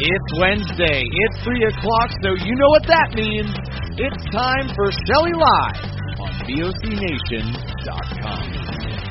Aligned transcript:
It's 0.00 0.38
Wednesday. 0.38 1.02
It's 1.02 1.42
3 1.42 1.64
o'clock, 1.64 2.10
so 2.22 2.30
you 2.46 2.54
know 2.54 2.68
what 2.68 2.86
that 2.86 3.14
means. 3.16 3.50
It's 3.98 4.24
time 4.30 4.70
for 4.76 4.92
Shelly 5.10 5.32
Live 5.34 5.74
on 6.20 6.30
VOCNation.com. 6.46 8.44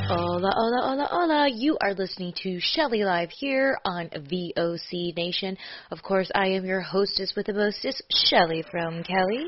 Hola, 0.08 0.50
hola, 0.56 0.82
hola, 0.88 1.08
hola. 1.12 1.50
You 1.54 1.78
are 1.82 1.94
listening 1.94 2.32
to 2.44 2.62
Shelly 2.62 3.04
Live 3.04 3.32
here 3.32 3.78
on 3.84 4.08
VOC 4.08 5.14
Nation. 5.18 5.58
Of 5.92 6.02
course, 6.04 6.32
I 6.34 6.48
am 6.48 6.64
your 6.64 6.80
hostess 6.80 7.34
with 7.36 7.48
the 7.48 7.54
mostest, 7.54 8.02
Shelly 8.30 8.64
from 8.72 9.04
Kelly. 9.04 9.46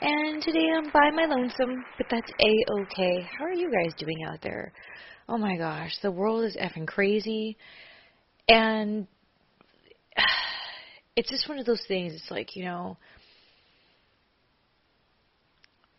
And 0.00 0.42
today 0.42 0.72
I'm 0.76 0.90
by 0.90 1.10
my 1.14 1.26
lonesome, 1.26 1.84
but 1.96 2.08
that's 2.10 2.32
a-okay. 2.40 3.28
How 3.38 3.44
are 3.44 3.52
you 3.52 3.70
guys 3.70 3.94
doing 3.96 4.24
out 4.28 4.40
there? 4.42 4.72
Oh 5.28 5.38
my 5.38 5.56
gosh, 5.56 5.96
the 6.02 6.10
world 6.10 6.42
is 6.44 6.56
effing 6.56 6.88
crazy. 6.88 7.58
And 8.48 9.06
it's 11.16 11.30
just 11.30 11.48
one 11.48 11.58
of 11.58 11.66
those 11.66 11.82
things. 11.86 12.12
It's 12.14 12.30
like, 12.30 12.56
you 12.56 12.64
know, 12.64 12.96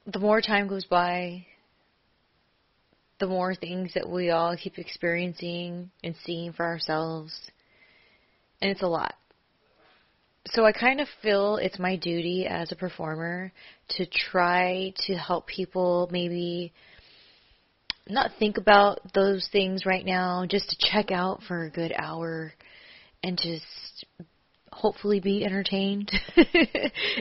the 0.06 0.20
more 0.20 0.42
time 0.42 0.68
goes 0.68 0.86
by, 0.86 1.46
the 3.20 3.28
more 3.28 3.56
things 3.56 3.94
that 3.94 4.10
we 4.10 4.30
all 4.30 4.56
keep 4.58 4.78
experiencing 4.78 5.90
and 6.04 6.16
seeing 6.26 6.52
for 6.54 6.66
ourselves. 6.66 7.34
And 8.62 8.72
it's 8.72 8.84
a 8.84 8.88
lot. 8.88 9.16
So 10.48 10.64
I 10.64 10.72
kind 10.72 11.02
of 11.02 11.08
feel 11.24 11.58
it's 11.58 11.80
my 11.80 11.96
duty 11.96 12.46
as 12.46 12.72
a 12.72 12.76
performer 12.76 13.52
to 13.98 14.06
try 14.06 14.94
to 15.08 15.16
help 15.16 15.48
people 15.48 16.08
maybe 16.12 16.72
not 18.08 18.32
think 18.38 18.58
about 18.58 19.00
those 19.16 19.50
things 19.52 19.86
right 19.86 20.06
now, 20.06 20.46
just 20.48 20.70
to 20.70 20.76
check 20.92 21.10
out 21.10 21.42
for 21.48 21.64
a 21.64 21.72
good 21.72 21.92
hour 21.98 22.54
and 23.24 23.40
just 23.42 24.06
hopefully 24.76 25.22
be 25.22 25.46
entertained 25.46 26.12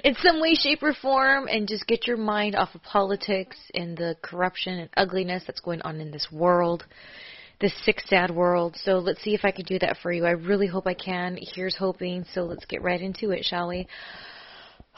in 0.05 0.15
some 0.17 0.41
way, 0.41 0.55
shape, 0.55 0.83
or 0.83 0.93
form 0.93 1.47
and 1.47 1.69
just 1.69 1.87
get 1.87 2.05
your 2.07 2.17
mind 2.17 2.57
off 2.57 2.75
of 2.75 2.83
politics 2.83 3.57
and 3.75 3.97
the 3.97 4.17
corruption 4.23 4.81
and 4.81 4.91
ugliness 4.97 5.45
that's 5.47 5.61
going 5.61 5.81
on 5.83 6.01
in 6.01 6.11
this 6.11 6.27
world, 6.33 6.85
this 7.61 7.73
sick, 7.85 8.01
sad 8.07 8.29
world. 8.31 8.77
So 8.83 8.99
let's 8.99 9.23
see 9.23 9.35
if 9.35 9.45
I 9.45 9.53
can 9.53 9.65
do 9.65 9.79
that 9.79 9.99
for 10.03 10.11
you. 10.11 10.27
I 10.27 10.33
really 10.33 10.67
hope 10.67 10.89
I 10.89 10.95
can. 10.95 11.39
Here's 11.55 11.77
hoping. 11.77 12.25
So 12.35 12.43
let's 12.43 12.65
get 12.65 12.83
right 12.83 13.01
into 13.01 13.31
it, 13.31 13.45
shall 13.45 13.69
we? 13.69 13.87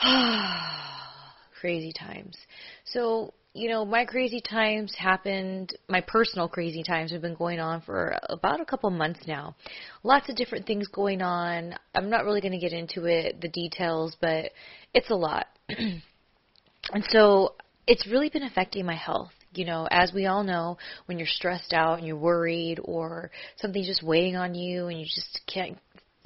Crazy 1.60 1.92
times. 1.92 2.38
So 2.84 3.34
you 3.56 3.70
know, 3.70 3.86
my 3.86 4.04
crazy 4.04 4.42
times 4.42 4.94
happened, 4.94 5.74
my 5.88 6.02
personal 6.02 6.46
crazy 6.46 6.82
times 6.82 7.10
have 7.10 7.22
been 7.22 7.34
going 7.34 7.58
on 7.58 7.80
for 7.80 8.14
about 8.28 8.60
a 8.60 8.66
couple 8.66 8.90
months 8.90 9.20
now. 9.26 9.56
Lots 10.02 10.28
of 10.28 10.36
different 10.36 10.66
things 10.66 10.88
going 10.88 11.22
on. 11.22 11.74
I'm 11.94 12.10
not 12.10 12.26
really 12.26 12.42
going 12.42 12.52
to 12.52 12.58
get 12.58 12.74
into 12.74 13.06
it, 13.06 13.40
the 13.40 13.48
details, 13.48 14.14
but 14.20 14.50
it's 14.92 15.08
a 15.08 15.14
lot. 15.14 15.46
and 15.68 17.04
so 17.08 17.54
it's 17.86 18.06
really 18.06 18.28
been 18.28 18.42
affecting 18.42 18.84
my 18.84 18.94
health. 18.94 19.32
You 19.54 19.64
know, 19.64 19.88
as 19.90 20.12
we 20.12 20.26
all 20.26 20.44
know, 20.44 20.76
when 21.06 21.18
you're 21.18 21.26
stressed 21.26 21.72
out 21.72 21.96
and 21.96 22.06
you're 22.06 22.14
worried 22.14 22.78
or 22.84 23.30
something's 23.56 23.86
just 23.86 24.02
weighing 24.02 24.36
on 24.36 24.54
you 24.54 24.88
and 24.88 25.00
you 25.00 25.06
just 25.06 25.40
can't 25.52 25.78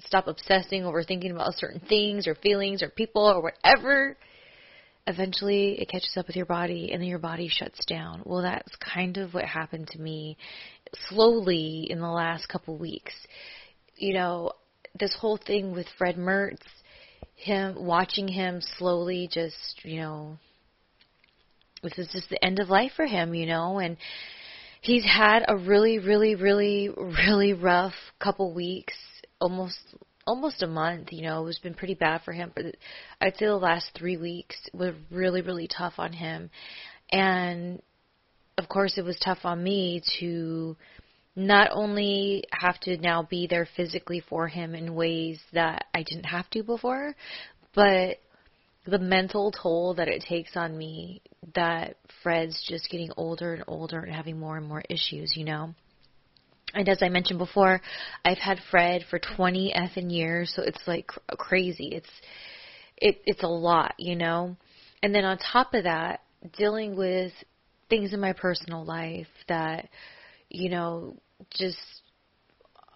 stop 0.05 0.27
obsessing 0.27 0.85
over 0.85 1.05
thinking 1.05 1.31
about 1.31 1.55
certain 1.55 1.81
things 1.89 2.27
or 2.27 2.35
feelings 2.35 2.83
or 2.83 2.89
people 2.89 3.23
or 3.23 3.41
whatever, 3.41 4.17
eventually 5.11 5.81
it 5.81 5.89
catches 5.89 6.17
up 6.17 6.27
with 6.27 6.37
your 6.37 6.47
body 6.47 6.91
and 6.93 7.03
then 7.03 7.09
your 7.09 7.19
body 7.19 7.49
shuts 7.49 7.85
down. 7.85 8.23
Well, 8.25 8.43
that's 8.43 8.75
kind 8.77 9.19
of 9.19 9.35
what 9.35 9.45
happened 9.45 9.89
to 9.89 10.01
me 10.01 10.39
slowly 11.09 11.87
in 11.91 12.01
the 12.01 12.09
last 12.09 12.49
couple 12.49 12.79
weeks. 12.79 13.13
You 13.97 14.15
know, 14.15 14.53
this 14.99 15.15
whole 15.19 15.37
thing 15.37 15.73
with 15.73 15.87
Fred 15.99 16.17
Mertz, 16.17 16.63
him 17.35 17.75
watching 17.79 18.29
him 18.29 18.61
slowly 18.79 19.29
just, 19.31 19.81
you 19.83 20.01
know, 20.01 20.39
this 21.83 21.99
is 21.99 22.09
just 22.13 22.29
the 22.31 22.43
end 22.45 22.61
of 22.61 22.69
life 22.69 22.93
for 22.95 23.07
him, 23.07 23.35
you 23.35 23.47
know, 23.47 23.79
and 23.79 23.97
he's 24.81 25.05
had 25.05 25.45
a 25.49 25.57
really, 25.57 25.99
really, 25.99 26.35
really, 26.35 26.89
really 26.89 27.53
rough 27.53 27.95
couple 28.19 28.53
weeks, 28.55 28.95
almost 29.41 29.79
almost 30.27 30.63
a 30.63 30.67
month. 30.67 31.13
You 31.13 31.23
know, 31.23 31.47
it's 31.47 31.59
been 31.59 31.75
pretty 31.75 31.95
bad 31.95 32.23
for 32.25 32.33
him. 32.33 32.53
But 32.55 32.77
I'd 33.21 33.37
say 33.37 33.47
the 33.47 33.57
last 33.57 33.91
three 33.97 34.17
weeks 34.17 34.57
were 34.73 34.95
really, 35.11 35.43
really 35.43 35.69
tough 35.69 35.95
on 35.99 36.13
him. 36.13 36.51
And 37.13 37.83
of 38.59 38.69
course, 38.69 38.99
it 38.99 39.05
was 39.05 39.19
tough 39.19 39.41
on 39.45 39.63
me 39.63 40.03
to 40.21 40.77
not 41.37 41.71
only 41.73 42.45
have 42.53 42.79
to 42.81 42.97
now 42.99 43.23
be 43.23 43.47
there 43.47 43.69
physically 43.77 44.21
for 44.29 44.49
him 44.49 44.75
in 44.75 44.95
ways 44.95 45.41
that 45.53 45.87
I 45.95 46.03
didn't 46.03 46.27
have 46.27 46.49
to 46.51 46.63
before, 46.63 47.15
but 47.75 48.19
the 48.87 48.99
mental 48.99 49.53
toll 49.53 49.95
that 49.95 50.09
it 50.09 50.25
takes 50.29 50.57
on 50.57 50.77
me 50.77 51.23
that 51.55 51.97
Fred's 52.23 52.63
just 52.69 52.91
getting 52.91 53.11
older 53.17 53.55
and 53.55 53.65
older 53.67 54.01
and 54.01 54.15
having 54.15 54.39
more 54.39 54.57
and 54.57 54.67
more 54.67 54.83
issues, 54.89 55.35
you 55.37 55.45
know. 55.45 55.75
And 56.75 56.89
as 56.89 57.03
I 57.03 57.09
mentioned 57.09 57.39
before, 57.39 57.81
I've 58.25 58.39
had 58.39 58.59
Fred 58.71 59.05
for 59.11 59.19
20 59.19 59.75
effing 59.77 60.13
years, 60.13 60.53
so 60.55 60.63
it's 60.63 60.83
like 60.87 61.11
crazy. 61.39 61.89
It's 61.93 62.11
it 62.97 63.21
it's 63.27 63.43
a 63.43 63.49
lot, 63.49 63.95
you 63.99 64.17
know. 64.17 64.57
And 65.03 65.15
then 65.15 65.25
on 65.25 65.39
top 65.39 65.75
of 65.75 65.85
that, 65.85 66.21
dealing 66.57 66.97
with 66.97 67.33
things 67.89 68.13
in 68.13 68.21
my 68.21 68.33
personal 68.33 68.85
life 68.85 69.27
that 69.49 69.89
you 70.49 70.71
know 70.71 71.17
just 71.51 71.79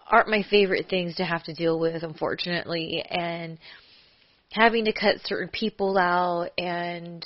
aren't 0.09 0.29
my 0.29 0.43
favorite 0.49 0.87
things 0.89 1.15
to 1.15 1.25
have 1.25 1.43
to 1.43 1.53
deal 1.53 1.79
with 1.79 2.03
unfortunately 2.03 3.03
and 3.09 3.57
having 4.51 4.85
to 4.85 4.93
cut 4.93 5.15
certain 5.25 5.49
people 5.49 5.97
out 5.97 6.49
and 6.57 7.25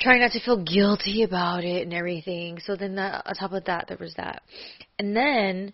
trying 0.00 0.20
not 0.20 0.32
to 0.32 0.40
feel 0.40 0.62
guilty 0.62 1.22
about 1.22 1.64
it 1.64 1.82
and 1.82 1.94
everything. 1.94 2.58
So 2.64 2.76
then 2.76 2.96
that, 2.96 3.26
on 3.26 3.34
top 3.34 3.52
of 3.52 3.64
that, 3.64 3.86
there 3.88 3.98
was 3.98 4.14
that. 4.16 4.42
And 4.98 5.16
then 5.16 5.72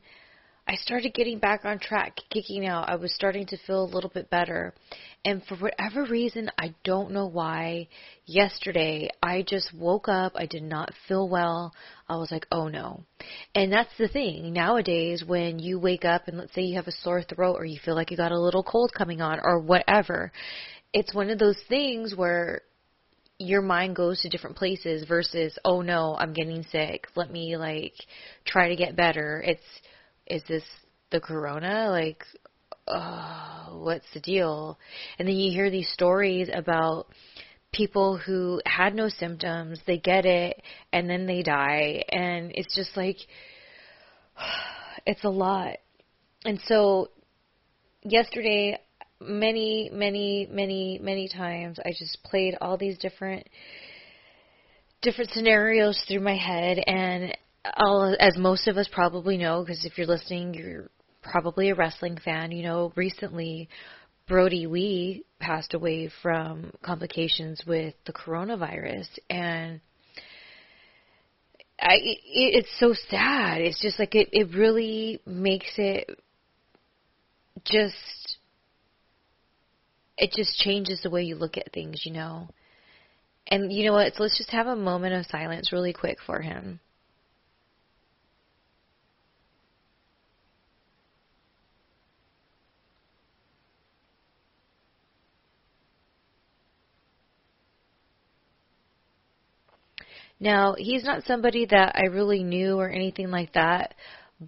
I 0.70 0.76
started 0.76 1.14
getting 1.14 1.40
back 1.40 1.64
on 1.64 1.80
track, 1.80 2.16
kicking 2.30 2.64
out. 2.64 2.88
I 2.88 2.94
was 2.94 3.12
starting 3.12 3.44
to 3.46 3.56
feel 3.66 3.82
a 3.82 3.92
little 3.92 4.10
bit 4.10 4.30
better. 4.30 4.72
And 5.24 5.44
for 5.44 5.56
whatever 5.56 6.04
reason, 6.04 6.48
I 6.58 6.74
don't 6.84 7.10
know 7.10 7.26
why, 7.26 7.88
yesterday 8.24 9.10
I 9.22 9.44
just 9.46 9.74
woke 9.74 10.08
up. 10.08 10.32
I 10.36 10.46
did 10.46 10.62
not 10.62 10.92
feel 11.08 11.28
well. 11.28 11.74
I 12.08 12.16
was 12.18 12.30
like, 12.30 12.46
oh 12.52 12.68
no. 12.68 13.04
And 13.54 13.72
that's 13.72 13.90
the 13.98 14.06
thing. 14.06 14.52
Nowadays, 14.52 15.24
when 15.26 15.58
you 15.58 15.80
wake 15.80 16.04
up 16.04 16.28
and 16.28 16.38
let's 16.38 16.54
say 16.54 16.62
you 16.62 16.76
have 16.76 16.86
a 16.86 16.92
sore 16.92 17.22
throat 17.22 17.56
or 17.58 17.64
you 17.64 17.80
feel 17.84 17.96
like 17.96 18.12
you 18.12 18.16
got 18.16 18.30
a 18.30 18.40
little 18.40 18.62
cold 18.62 18.92
coming 18.96 19.20
on 19.20 19.40
or 19.42 19.58
whatever, 19.58 20.30
it's 20.92 21.12
one 21.12 21.30
of 21.30 21.38
those 21.38 21.60
things 21.68 22.14
where 22.14 22.62
your 23.40 23.62
mind 23.62 23.96
goes 23.96 24.20
to 24.20 24.28
different 24.28 24.54
places 24.54 25.04
versus 25.08 25.58
oh 25.64 25.80
no 25.80 26.14
i'm 26.18 26.34
getting 26.34 26.62
sick. 26.70 27.06
Let 27.16 27.30
me 27.30 27.56
like 27.56 27.94
try 28.44 28.68
to 28.68 28.76
get 28.76 28.96
better. 28.96 29.42
It's 29.44 29.62
is 30.26 30.42
this 30.46 30.62
the 31.10 31.20
corona? 31.20 31.88
Like 31.90 32.22
oh 32.86 33.80
what's 33.82 34.06
the 34.12 34.20
deal? 34.20 34.78
And 35.18 35.26
then 35.26 35.36
you 35.36 35.50
hear 35.50 35.70
these 35.70 35.90
stories 35.92 36.50
about 36.52 37.06
people 37.72 38.18
who 38.18 38.60
had 38.66 38.94
no 38.94 39.08
symptoms 39.08 39.80
they 39.86 39.96
get 39.96 40.26
it 40.26 40.60
and 40.92 41.08
then 41.08 41.26
they 41.26 41.42
die. 41.42 42.04
And 42.10 42.52
it's 42.54 42.74
just 42.76 42.94
like 42.94 43.16
it's 45.06 45.24
a 45.24 45.30
lot. 45.30 45.78
And 46.44 46.60
so 46.66 47.08
yesterday 48.02 48.78
many, 49.20 49.90
many, 49.92 50.48
many, 50.50 50.98
many 51.02 51.28
times 51.28 51.78
I 51.84 51.90
just 51.90 52.18
played 52.24 52.56
all 52.60 52.76
these 52.76 52.98
different 52.98 53.46
different 55.02 55.30
scenarios 55.32 56.02
through 56.06 56.20
my 56.20 56.36
head 56.36 56.78
and 56.86 57.34
I'll, 57.64 58.14
as 58.20 58.36
most 58.36 58.68
of 58.68 58.76
us 58.76 58.88
probably 58.92 59.38
know 59.38 59.62
because 59.62 59.84
if 59.84 59.96
you're 59.96 60.06
listening 60.06 60.52
you're 60.52 60.90
probably 61.22 61.70
a 61.70 61.74
wrestling 61.74 62.18
fan 62.22 62.52
you 62.52 62.62
know 62.62 62.92
recently 62.96 63.68
Brodie 64.28 64.66
Lee 64.66 65.24
passed 65.38 65.72
away 65.72 66.10
from 66.22 66.72
complications 66.82 67.62
with 67.66 67.94
the 68.04 68.12
coronavirus 68.12 69.08
and 69.30 69.80
I 71.80 71.94
it, 71.94 72.18
it's 72.24 72.78
so 72.78 72.94
sad. 73.08 73.62
It's 73.62 73.80
just 73.80 73.98
like 73.98 74.14
it 74.14 74.28
it 74.32 74.54
really 74.54 75.20
makes 75.26 75.72
it 75.78 76.10
just 77.64 77.94
it 80.20 80.32
just 80.32 80.58
changes 80.58 81.00
the 81.02 81.10
way 81.10 81.22
you 81.22 81.34
look 81.34 81.56
at 81.56 81.72
things, 81.72 82.02
you 82.04 82.12
know. 82.12 82.48
And 83.48 83.72
you 83.72 83.86
know 83.86 83.94
what? 83.94 84.14
So 84.14 84.22
let's 84.22 84.38
just 84.38 84.50
have 84.50 84.66
a 84.66 84.76
moment 84.76 85.14
of 85.14 85.26
silence 85.26 85.72
really 85.72 85.94
quick 85.94 86.18
for 86.24 86.40
him. 86.40 86.78
Now, 100.38 100.74
he's 100.78 101.04
not 101.04 101.24
somebody 101.24 101.66
that 101.66 101.96
I 101.96 102.06
really 102.06 102.42
knew 102.42 102.78
or 102.78 102.88
anything 102.88 103.30
like 103.30 103.52
that, 103.54 103.94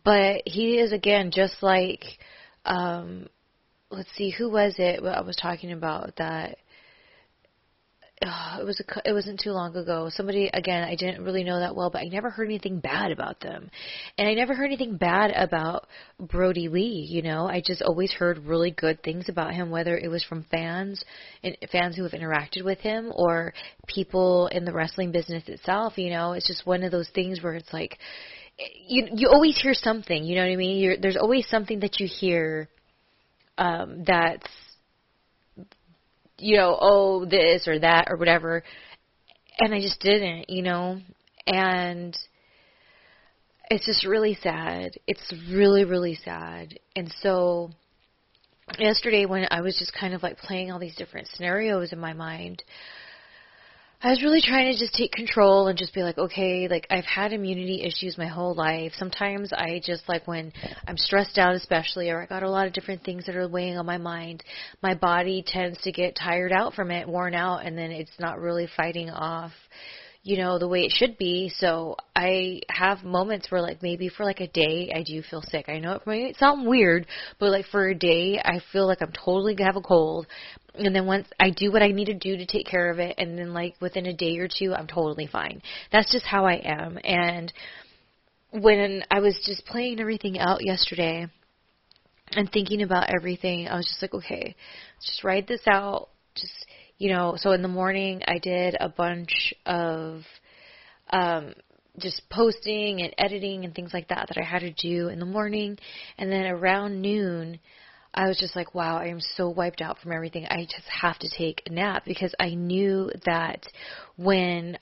but 0.04 0.42
he 0.46 0.78
is 0.78 0.92
again 0.92 1.30
just 1.30 1.62
like 1.62 2.04
um 2.64 3.26
let's 3.92 4.08
see, 4.16 4.30
who 4.30 4.50
was 4.50 4.74
it? 4.78 5.02
I 5.04 5.20
was 5.20 5.36
talking 5.36 5.72
about 5.72 6.16
that. 6.16 6.58
Uh, 8.24 8.58
it 8.60 8.64
was 8.64 8.80
a, 8.80 9.08
it 9.08 9.12
wasn't 9.12 9.40
too 9.40 9.50
long 9.50 9.74
ago. 9.74 10.08
Somebody 10.08 10.48
again, 10.54 10.84
I 10.84 10.94
didn't 10.94 11.24
really 11.24 11.42
know 11.42 11.58
that 11.58 11.74
well, 11.74 11.90
but 11.90 12.02
I 12.02 12.04
never 12.04 12.30
heard 12.30 12.44
anything 12.44 12.78
bad 12.78 13.10
about 13.10 13.40
them, 13.40 13.68
and 14.16 14.28
I 14.28 14.34
never 14.34 14.54
heard 14.54 14.66
anything 14.66 14.96
bad 14.96 15.32
about 15.34 15.88
Brodie 16.20 16.68
Lee. 16.68 17.04
You 17.10 17.22
know, 17.22 17.48
I 17.48 17.60
just 17.66 17.82
always 17.82 18.12
heard 18.12 18.38
really 18.46 18.70
good 18.70 19.02
things 19.02 19.28
about 19.28 19.54
him, 19.54 19.70
whether 19.70 19.98
it 19.98 20.08
was 20.08 20.22
from 20.22 20.46
fans 20.52 21.04
and 21.42 21.56
fans 21.72 21.96
who 21.96 22.04
have 22.04 22.12
interacted 22.12 22.64
with 22.64 22.78
him 22.78 23.10
or 23.12 23.54
people 23.88 24.46
in 24.48 24.64
the 24.64 24.72
wrestling 24.72 25.10
business 25.10 25.42
itself. 25.48 25.98
You 25.98 26.10
know, 26.10 26.34
it's 26.34 26.46
just 26.46 26.64
one 26.64 26.84
of 26.84 26.92
those 26.92 27.10
things 27.12 27.42
where 27.42 27.54
it's 27.54 27.72
like 27.72 27.98
you 28.86 29.08
you 29.12 29.30
always 29.32 29.60
hear 29.60 29.74
something. 29.74 30.22
You 30.22 30.36
know 30.36 30.42
what 30.42 30.52
I 30.52 30.56
mean? 30.56 30.76
You're, 30.78 30.96
there's 30.96 31.16
always 31.16 31.48
something 31.48 31.80
that 31.80 31.98
you 31.98 32.06
hear 32.06 32.68
um, 33.62 34.02
that's 34.04 34.46
you 36.38 36.56
know 36.56 36.76
oh 36.80 37.24
this 37.24 37.68
or 37.68 37.78
that 37.78 38.08
or 38.10 38.16
whatever. 38.16 38.62
And 39.58 39.72
i 39.74 39.80
just 39.80 40.00
didn't 40.00 40.50
you 40.50 40.62
know? 40.62 40.98
And 41.46 42.16
it's 43.70 43.86
just 43.86 44.06
really 44.06 44.36
sad. 44.42 44.98
It's 45.06 45.32
really 45.50 45.84
really 45.84 46.18
sad. 46.24 46.78
And 46.96 47.12
so 47.20 47.70
yesterday 48.78 49.26
when 49.26 49.46
i 49.50 49.60
was 49.60 49.76
just 49.76 49.92
kind 49.92 50.14
of 50.14 50.22
like 50.22 50.38
playing 50.38 50.70
all 50.70 50.78
these 50.78 50.96
different 50.96 51.28
scenarios 51.34 51.92
in 51.92 51.98
my 51.98 52.12
mind 52.12 52.62
I 54.04 54.10
was 54.10 54.20
really 54.20 54.40
trying 54.40 54.72
to 54.72 54.76
just 54.76 54.94
take 54.94 55.12
control 55.12 55.68
and 55.68 55.78
just 55.78 55.94
be 55.94 56.02
like, 56.02 56.18
okay, 56.18 56.66
like 56.66 56.88
I've 56.90 57.04
had 57.04 57.32
immunity 57.32 57.84
issues 57.84 58.18
my 58.18 58.26
whole 58.26 58.52
life. 58.52 58.90
Sometimes 58.98 59.52
I 59.52 59.80
just 59.84 60.08
like 60.08 60.26
when 60.26 60.52
I'm 60.88 60.96
stressed 60.96 61.38
out, 61.38 61.54
especially, 61.54 62.10
or 62.10 62.20
I 62.20 62.26
got 62.26 62.42
a 62.42 62.50
lot 62.50 62.66
of 62.66 62.72
different 62.72 63.04
things 63.04 63.26
that 63.26 63.36
are 63.36 63.46
weighing 63.48 63.78
on 63.78 63.86
my 63.86 63.98
mind, 63.98 64.42
my 64.82 64.94
body 64.94 65.44
tends 65.46 65.80
to 65.82 65.92
get 65.92 66.16
tired 66.16 66.50
out 66.50 66.74
from 66.74 66.90
it, 66.90 67.06
worn 67.06 67.36
out, 67.36 67.64
and 67.64 67.78
then 67.78 67.92
it's 67.92 68.10
not 68.18 68.40
really 68.40 68.66
fighting 68.76 69.08
off 69.08 69.52
you 70.24 70.36
know, 70.36 70.58
the 70.58 70.68
way 70.68 70.82
it 70.82 70.92
should 70.92 71.18
be. 71.18 71.52
So 71.58 71.96
I 72.14 72.60
have 72.68 73.02
moments 73.02 73.50
where 73.50 73.60
like 73.60 73.82
maybe 73.82 74.08
for 74.08 74.24
like 74.24 74.40
a 74.40 74.46
day 74.46 74.92
I 74.94 75.02
do 75.02 75.20
feel 75.22 75.42
sick. 75.42 75.68
I 75.68 75.78
know 75.78 75.94
it 75.94 76.06
might 76.06 76.36
sound 76.36 76.66
weird, 76.66 77.06
but 77.40 77.50
like 77.50 77.66
for 77.66 77.88
a 77.88 77.94
day 77.94 78.40
I 78.42 78.60
feel 78.72 78.86
like 78.86 79.02
I'm 79.02 79.12
totally 79.12 79.56
gonna 79.56 79.72
have 79.72 79.76
a 79.76 79.80
cold 79.80 80.26
and 80.74 80.94
then 80.94 81.06
once 81.06 81.28
I 81.38 81.50
do 81.50 81.70
what 81.70 81.82
I 81.82 81.88
need 81.88 82.06
to 82.06 82.14
do 82.14 82.36
to 82.36 82.46
take 82.46 82.66
care 82.66 82.90
of 82.90 82.98
it, 82.98 83.14
and 83.18 83.38
then 83.38 83.52
like 83.52 83.74
within 83.80 84.06
a 84.06 84.12
day 84.14 84.38
or 84.38 84.48
two, 84.48 84.74
I'm 84.74 84.86
totally 84.86 85.26
fine. 85.26 85.62
That's 85.90 86.10
just 86.10 86.24
how 86.24 86.46
I 86.46 86.60
am. 86.64 86.98
And 87.04 87.52
when 88.50 89.02
I 89.10 89.20
was 89.20 89.38
just 89.44 89.66
playing 89.66 90.00
everything 90.00 90.38
out 90.38 90.64
yesterday 90.64 91.26
and 92.32 92.50
thinking 92.50 92.82
about 92.82 93.10
everything, 93.10 93.68
I 93.68 93.76
was 93.76 93.86
just 93.86 94.00
like, 94.02 94.14
okay, 94.14 94.54
just 95.04 95.24
write 95.24 95.46
this 95.46 95.62
out. 95.66 96.08
Just 96.34 96.66
you 96.98 97.12
know, 97.12 97.34
so 97.36 97.52
in 97.52 97.62
the 97.62 97.68
morning 97.68 98.22
I 98.26 98.38
did 98.38 98.76
a 98.78 98.88
bunch 98.88 99.52
of 99.66 100.22
um 101.10 101.54
just 101.98 102.22
posting 102.30 103.02
and 103.02 103.14
editing 103.18 103.66
and 103.66 103.74
things 103.74 103.90
like 103.92 104.08
that 104.08 104.28
that 104.28 104.38
I 104.38 104.44
had 104.44 104.60
to 104.60 104.72
do 104.72 105.08
in 105.08 105.18
the 105.18 105.26
morning, 105.26 105.78
and 106.16 106.32
then 106.32 106.46
around 106.46 107.02
noon 107.02 107.58
I 108.14 108.28
was 108.28 108.38
just 108.38 108.54
like, 108.54 108.74
wow, 108.74 108.98
I 108.98 109.06
am 109.06 109.20
so 109.20 109.48
wiped 109.48 109.80
out 109.80 109.98
from 109.98 110.12
everything. 110.12 110.46
I 110.50 110.64
just 110.64 110.86
have 111.00 111.18
to 111.20 111.28
take 111.28 111.62
a 111.66 111.70
nap. 111.70 112.04
Because 112.04 112.34
I 112.38 112.54
knew 112.54 113.10
that 113.24 113.66
when 114.16 114.78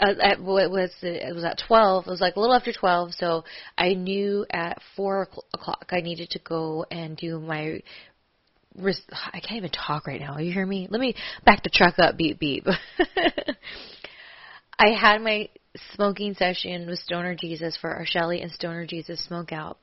uh, 0.00 0.14
at 0.22 0.40
what 0.40 0.70
was 0.70 0.90
it, 1.02 1.28
it 1.28 1.34
was 1.34 1.44
at 1.44 1.62
12 1.66 2.06
it 2.06 2.10
was 2.10 2.20
like 2.20 2.36
a 2.36 2.40
little 2.40 2.54
after 2.54 2.72
12 2.72 3.12
so 3.12 3.44
i 3.76 3.92
knew 3.92 4.46
at 4.50 4.78
4 4.96 5.28
o'clock 5.52 5.86
i 5.90 6.00
needed 6.00 6.30
to 6.30 6.38
go 6.38 6.86
and 6.90 7.16
do 7.16 7.40
my 7.40 7.82
i 8.78 9.40
can't 9.40 9.56
even 9.56 9.70
talk 9.70 10.06
right 10.06 10.20
now. 10.20 10.38
You 10.38 10.52
hear 10.52 10.66
me? 10.66 10.86
Let 10.90 11.00
me 11.00 11.14
back 11.44 11.62
the 11.62 11.70
truck 11.70 11.98
up 11.98 12.16
beep 12.16 12.38
beep. 12.38 12.66
I 14.78 14.90
had 14.90 15.20
my 15.20 15.48
smoking 15.94 16.34
session 16.34 16.86
with 16.86 16.98
stoner 16.98 17.34
jesus 17.34 17.76
for 17.80 17.90
our 17.90 18.04
shelly 18.04 18.40
and 18.40 18.50
stoner 18.50 18.86
jesus 18.86 19.24
smoke 19.24 19.52
out 19.52 19.78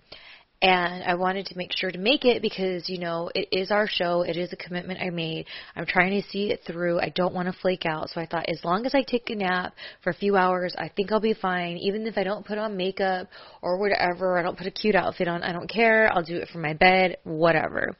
and 0.61 1.03
I 1.03 1.13
wanted 1.13 1.45
to 1.47 1.57
make 1.57 1.71
sure 1.71 1.91
to 1.91 1.99
make 1.99 2.25
it 2.25 2.41
because 2.41 2.89
you 2.89 2.97
know 2.97 3.29
it 3.35 3.47
is 3.51 3.69
our 3.69 3.87
show. 3.87 4.23
It 4.23 4.37
is 4.37 4.51
a 4.51 4.55
commitment 4.55 4.99
I 4.99 5.11
made. 5.11 5.45
I'm 5.75 5.85
trying 5.85 6.19
to 6.19 6.27
see 6.29 6.51
it 6.51 6.61
through. 6.65 6.99
I 6.99 7.09
don't 7.09 7.33
want 7.33 7.47
to 7.47 7.61
flake 7.61 7.85
out. 7.85 8.09
So 8.09 8.19
I 8.19 8.25
thought 8.25 8.49
as 8.49 8.63
long 8.63 8.87
as 8.87 8.95
I 8.95 9.03
take 9.03 9.29
a 9.29 9.35
nap 9.35 9.75
for 10.03 10.09
a 10.09 10.15
few 10.15 10.35
hours, 10.35 10.73
I 10.75 10.89
think 10.89 11.11
I'll 11.11 11.19
be 11.19 11.35
fine. 11.35 11.77
Even 11.77 12.07
if 12.07 12.17
I 12.17 12.23
don't 12.23 12.45
put 12.45 12.57
on 12.57 12.75
makeup 12.75 13.27
or 13.61 13.77
whatever, 13.77 14.39
I 14.39 14.41
don't 14.41 14.57
put 14.57 14.65
a 14.65 14.71
cute 14.71 14.95
outfit 14.95 15.27
on. 15.27 15.43
I 15.43 15.51
don't 15.51 15.69
care. 15.69 16.11
I'll 16.11 16.23
do 16.23 16.37
it 16.37 16.49
from 16.49 16.63
my 16.63 16.73
bed, 16.73 17.17
whatever. 17.23 17.95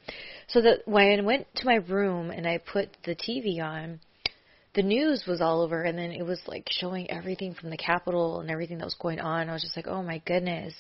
So 0.48 0.62
that 0.62 0.80
when 0.86 1.20
I 1.20 1.22
went 1.22 1.46
to 1.58 1.66
my 1.66 1.76
room 1.76 2.32
and 2.32 2.48
I 2.48 2.58
put 2.58 2.90
the 3.06 3.16
TV 3.16 3.62
on, 3.62 4.00
the 4.74 4.82
news 4.82 5.26
was 5.28 5.42
all 5.42 5.62
over 5.62 5.84
and 5.84 5.98
then 5.98 6.12
it 6.12 6.24
was 6.24 6.40
like 6.48 6.68
showing 6.72 7.10
everything 7.12 7.54
from 7.54 7.70
the 7.70 7.78
Capitol 7.78 8.40
and 8.40 8.50
everything 8.50 8.80
that 8.80 8.86
was 8.86 8.98
going 9.00 9.20
on. 9.20 9.48
I 9.48 9.54
was 9.54 9.62
just 9.62 9.76
like, 9.76 9.88
oh 9.88 10.02
my 10.02 10.24
goodness 10.26 10.74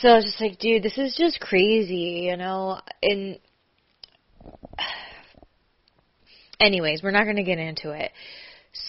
so 0.00 0.08
I 0.08 0.16
was 0.16 0.24
just 0.24 0.40
like, 0.40 0.58
dude, 0.58 0.82
this 0.82 0.98
is 0.98 1.14
just 1.16 1.40
crazy, 1.40 2.26
you 2.28 2.36
know? 2.36 2.80
And 3.02 3.38
anyways, 6.60 7.02
we're 7.02 7.10
not 7.10 7.24
going 7.24 7.36
to 7.36 7.42
get 7.42 7.58
into 7.58 7.90
it. 7.90 8.12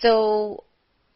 So 0.02 0.64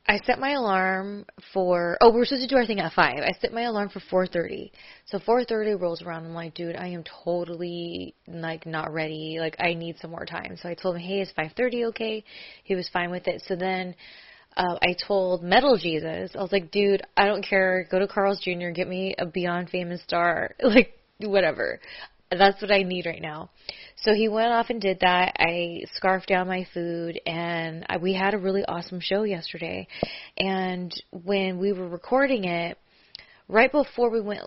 I 0.10 0.18
set 0.26 0.40
my 0.40 0.54
alarm 0.54 1.26
for 1.54 1.96
oh, 2.02 2.12
we're 2.12 2.26
supposed 2.26 2.42
to 2.42 2.54
do 2.54 2.60
our 2.60 2.66
thing 2.66 2.80
at 2.80 2.94
5. 2.94 3.20
I 3.20 3.32
set 3.40 3.54
my 3.54 3.62
alarm 3.64 3.90
for 3.90 4.00
4:30. 4.28 4.72
So 5.06 5.20
4:30 5.20 5.80
rolls 5.80 6.02
around 6.02 6.26
I'm 6.26 6.34
like, 6.34 6.56
dude, 6.56 6.76
I 6.76 6.88
am 6.88 7.04
totally 7.24 8.16
like 8.28 8.66
not 8.66 8.92
ready. 8.92 9.38
Like 9.40 9.56
I 9.60 9.76
need 9.76 9.98
some 10.00 10.10
more 10.10 10.26
time. 10.26 10.58
So 10.58 10.68
I 10.68 10.74
told 10.74 10.96
him, 10.96 11.04
"Hey, 11.04 11.22
is 11.22 11.32
5:30 11.38 11.86
okay?" 11.90 12.24
He 12.64 12.74
was 12.74 12.90
fine 12.90 13.12
with 13.12 13.28
it. 13.28 13.44
So 13.48 13.56
then 13.56 13.94
uh, 14.58 14.78
I 14.82 14.96
told 15.08 15.44
Metal 15.44 15.78
Jesus, 15.78 16.32
I 16.36 16.42
was 16.42 16.52
like, 16.52 16.72
dude, 16.72 17.02
I 17.16 17.26
don't 17.26 17.46
care. 17.46 17.88
Go 17.90 18.00
to 18.00 18.08
Carl's 18.08 18.42
Jr. 18.42 18.70
Get 18.70 18.88
me 18.88 19.16
a 19.18 19.26
Beyond 19.26 19.70
Famous 19.70 20.02
star, 20.04 20.56
like 20.64 20.94
whatever. 21.20 21.80
That's 22.32 22.62
what 22.62 22.72
I 22.72 22.84
need 22.84 23.06
right 23.06 23.22
now. 23.22 23.50
So 24.04 24.14
he 24.14 24.28
went 24.28 24.52
off 24.52 24.70
and 24.70 24.80
did 24.80 25.00
that. 25.02 25.36
I 25.40 25.84
scarfed 25.96 26.28
down 26.28 26.48
my 26.48 26.68
food, 26.74 27.20
and 27.26 27.86
I, 27.90 27.98
we 27.98 28.14
had 28.14 28.34
a 28.34 28.38
really 28.38 28.64
awesome 28.66 29.00
show 29.00 29.24
yesterday. 29.24 29.88
And 30.38 30.94
when 31.12 31.58
we 31.58 31.74
were 31.74 31.88
recording 31.88 32.46
it, 32.46 32.78
right 33.48 33.72
before 33.72 34.12
we 34.12 34.22
went 34.22 34.42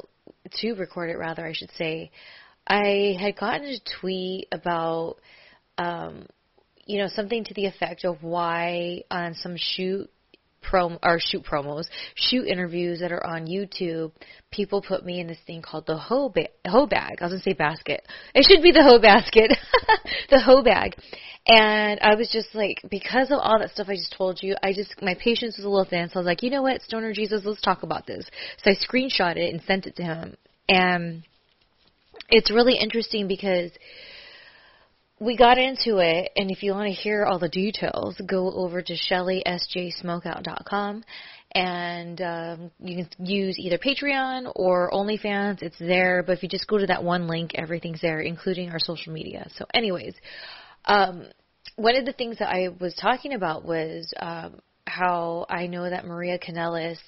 to 0.61 0.73
record 0.75 1.11
it, 1.11 1.19
rather, 1.19 1.45
I 1.45 1.53
should 1.53 1.73
say, 1.77 2.11
I 2.67 3.17
had 3.21 3.37
gotten 3.37 3.67
a 3.67 4.01
tweet 4.01 4.47
about 4.53 5.17
um, 5.77 6.27
you 6.87 6.99
know, 6.99 7.09
something 7.09 7.45
to 7.45 7.55
the 7.55 7.67
effect 7.67 8.05
of 8.05 8.23
why 8.23 9.03
on 9.11 9.35
some 9.35 9.57
shoot 9.57 10.11
prom 10.63 10.99
or 11.03 11.19
shoot 11.21 11.45
promos, 11.45 11.87
shoot 12.15 12.47
interviews 12.47 13.01
that 13.01 13.13
are 13.13 13.25
on 13.27 13.47
YouTube, 13.47 14.13
people 14.51 14.81
put 14.81 15.05
me 15.05 15.21
in 15.21 15.27
this 15.27 15.39
thing 15.47 15.61
called 15.61 15.87
the 15.87 15.97
hoe, 15.97 16.29
ba- 16.29 16.49
hoe 16.67 16.87
bag. 16.87 17.19
I 17.21 17.25
was 17.25 17.33
gonna 17.33 17.43
say 17.43 17.53
basket. 17.53 18.07
It 18.35 18.47
should 18.49 18.63
be 18.63 18.73
the 18.73 18.83
hoe 18.83 19.01
basket, 19.01 19.53
the 20.31 20.41
hoe 20.41 20.63
bag. 20.63 20.97
And 21.47 21.99
I 22.01 22.15
was 22.15 22.31
just 22.33 22.55
like, 22.55 22.81
because 22.89 23.33
of 23.33 23.39
all 23.41 23.59
that 23.59 23.71
stuff 23.71 23.89
I 23.89 23.97
just 23.97 24.15
told 24.17 24.43
you, 24.43 24.55
I 24.63 24.73
just 24.73 24.95
my 25.03 25.15
patience 25.15 25.57
was 25.57 25.65
a 25.65 25.69
little 25.69 25.85
thin. 25.85 26.09
So 26.09 26.17
I 26.17 26.19
was 26.19 26.27
like, 26.27 26.43
you 26.43 26.51
know 26.51 26.63
what, 26.63 26.83
Stoner 26.83 27.13
Jesus, 27.13 27.43
let's 27.45 27.61
talk 27.61 27.83
about 27.83 28.07
this. 28.07 28.25
So 28.63 28.71
I 28.71 28.75
screenshot 28.75 29.37
it 29.37 29.53
and 29.53 29.61
sent 29.67 29.87
it 29.87 29.97
to 29.97 30.03
him, 30.05 30.37
and 30.69 31.25
it's 32.29 32.51
really 32.51 32.77
interesting 32.77 33.27
because 33.27 33.73
we 35.23 35.37
got 35.37 35.57
into 35.57 35.99
it, 35.99 36.33
and 36.37 36.51
if 36.51 36.65
you 36.65 36.73
want 36.73 36.89
to 36.89 36.93
hear 36.93 37.25
all 37.25 37.39
the 37.39 37.49
details, 37.49 38.21
go 38.27 38.53
over 38.53 38.83
to 38.83 38.93
ShellySJSmokeout.com, 38.93 41.05
and 41.55 42.21
um, 42.21 42.73
you 42.81 42.97
can 42.97 43.09
use 43.25 43.57
either 43.59 43.79
Patreon 43.79 44.51
or 44.57 44.91
OnlyFans. 44.91 45.63
It's 45.63 45.79
there, 45.79 46.25
but 46.27 46.33
if 46.33 46.43
you 46.43 46.49
just 46.49 46.67
go 46.67 46.79
to 46.79 46.87
that 46.87 47.05
one 47.05 47.29
link, 47.29 47.53
everything's 47.55 48.01
there, 48.01 48.19
including 48.19 48.71
our 48.71 48.81
social 48.81 49.13
media. 49.13 49.47
So, 49.57 49.65
anyways, 49.73 50.17
um, 50.87 51.29
one 51.77 51.95
of 51.95 52.05
the 52.05 52.13
things 52.13 52.39
that 52.39 52.49
I 52.49 52.71
was 52.81 52.95
talking 52.95 53.35
about 53.35 53.65
was 53.65 54.13
um, 54.19 54.59
how 54.89 55.47
I 55.49 55.69
know 55.69 55.89
that 55.89 56.05
Maria 56.05 56.37
Kanellis 56.39 56.99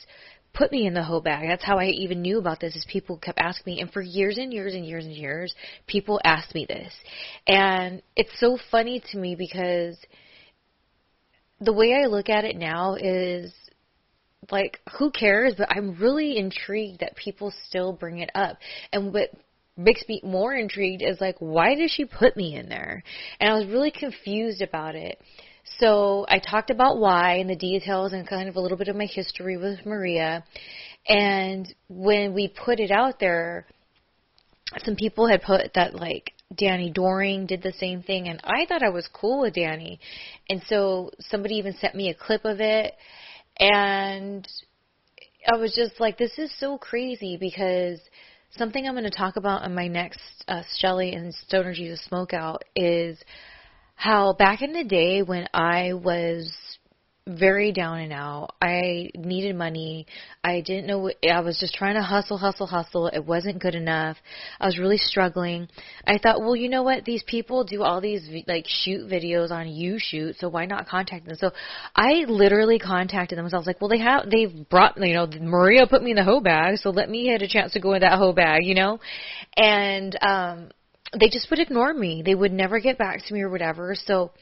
put 0.55 0.71
me 0.71 0.87
in 0.87 0.95
the 0.95 1.03
hoe 1.03 1.21
bag. 1.21 1.49
That's 1.49 1.65
how 1.65 1.79
I 1.79 1.87
even 1.87 2.23
knew 2.23 2.39
about 2.39 2.61
this 2.61 2.77
is 2.77 2.87
people 2.89 3.19
kept 3.19 3.39
asking 3.39 3.75
me 3.75 3.81
and 3.81 3.93
for 3.93 4.01
years 4.01 4.39
and 4.39 4.53
years 4.53 4.75
and 4.75 4.87
years 4.87 5.05
and 5.05 5.15
years 5.15 5.55
people 5.87 6.21
asked 6.25 6.55
me 6.55 6.65
this. 6.67 6.93
And 7.47 8.01
it's 8.17 8.39
so 8.39 8.57
funny 8.71 9.03
to 9.11 9.19
me 9.19 9.35
because 9.35 9.99
the 11.61 11.73
way 11.73 11.95
I 11.95 12.07
look 12.07 12.29
at 12.29 12.45
it 12.45 12.57
now 12.57 12.95
is 12.95 13.53
like 14.51 14.79
who 14.99 15.11
cares 15.11 15.55
but 15.57 15.71
I'm 15.71 15.97
really 15.99 16.37
intrigued 16.39 17.01
that 17.01 17.17
people 17.17 17.53
still 17.69 17.93
bring 17.93 18.21
it 18.21 18.31
up. 18.35 18.59
And 18.93 19.13
what 19.13 19.31
makes 19.77 20.05
me 20.09 20.21
more 20.23 20.55
intrigued 20.55 21.03
is 21.03 21.21
like 21.21 21.37
why 21.41 21.75
did 21.75 21.91
she 21.91 22.05
put 22.05 22.37
me 22.37 22.55
in 22.55 22.69
there? 22.69 23.03
And 23.41 23.51
I 23.51 23.55
was 23.55 23.67
really 23.67 23.91
confused 23.91 24.63
about 24.63 24.95
it. 24.95 25.21
So 25.79 26.27
I 26.29 26.39
talked 26.39 26.71
about 26.71 26.99
why 26.99 27.37
and 27.37 27.49
the 27.49 27.57
details 27.57 28.13
and 28.13 28.29
kind 28.29 28.49
of 28.49 28.57
a 28.57 28.61
little 28.61 28.79
bit 28.79 28.89
of 28.89 28.97
my 28.97 29.07
history 29.07 29.57
with 29.57 29.85
Maria. 29.85 30.45
And 31.09 31.73
when 31.89 32.35
we 32.35 32.49
put 32.49 32.81
it 32.81 32.91
out 32.91 33.19
there, 33.19 33.67
some 34.85 34.97
people 34.97 35.29
had 35.29 35.43
put 35.43 35.73
that 35.75 35.95
like 35.95 36.33
Danny 36.57 36.91
Doring 36.91 37.47
did 37.47 37.63
the 37.63 37.73
same 37.73 38.03
thing, 38.03 38.29
and 38.29 38.41
I 38.45 38.67
thought 38.67 38.83
I 38.83 38.91
was 38.91 39.09
cool 39.13 39.43
with 39.43 39.55
Danny. 39.55 39.99
And 40.49 40.63
so 40.69 41.11
somebody 41.19 41.57
even 41.57 41.75
sent 41.75 41.95
me 41.95 42.11
a 42.11 42.15
clip 42.15 42.45
of 42.45 42.61
it, 42.61 42.95
and 43.59 44.47
I 45.47 45.57
was 45.57 45.75
just 45.75 46.01
like, 46.01 46.19
this 46.19 46.39
is 46.39 46.53
so 46.59 46.79
crazy 46.79 47.37
because 47.37 48.01
something 48.57 48.87
I'm 48.87 48.95
going 48.95 49.05
to 49.05 49.11
talk 49.11 49.37
about 49.37 49.65
in 49.65 49.75
my 49.75 49.89
next 49.89 50.21
uh, 50.49 50.63
Shelly 50.79 51.13
and 51.13 51.35
Stoner 51.35 51.75
Jesus 51.75 52.07
Smokeout 52.11 52.59
is 52.75 53.19
how 54.05 54.35
back 54.35 54.61
in 54.61 54.75
the 54.75 54.85
day 54.85 55.23
when 55.23 55.49
I 55.55 55.95
was 55.95 56.53
very 57.27 57.73
down 57.73 58.01
and 58.01 58.13
out. 58.13 58.51
I 58.61 59.09
needed 59.15 59.57
money. 59.57 60.07
I 60.43 60.61
didn't 60.61 60.87
know 60.87 60.99
what, 60.99 61.17
I 61.27 61.41
was 61.41 61.59
just 61.59 61.73
trying 61.73 61.95
to 61.95 62.03
hustle, 62.03 62.37
hustle, 62.37 62.67
hustle. 62.67 63.07
It 63.07 63.25
wasn't 63.25 63.63
good 63.63 63.75
enough. 63.75 64.19
I 64.61 64.67
was 64.67 64.79
really 64.79 64.99
struggling. 64.99 65.69
I 66.07 66.19
thought, 66.19 66.41
well, 66.41 66.55
you 66.55 66.69
know 66.69 66.83
what? 66.83 67.07
These 67.07 67.23
people 67.27 67.65
do 67.65 67.83
all 67.83 68.03
these 68.03 68.29
like 68.47 68.67
shoot 68.69 69.11
videos 69.11 69.51
on 69.51 69.65
YouShoot, 69.65 70.39
so 70.39 70.51
why 70.51 70.67
not 70.67 70.87
contact 70.87 71.25
them? 71.25 71.37
So 71.39 71.53
I 71.97 72.25
literally 72.29 72.79
contacted 72.79 73.39
them. 73.39 73.49
So 73.49 73.57
I 73.57 73.59
was 73.61 73.67
like, 73.67 73.81
well, 73.81 73.89
they 73.89 74.01
have, 74.01 74.29
they've 74.29 74.69
brought, 74.69 74.99
you 74.99 75.15
know, 75.15 75.27
Maria 75.41 75.87
put 75.87 76.03
me 76.03 76.11
in 76.11 76.17
the 76.17 76.25
hoe 76.25 76.41
bag, 76.41 76.77
so 76.77 76.91
let 76.91 77.09
me 77.09 77.25
get 77.25 77.41
a 77.41 77.49
chance 77.49 77.73
to 77.73 77.81
go 77.81 77.95
in 77.95 78.03
that 78.03 78.19
hoe 78.19 78.35
bag, 78.35 78.67
you 78.67 78.75
know? 78.75 79.01
And, 79.57 80.15
um, 80.21 80.69
they 81.19 81.29
just 81.29 81.51
would 81.51 81.61
ignore 81.61 81.95
me. 81.95 82.23
They 82.25 82.35
would 82.35 82.53
never 82.53 82.81
get 82.81 82.99
back 82.99 83.25
to 83.25 83.35
me 83.35 83.43
or 83.43 83.51
whatever. 83.51 83.95
So 83.95 84.33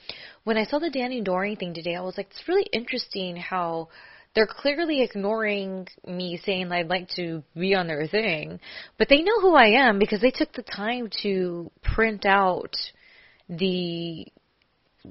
when 0.44 0.56
I 0.56 0.64
saw 0.64 0.78
the 0.78 0.90
Danny 0.90 1.20
Doring 1.20 1.56
thing 1.56 1.74
today, 1.74 1.94
I 1.94 2.00
was 2.00 2.16
like, 2.16 2.28
it's 2.30 2.48
really 2.48 2.66
interesting 2.72 3.36
how 3.36 3.88
they're 4.34 4.46
clearly 4.46 5.02
ignoring 5.02 5.86
me 6.06 6.40
saying 6.44 6.72
I'd 6.72 6.88
like 6.88 7.08
to 7.16 7.42
be 7.54 7.74
on 7.74 7.86
their 7.86 8.06
thing, 8.06 8.60
but 8.98 9.08
they 9.08 9.22
know 9.22 9.40
who 9.40 9.54
I 9.54 9.86
am 9.86 9.98
because 9.98 10.20
they 10.20 10.30
took 10.30 10.52
the 10.52 10.62
time 10.62 11.10
to 11.22 11.70
print 11.82 12.24
out 12.24 12.74
the 13.48 14.26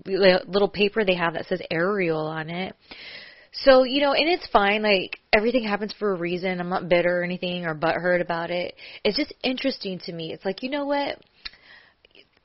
little 0.06 0.70
paper 0.70 1.04
they 1.04 1.16
have 1.16 1.34
that 1.34 1.48
says 1.48 1.62
Ariel 1.70 2.26
on 2.26 2.50
it. 2.50 2.76
So, 3.54 3.84
you 3.84 4.02
know, 4.02 4.14
and 4.14 4.30
it's 4.30 4.48
fine, 4.48 4.82
like, 4.82 5.20
everything 5.34 5.66
happens 5.66 5.94
for 6.00 6.14
a 6.14 6.18
reason. 6.18 6.60
I'm 6.60 6.70
not 6.70 6.88
bitter 6.88 7.20
or 7.20 7.24
anything 7.24 7.66
or 7.66 7.76
butthurt 7.76 8.22
about 8.22 8.50
it. 8.50 8.76
It's 9.04 9.18
just 9.18 9.34
interesting 9.44 10.00
to 10.06 10.14
me. 10.14 10.32
It's 10.32 10.46
like, 10.46 10.64
you 10.64 10.70
know 10.70 10.86
what? 10.86 11.20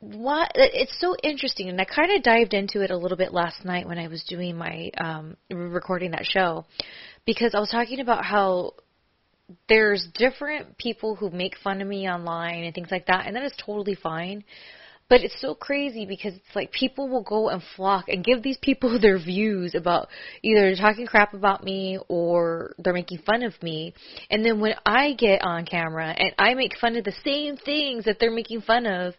What 0.00 0.52
it's 0.54 0.98
so 1.00 1.16
interesting 1.22 1.68
and 1.68 1.80
I 1.80 1.84
kind 1.84 2.12
of 2.12 2.22
dived 2.22 2.52
into 2.52 2.82
it 2.82 2.90
a 2.90 2.96
little 2.96 3.16
bit 3.16 3.32
last 3.32 3.64
night 3.64 3.88
when 3.88 3.98
I 3.98 4.08
was 4.08 4.22
doing 4.24 4.56
my 4.56 4.90
um 4.98 5.36
recording 5.50 6.10
that 6.10 6.26
show 6.26 6.66
because 7.24 7.54
I 7.54 7.60
was 7.60 7.70
talking 7.70 8.00
about 8.00 8.24
how 8.24 8.74
there's 9.68 10.06
different 10.14 10.76
people 10.76 11.14
who 11.14 11.30
make 11.30 11.56
fun 11.62 11.80
of 11.80 11.88
me 11.88 12.08
online 12.10 12.64
and 12.64 12.74
things 12.74 12.90
like 12.90 13.06
that 13.06 13.26
and 13.26 13.36
that 13.36 13.44
is 13.44 13.54
totally 13.64 13.94
fine 13.94 14.44
but 15.08 15.20
it's 15.20 15.40
so 15.40 15.54
crazy 15.54 16.04
because 16.04 16.34
it's 16.34 16.56
like 16.56 16.72
people 16.72 17.08
will 17.08 17.22
go 17.22 17.48
and 17.48 17.62
flock 17.76 18.08
and 18.08 18.24
give 18.24 18.42
these 18.42 18.58
people 18.60 18.98
their 19.00 19.18
views 19.18 19.74
about 19.74 20.08
either 20.42 20.74
talking 20.74 21.06
crap 21.06 21.32
about 21.32 21.62
me 21.64 21.98
or 22.08 22.74
they're 22.78 22.92
making 22.92 23.18
fun 23.18 23.42
of 23.42 23.52
me. 23.62 23.94
And 24.30 24.44
then 24.44 24.60
when 24.60 24.74
I 24.84 25.14
get 25.14 25.42
on 25.42 25.64
camera 25.64 26.08
and 26.08 26.32
I 26.38 26.54
make 26.54 26.76
fun 26.78 26.96
of 26.96 27.04
the 27.04 27.14
same 27.24 27.56
things 27.56 28.04
that 28.04 28.18
they're 28.18 28.32
making 28.32 28.62
fun 28.62 28.86
of, 28.86 29.14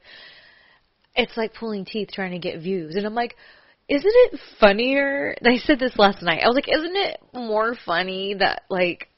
it's 1.18 1.36
like 1.36 1.54
pulling 1.54 1.84
teeth 1.84 2.10
trying 2.14 2.32
to 2.32 2.40
get 2.40 2.62
views. 2.62 2.96
And 2.96 3.06
I'm 3.06 3.16
like, 3.16 3.36
isn't 3.90 4.06
it 4.06 4.40
funnier? 4.60 5.36
I 5.44 5.58
said 5.58 5.80
this 5.80 5.98
last 5.98 6.22
night. 6.22 6.42
I 6.44 6.48
was 6.48 6.56
like, 6.56 6.70
isn't 6.70 6.96
it 6.96 7.20
more 7.34 7.76
funny 7.86 8.36
that 8.40 8.64
like 8.70 9.10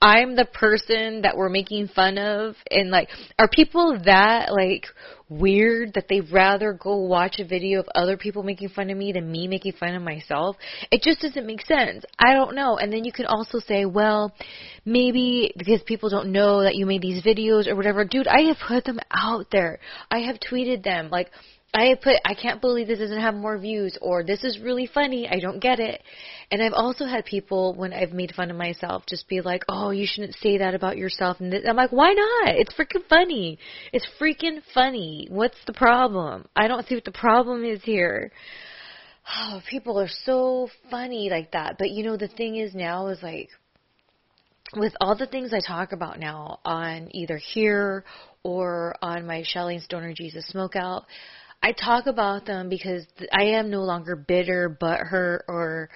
I'm 0.00 0.34
the 0.34 0.46
person 0.46 1.22
that 1.22 1.36
we're 1.36 1.50
making 1.50 1.88
fun 1.88 2.16
of 2.16 2.56
and 2.70 2.90
like 2.90 3.10
are 3.38 3.48
people 3.48 4.00
that 4.04 4.50
like 4.50 4.86
weird 5.30 5.94
that 5.94 6.08
they'd 6.08 6.30
rather 6.30 6.74
go 6.74 6.96
watch 6.96 7.38
a 7.38 7.44
video 7.44 7.80
of 7.80 7.88
other 7.94 8.16
people 8.18 8.42
making 8.42 8.68
fun 8.68 8.90
of 8.90 8.98
me 8.98 9.12
than 9.12 9.30
me 9.30 9.48
making 9.48 9.72
fun 9.72 9.94
of 9.94 10.02
myself? 10.02 10.56
It 10.90 11.02
just 11.02 11.20
doesn't 11.20 11.46
make 11.46 11.64
sense. 11.64 12.04
I 12.18 12.34
don't 12.34 12.54
know. 12.54 12.76
And 12.76 12.92
then 12.92 13.04
you 13.04 13.12
can 13.12 13.26
also 13.26 13.60
say, 13.60 13.86
well, 13.86 14.34
maybe 14.84 15.54
because 15.56 15.80
people 15.86 16.10
don't 16.10 16.32
know 16.32 16.62
that 16.62 16.74
you 16.74 16.84
made 16.84 17.00
these 17.00 17.22
videos 17.22 17.66
or 17.66 17.76
whatever. 17.76 18.04
Dude, 18.04 18.28
I 18.28 18.42
have 18.48 18.58
put 18.66 18.84
them 18.84 18.98
out 19.10 19.46
there. 19.50 19.78
I 20.10 20.18
have 20.18 20.38
tweeted 20.40 20.82
them 20.82 21.08
like 21.10 21.30
I 21.72 21.94
put, 22.02 22.16
I 22.24 22.34
can't 22.34 22.60
believe 22.60 22.88
this 22.88 22.98
doesn't 22.98 23.20
have 23.20 23.34
more 23.34 23.56
views, 23.56 23.96
or 24.02 24.24
this 24.24 24.42
is 24.42 24.58
really 24.58 24.86
funny, 24.92 25.28
I 25.28 25.38
don't 25.38 25.60
get 25.60 25.78
it. 25.78 26.02
And 26.50 26.60
I've 26.60 26.72
also 26.72 27.04
had 27.04 27.24
people, 27.24 27.74
when 27.74 27.92
I've 27.92 28.12
made 28.12 28.34
fun 28.34 28.50
of 28.50 28.56
myself, 28.56 29.04
just 29.08 29.28
be 29.28 29.40
like, 29.40 29.62
oh, 29.68 29.90
you 29.90 30.04
shouldn't 30.04 30.34
say 30.34 30.58
that 30.58 30.74
about 30.74 30.96
yourself. 30.96 31.38
And 31.38 31.54
I'm 31.54 31.76
like, 31.76 31.92
why 31.92 32.12
not? 32.12 32.56
It's 32.56 32.74
freaking 32.74 33.06
funny. 33.08 33.58
It's 33.92 34.06
freaking 34.20 34.62
funny. 34.74 35.28
What's 35.30 35.58
the 35.66 35.72
problem? 35.72 36.48
I 36.56 36.66
don't 36.66 36.86
see 36.88 36.96
what 36.96 37.04
the 37.04 37.12
problem 37.12 37.64
is 37.64 37.80
here. 37.84 38.32
Oh, 39.32 39.60
people 39.70 40.00
are 40.00 40.10
so 40.24 40.68
funny 40.90 41.28
like 41.30 41.52
that. 41.52 41.76
But 41.78 41.90
you 41.90 42.02
know, 42.02 42.16
the 42.16 42.26
thing 42.26 42.56
is 42.56 42.74
now 42.74 43.08
is 43.08 43.22
like, 43.22 43.48
with 44.76 44.92
all 45.00 45.16
the 45.16 45.26
things 45.26 45.52
I 45.52 45.60
talk 45.64 45.92
about 45.92 46.18
now 46.18 46.58
on 46.64 47.14
either 47.14 47.36
here 47.36 48.04
or 48.42 48.94
on 49.02 49.26
my 49.26 49.42
Shelly 49.44 49.78
Stoner 49.80 50.12
Jesus 50.16 50.50
Smokeout, 50.52 51.04
I 51.62 51.72
talk 51.72 52.06
about 52.06 52.46
them 52.46 52.68
because 52.68 53.04
I 53.32 53.44
am 53.44 53.70
no 53.70 53.80
longer 53.82 54.16
bitter, 54.16 54.76
butthurt, 54.80 55.40
or 55.46 55.90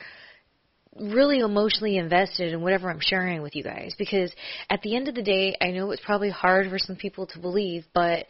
really 1.01 1.41
emotionally 1.41 1.97
invested 1.97 2.53
in 2.53 2.61
whatever 2.61 2.91
I'm 2.91 3.01
sharing 3.01 3.43
with 3.43 3.57
you 3.57 3.63
guys. 3.63 3.95
Because 3.99 4.33
at 4.71 4.83
the 4.83 4.95
end 4.95 5.09
of 5.09 5.15
the 5.15 5.23
day, 5.23 5.57
I 5.61 5.69
know 5.69 5.91
it's 5.91 6.05
probably 6.05 6.31
hard 6.31 6.69
for 6.69 6.79
some 6.79 6.97
people 6.97 7.27
to 7.29 7.39
believe, 7.39 7.85
but 7.95 8.27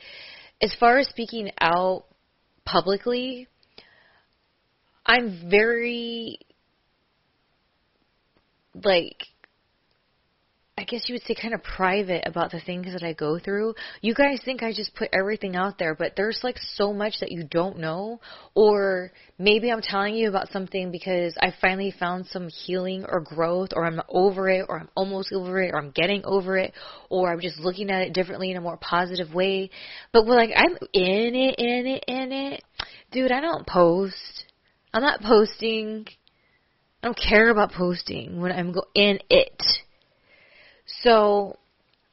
as 0.63 0.75
far 0.79 0.99
as 0.99 1.09
speaking 1.09 1.51
out 1.61 2.05
publicly, 2.65 3.49
I'm 5.05 5.49
very 5.51 6.39
like 8.83 9.23
I 10.77 10.83
guess 10.83 11.09
you 11.09 11.15
would 11.15 11.23
say 11.23 11.37
kind 11.41 11.55
of 11.55 11.63
private 11.63 12.27
about 12.27 12.51
the 12.51 12.61
things 12.61 12.93
that 12.93 13.05
I 13.05 13.13
go 13.13 13.39
through. 13.39 13.75
You 14.01 14.13
guys 14.13 14.41
think 14.45 14.65
I 14.65 14.73
just 14.73 14.93
put 14.97 15.09
everything 15.13 15.55
out 15.55 15.79
there, 15.79 15.95
but 15.95 16.15
there's 16.17 16.41
like 16.43 16.59
so 16.59 16.93
much 16.93 17.21
that 17.21 17.31
you 17.31 17.45
don't 17.49 17.79
know 17.79 18.21
or 18.57 19.13
maybe 19.39 19.71
I'm 19.71 19.83
telling 19.83 20.17
you 20.17 20.29
about 20.29 20.51
something 20.51 20.91
because 20.91 21.37
I 21.41 21.55
finally 21.61 21.95
found 21.97 22.27
some 22.27 22.49
healing 22.49 23.05
or 23.09 23.21
growth 23.21 23.69
or 23.77 23.87
I'm 23.87 24.01
over 24.09 24.49
it 24.49 24.67
or 24.69 24.81
I'm 24.81 24.89
almost 24.97 25.33
over 25.33 25.63
it 25.63 25.71
or 25.73 25.79
I'm 25.79 25.93
getting 25.93 26.23
over 26.25 26.59
it 26.59 26.73
or 27.09 27.33
I'm 27.33 27.41
just 27.41 27.61
looking 27.61 27.89
at 27.91 28.03
it 28.03 28.13
differently 28.13 28.51
in 28.51 28.57
a 28.57 28.61
more 28.61 28.77
positive 28.77 29.33
way. 29.33 29.71
But 30.13 30.27
we're 30.27 30.37
like 30.37 30.51
I'm 30.57 30.77
in 30.93 31.37
it, 31.37 31.55
in 31.57 31.87
it, 31.87 32.05
in 32.09 32.33
it. 32.33 32.65
Dude, 33.13 33.31
I 33.31 33.41
don't 33.41 33.65
post. 33.65 34.45
I'm 34.93 35.03
not 35.03 35.21
posting. 35.21 36.07
I 37.01 37.07
don't 37.07 37.19
care 37.19 37.51
about 37.51 37.71
posting 37.71 38.41
when 38.41 38.51
I'm 38.51 38.73
go- 38.73 38.89
in 38.97 39.21
it. 39.31 39.63
So 41.05 41.59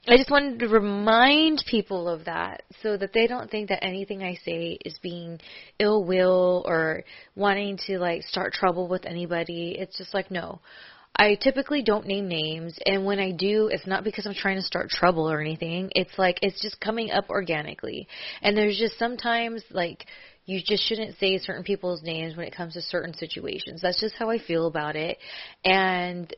I 0.07 0.17
just 0.17 0.29
wanted 0.29 0.59
to 0.59 0.67
remind 0.67 1.63
people 1.69 2.09
of 2.09 2.25
that 2.25 2.63
so 2.83 2.97
that 2.97 3.13
they 3.13 3.25
don't 3.25 3.49
think 3.49 3.69
that 3.69 3.83
anything 3.83 4.21
I 4.21 4.35
say 4.43 4.77
is 4.83 4.99
being 5.01 5.39
ill 5.79 6.03
will 6.03 6.63
or 6.67 7.03
wanting 7.35 7.77
to 7.87 7.99
like 7.99 8.23
start 8.23 8.53
trouble 8.53 8.87
with 8.87 9.05
anybody. 9.05 9.75
It's 9.79 9.97
just 9.97 10.13
like 10.13 10.29
no. 10.29 10.59
I 11.15 11.35
typically 11.35 11.83
don't 11.83 12.07
name 12.07 12.27
names 12.27 12.79
and 12.85 13.05
when 13.05 13.19
I 13.19 13.31
do 13.31 13.67
it's 13.67 13.85
not 13.85 14.03
because 14.03 14.25
I'm 14.25 14.33
trying 14.33 14.55
to 14.55 14.61
start 14.61 14.89
trouble 14.89 15.29
or 15.29 15.39
anything. 15.39 15.91
It's 15.95 16.17
like 16.17 16.39
it's 16.41 16.61
just 16.61 16.81
coming 16.81 17.11
up 17.11 17.29
organically. 17.29 18.07
And 18.41 18.57
there's 18.57 18.77
just 18.77 18.97
sometimes 18.97 19.63
like 19.71 20.05
you 20.45 20.61
just 20.65 20.83
shouldn't 20.87 21.17
say 21.19 21.37
certain 21.37 21.63
people's 21.63 22.01
names 22.01 22.35
when 22.35 22.47
it 22.47 22.55
comes 22.55 22.73
to 22.73 22.81
certain 22.81 23.13
situations. 23.13 23.81
That's 23.81 24.01
just 24.01 24.15
how 24.15 24.29
I 24.29 24.39
feel 24.39 24.67
about 24.67 24.95
it. 24.95 25.19
And 25.63 26.33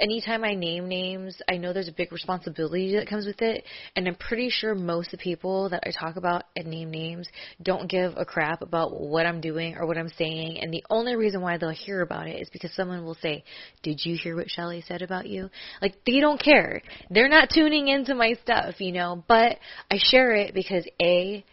anytime 0.00 0.44
I 0.44 0.54
name 0.54 0.88
names, 0.88 1.40
I 1.48 1.56
know 1.56 1.72
there's 1.72 1.88
a 1.88 1.92
big 1.92 2.12
responsibility 2.12 2.94
that 2.96 3.08
comes 3.08 3.26
with 3.26 3.42
it, 3.42 3.64
and 3.94 4.06
I'm 4.06 4.14
pretty 4.14 4.50
sure 4.50 4.74
most 4.74 5.12
of 5.12 5.18
the 5.18 5.22
people 5.22 5.68
that 5.70 5.82
I 5.86 5.90
talk 5.90 6.16
about 6.16 6.44
and 6.56 6.66
name 6.66 6.90
names 6.90 7.28
don't 7.62 7.88
give 7.88 8.14
a 8.16 8.24
crap 8.24 8.62
about 8.62 9.00
what 9.00 9.26
I'm 9.26 9.40
doing 9.40 9.76
or 9.76 9.86
what 9.86 9.98
I'm 9.98 10.12
saying, 10.16 10.58
and 10.60 10.72
the 10.72 10.84
only 10.90 11.16
reason 11.16 11.40
why 11.40 11.58
they'll 11.58 11.70
hear 11.70 12.02
about 12.02 12.28
it 12.28 12.40
is 12.40 12.48
because 12.50 12.72
someone 12.74 13.04
will 13.04 13.16
say, 13.16 13.44
"Did 13.82 14.04
you 14.04 14.16
hear 14.16 14.36
what 14.36 14.50
Shelly 14.50 14.82
said 14.86 15.02
about 15.02 15.26
you?" 15.26 15.50
Like 15.80 16.04
they 16.04 16.20
don't 16.20 16.42
care. 16.42 16.82
They're 17.10 17.28
not 17.28 17.50
tuning 17.50 17.88
into 17.88 18.14
my 18.14 18.34
stuff, 18.42 18.80
you 18.80 18.92
know, 18.92 19.24
but 19.28 19.58
I 19.90 19.98
share 19.98 20.34
it 20.34 20.54
because 20.54 20.86
a 21.00 21.44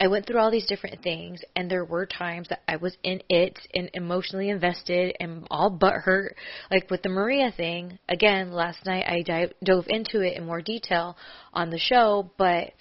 I 0.00 0.08
went 0.08 0.26
through 0.26 0.40
all 0.40 0.50
these 0.50 0.66
different 0.66 1.02
things, 1.02 1.42
and 1.54 1.70
there 1.70 1.84
were 1.84 2.06
times 2.06 2.48
that 2.48 2.62
I 2.66 2.76
was 2.76 2.96
in 3.02 3.22
it 3.28 3.58
and 3.74 3.90
emotionally 3.92 4.48
invested 4.48 5.14
and 5.20 5.46
all 5.50 5.68
but 5.68 5.92
hurt. 5.92 6.36
Like 6.70 6.90
with 6.90 7.02
the 7.02 7.10
Maria 7.10 7.52
thing, 7.54 7.98
again, 8.08 8.50
last 8.50 8.86
night 8.86 9.04
I 9.06 9.20
dive, 9.22 9.52
dove 9.62 9.84
into 9.88 10.22
it 10.22 10.38
in 10.38 10.46
more 10.46 10.62
detail 10.62 11.18
on 11.52 11.68
the 11.68 11.78
show, 11.78 12.30
but 12.38 12.72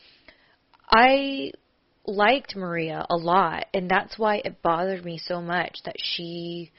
I 0.89 1.51
liked 2.05 2.55
Maria 2.55 3.05
a 3.09 3.17
lot, 3.17 3.65
and 3.73 3.89
that's 3.89 4.17
why 4.17 4.37
it 4.37 4.61
bothered 4.61 5.03
me 5.03 5.19
so 5.21 5.41
much 5.41 5.79
that 5.83 5.97
she 5.97 6.71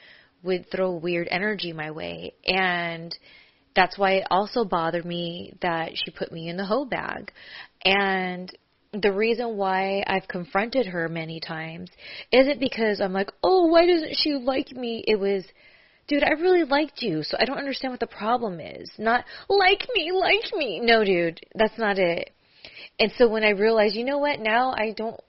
would 0.43 0.71
throw 0.71 0.93
weird 0.93 1.29
energy 1.31 1.75
my 1.75 1.91
way. 1.91 2.33
And 2.47 3.15
that's 3.77 3.99
why 3.99 4.13
it 4.13 4.27
also 4.31 4.65
bothered 4.65 5.05
me 5.05 5.53
that 5.61 5.93
she 5.95 6.11
put 6.11 6.33
me 6.33 6.49
in 6.49 6.57
the 6.57 6.65
hoe 6.65 6.87
bag. 6.87 7.31
And 7.85 8.51
the 8.93 9.13
reason 9.13 9.57
why 9.57 10.03
I've 10.07 10.27
confronted 10.27 10.87
her 10.87 11.09
many 11.09 11.41
times 11.41 11.91
isn't 12.33 12.59
because 12.59 13.01
I'm 13.01 13.13
like, 13.13 13.31
oh, 13.43 13.67
why 13.67 13.87
doesn't 13.87 14.17
she 14.17 14.35
like 14.35 14.73
me? 14.73 15.05
It 15.07 15.19
was, 15.19 15.45
dude, 16.09 16.25
I 16.25 16.31
really 16.31 16.65
liked 16.65 17.01
you, 17.03 17.23
so 17.23 17.37
I 17.39 17.45
don't 17.45 17.59
understand 17.59 17.93
what 17.93 18.01
the 18.01 18.07
problem 18.07 18.59
is. 18.59 18.91
Not, 18.99 19.25
like 19.49 19.87
me, 19.95 20.11
like 20.13 20.53
me. 20.55 20.81
No, 20.81 21.05
dude, 21.05 21.41
that's 21.55 21.79
not 21.79 21.99
it. 21.99 22.31
And 22.99 23.13
so 23.17 23.29
when 23.29 23.45
I 23.45 23.51
realized, 23.51 23.95
you 23.95 24.05
know 24.05 24.19
what, 24.19 24.41
now 24.41 24.73
I 24.73 24.93
don't 24.97 25.21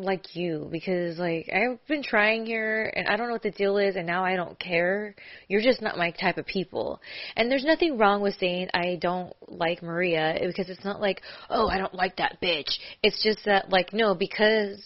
like 0.00 0.36
you 0.36 0.68
because 0.70 1.18
like 1.18 1.50
I've 1.52 1.84
been 1.88 2.04
trying 2.04 2.46
here 2.46 2.92
and 2.94 3.08
I 3.08 3.16
don't 3.16 3.26
know 3.26 3.32
what 3.32 3.42
the 3.42 3.50
deal 3.50 3.78
is 3.78 3.96
and 3.96 4.06
now 4.06 4.24
I 4.24 4.36
don't 4.36 4.56
care. 4.60 5.16
You're 5.48 5.60
just 5.60 5.82
not 5.82 5.98
my 5.98 6.12
type 6.12 6.38
of 6.38 6.46
people. 6.46 7.00
And 7.34 7.50
there's 7.50 7.64
nothing 7.64 7.98
wrong 7.98 8.20
with 8.22 8.36
saying 8.38 8.68
I 8.72 8.96
don't 9.00 9.32
like 9.48 9.82
Maria 9.82 10.38
because 10.40 10.70
it's 10.70 10.84
not 10.84 11.00
like, 11.00 11.20
"Oh, 11.50 11.66
I 11.66 11.78
don't 11.78 11.94
like 11.94 12.16
that 12.18 12.40
bitch." 12.40 12.78
It's 13.02 13.20
just 13.24 13.44
that 13.46 13.70
like 13.70 13.92
no, 13.92 14.14
because 14.14 14.80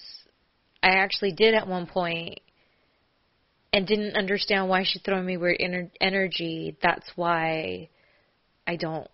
I 0.82 0.92
actually 0.92 1.32
did 1.32 1.52
at 1.52 1.68
one 1.68 1.86
point 1.86 2.40
and 3.74 3.86
didn't 3.86 4.16
understand 4.16 4.70
why 4.70 4.82
she's 4.82 5.02
throwing 5.02 5.26
me 5.26 5.36
weird 5.36 5.58
ener- 5.58 5.90
energy. 6.00 6.78
That's 6.82 7.10
why 7.16 7.90
I 8.66 8.76
don't 8.76 9.10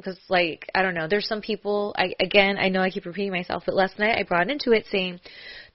because 0.00 0.18
like 0.28 0.70
I 0.74 0.82
don't 0.82 0.94
know, 0.94 1.06
there's 1.08 1.28
some 1.28 1.40
people. 1.40 1.94
I 1.96 2.14
again, 2.20 2.58
I 2.58 2.68
know 2.68 2.80
I 2.80 2.90
keep 2.90 3.06
repeating 3.06 3.32
myself, 3.32 3.64
but 3.66 3.74
last 3.74 3.98
night 3.98 4.16
I 4.18 4.22
brought 4.22 4.50
into 4.50 4.72
it 4.72 4.86
saying, 4.90 5.20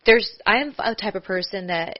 there's 0.05 0.29
I 0.45 0.57
am 0.57 0.73
a 0.79 0.95
type 0.95 1.15
of 1.15 1.23
person 1.23 1.67
that 1.67 1.99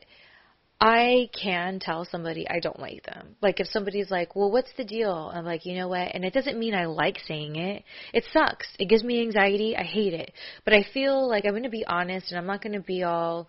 I 0.80 1.30
can 1.42 1.80
tell 1.80 2.06
somebody 2.06 2.46
I 2.50 2.60
don't 2.60 2.80
like 2.80 3.04
them. 3.06 3.36
Like 3.42 3.60
if 3.60 3.68
somebody's 3.68 4.12
like, 4.12 4.36
"Well, 4.36 4.52
what's 4.52 4.74
the 4.76 4.84
deal?" 4.84 5.32
I'm 5.34 5.46
like, 5.46 5.66
"You 5.66 5.76
know 5.76 5.88
what?" 5.88 6.14
And 6.14 6.26
it 6.26 6.34
doesn't 6.34 6.60
mean 6.60 6.76
I 6.76 6.86
like 6.86 7.18
saying 7.26 7.56
it. 7.56 7.84
It 8.14 8.26
sucks. 8.34 8.68
It 8.78 8.90
gives 8.90 9.04
me 9.04 9.22
anxiety. 9.22 9.76
I 9.78 9.84
hate 9.84 10.14
it. 10.14 10.32
But 10.66 10.74
I 10.74 10.84
feel 10.94 11.28
like 11.30 11.46
I'm 11.46 11.52
going 11.52 11.64
to 11.64 11.70
be 11.70 11.86
honest 11.86 12.32
and 12.32 12.38
I'm 12.38 12.46
not 12.46 12.62
going 12.62 12.74
to 12.74 12.82
be 12.82 13.04
all 13.04 13.48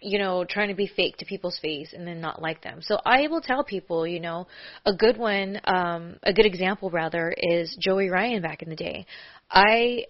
you 0.00 0.18
know, 0.18 0.44
trying 0.44 0.68
to 0.68 0.74
be 0.74 0.86
fake 0.86 1.16
to 1.18 1.24
people's 1.24 1.58
face 1.60 1.92
and 1.92 2.06
then 2.06 2.20
not 2.20 2.40
like 2.40 2.62
them. 2.62 2.80
So 2.82 2.98
I 3.04 3.26
will 3.26 3.40
tell 3.40 3.64
people, 3.64 4.06
you 4.06 4.20
know, 4.20 4.46
a 4.86 4.94
good 4.94 5.16
one, 5.16 5.60
um, 5.64 6.16
a 6.22 6.32
good 6.32 6.46
example 6.46 6.90
rather 6.90 7.34
is 7.36 7.76
Joey 7.80 8.08
Ryan 8.08 8.42
back 8.42 8.62
in 8.62 8.70
the 8.70 8.76
day. 8.76 9.06
I 9.50 10.04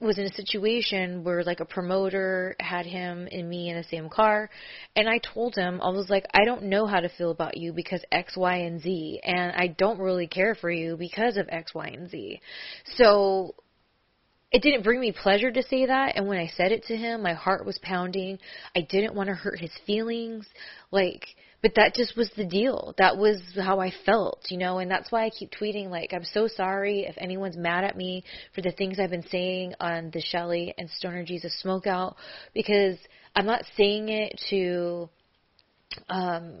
was 0.00 0.18
in 0.18 0.24
a 0.24 0.32
situation 0.32 1.24
where 1.24 1.42
like 1.44 1.60
a 1.60 1.64
promoter 1.64 2.56
had 2.60 2.84
him 2.84 3.28
and 3.30 3.48
me 3.48 3.70
in 3.70 3.76
the 3.76 3.84
same 3.84 4.08
car 4.08 4.50
and 4.96 5.08
I 5.08 5.18
told 5.18 5.54
him 5.54 5.80
I 5.80 5.88
was 5.90 6.10
like 6.10 6.26
I 6.34 6.44
don't 6.44 6.64
know 6.64 6.86
how 6.86 7.00
to 7.00 7.08
feel 7.08 7.30
about 7.30 7.56
you 7.56 7.72
because 7.72 8.02
X 8.12 8.36
Y 8.36 8.56
and 8.56 8.82
Z 8.82 9.20
and 9.24 9.52
I 9.52 9.68
don't 9.68 9.98
really 9.98 10.26
care 10.26 10.54
for 10.54 10.70
you 10.70 10.96
because 10.96 11.36
of 11.36 11.48
X 11.48 11.74
Y 11.74 11.86
and 11.86 12.10
Z. 12.10 12.40
So 12.96 13.54
it 14.54 14.62
didn't 14.62 14.84
bring 14.84 15.00
me 15.00 15.10
pleasure 15.10 15.50
to 15.50 15.64
say 15.64 15.84
that 15.84 16.12
and 16.14 16.28
when 16.28 16.38
i 16.38 16.46
said 16.56 16.70
it 16.70 16.84
to 16.84 16.96
him 16.96 17.20
my 17.20 17.34
heart 17.34 17.66
was 17.66 17.78
pounding. 17.82 18.38
I 18.76 18.82
didn't 18.82 19.14
want 19.14 19.28
to 19.28 19.34
hurt 19.34 19.58
his 19.58 19.72
feelings 19.84 20.46
like 20.92 21.26
but 21.60 21.74
that 21.76 21.94
just 21.94 22.14
was 22.14 22.30
the 22.36 22.44
deal. 22.44 22.94
That 22.98 23.16
was 23.16 23.40
how 23.60 23.80
i 23.80 23.92
felt 24.06 24.44
you 24.50 24.58
know 24.58 24.78
and 24.78 24.88
that's 24.88 25.10
why 25.10 25.24
i 25.24 25.30
keep 25.30 25.50
tweeting 25.50 25.90
like 25.90 26.12
i'm 26.14 26.24
so 26.24 26.46
sorry 26.46 27.00
if 27.00 27.16
anyone's 27.18 27.56
mad 27.56 27.82
at 27.82 27.96
me 27.96 28.22
for 28.54 28.62
the 28.62 28.70
things 28.70 29.00
i've 29.00 29.10
been 29.10 29.26
saying 29.28 29.74
on 29.80 30.10
the 30.12 30.20
shelly 30.20 30.72
and 30.78 30.88
stoner 30.88 31.24
jesus 31.24 31.60
smokeout 31.64 32.14
because 32.54 32.96
i'm 33.34 33.46
not 33.46 33.64
saying 33.76 34.08
it 34.08 34.40
to 34.50 35.08
um 36.08 36.60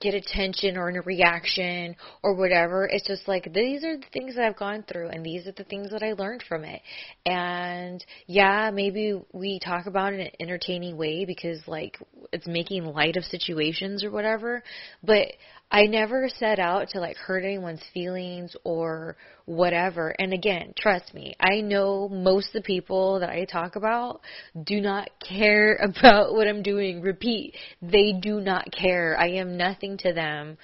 get 0.00 0.14
attention 0.14 0.76
or 0.76 0.88
in 0.88 0.96
a 0.96 1.02
reaction 1.02 1.96
or 2.22 2.34
whatever. 2.34 2.88
It's 2.90 3.06
just 3.06 3.26
like 3.26 3.52
these 3.52 3.84
are 3.84 3.96
the 3.96 4.06
things 4.12 4.36
that 4.36 4.44
I've 4.44 4.56
gone 4.56 4.84
through 4.90 5.08
and 5.08 5.24
these 5.24 5.46
are 5.46 5.52
the 5.52 5.64
things 5.64 5.90
that 5.90 6.02
I 6.02 6.12
learned 6.12 6.44
from 6.48 6.64
it. 6.64 6.80
And 7.26 8.04
yeah, 8.26 8.70
maybe 8.72 9.20
we 9.32 9.58
talk 9.58 9.86
about 9.86 10.12
it 10.12 10.16
in 10.16 10.20
an 10.20 10.32
entertaining 10.40 10.96
way 10.96 11.24
because 11.24 11.60
like 11.66 11.98
it's 12.32 12.46
making 12.46 12.84
light 12.84 13.16
of 13.16 13.24
situations 13.24 14.04
or 14.04 14.10
whatever, 14.10 14.62
but 15.02 15.28
I 15.72 15.86
never 15.86 16.28
set 16.28 16.58
out 16.58 16.90
to 16.90 17.00
like 17.00 17.16
hurt 17.16 17.44
anyone's 17.44 17.80
feelings 17.94 18.54
or 18.62 19.16
whatever. 19.46 20.14
And 20.18 20.34
again, 20.34 20.74
trust 20.76 21.14
me, 21.14 21.34
I 21.40 21.62
know 21.62 22.10
most 22.10 22.48
of 22.48 22.62
the 22.62 22.66
people 22.66 23.20
that 23.20 23.30
I 23.30 23.46
talk 23.46 23.74
about 23.74 24.20
do 24.64 24.82
not 24.82 25.08
care 25.26 25.76
about 25.82 26.34
what 26.34 26.46
I'm 26.46 26.62
doing. 26.62 27.00
Repeat, 27.00 27.56
they 27.80 28.12
do 28.12 28.38
not 28.40 28.70
care. 28.70 29.18
I 29.18 29.30
am 29.30 29.56
nothing 29.56 29.96
to 29.98 30.12
them. 30.12 30.58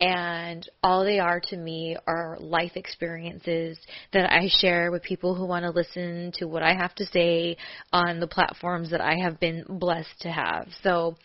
And 0.00 0.68
all 0.82 1.04
they 1.04 1.18
are 1.18 1.40
to 1.40 1.56
me 1.56 1.96
are 2.06 2.38
life 2.40 2.72
experiences 2.74 3.78
that 4.12 4.32
I 4.32 4.48
share 4.48 4.90
with 4.90 5.02
people 5.02 5.34
who 5.34 5.46
want 5.46 5.64
to 5.64 5.70
listen 5.70 6.32
to 6.38 6.46
what 6.46 6.62
I 6.62 6.74
have 6.74 6.94
to 6.96 7.06
say 7.06 7.58
on 7.92 8.18
the 8.18 8.26
platforms 8.26 8.90
that 8.90 9.00
I 9.00 9.16
have 9.22 9.38
been 9.38 9.64
blessed 9.68 10.20
to 10.20 10.30
have. 10.30 10.68
So, 10.82 11.16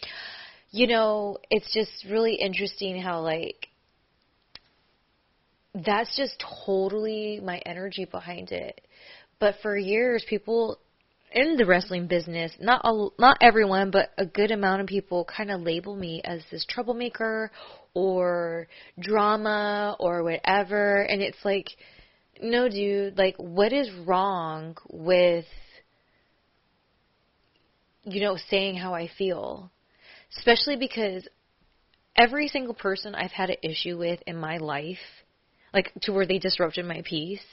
you 0.71 0.87
know, 0.87 1.37
it's 1.49 1.73
just 1.73 2.05
really 2.09 2.35
interesting 2.35 3.01
how 3.01 3.21
like 3.21 3.67
that's 5.73 6.15
just 6.17 6.43
totally 6.65 7.39
my 7.43 7.59
energy 7.65 8.05
behind 8.05 8.51
it. 8.51 8.81
But 9.39 9.55
for 9.61 9.77
years, 9.77 10.25
people 10.27 10.79
in 11.31 11.57
the 11.57 11.65
wrestling 11.65 12.07
business, 12.07 12.51
not 12.59 12.81
all, 12.83 13.13
not 13.19 13.37
everyone, 13.41 13.91
but 13.91 14.09
a 14.17 14.25
good 14.25 14.51
amount 14.51 14.81
of 14.81 14.87
people 14.87 15.25
kind 15.25 15.51
of 15.51 15.61
label 15.61 15.95
me 15.95 16.21
as 16.23 16.41
this 16.51 16.65
troublemaker 16.67 17.51
or 17.93 18.67
drama 18.99 19.95
or 19.99 20.23
whatever, 20.23 21.01
and 21.03 21.21
it's 21.21 21.37
like, 21.43 21.67
no, 22.41 22.69
dude, 22.69 23.17
like, 23.17 23.35
what 23.37 23.73
is 23.73 23.89
wrong 24.05 24.75
with, 24.89 25.45
you 28.03 28.21
know, 28.21 28.37
saying 28.49 28.75
how 28.75 28.93
I 28.93 29.09
feel? 29.17 29.71
Especially 30.37 30.75
because 30.75 31.27
every 32.15 32.47
single 32.47 32.73
person 32.73 33.15
I've 33.15 33.31
had 33.31 33.49
an 33.49 33.57
issue 33.63 33.97
with 33.97 34.19
in 34.27 34.37
my 34.37 34.57
life, 34.57 34.97
like 35.73 35.91
to 36.01 36.11
where 36.11 36.25
they 36.25 36.39
disrupted 36.39 36.85
my 36.85 37.01
peace. 37.05 37.43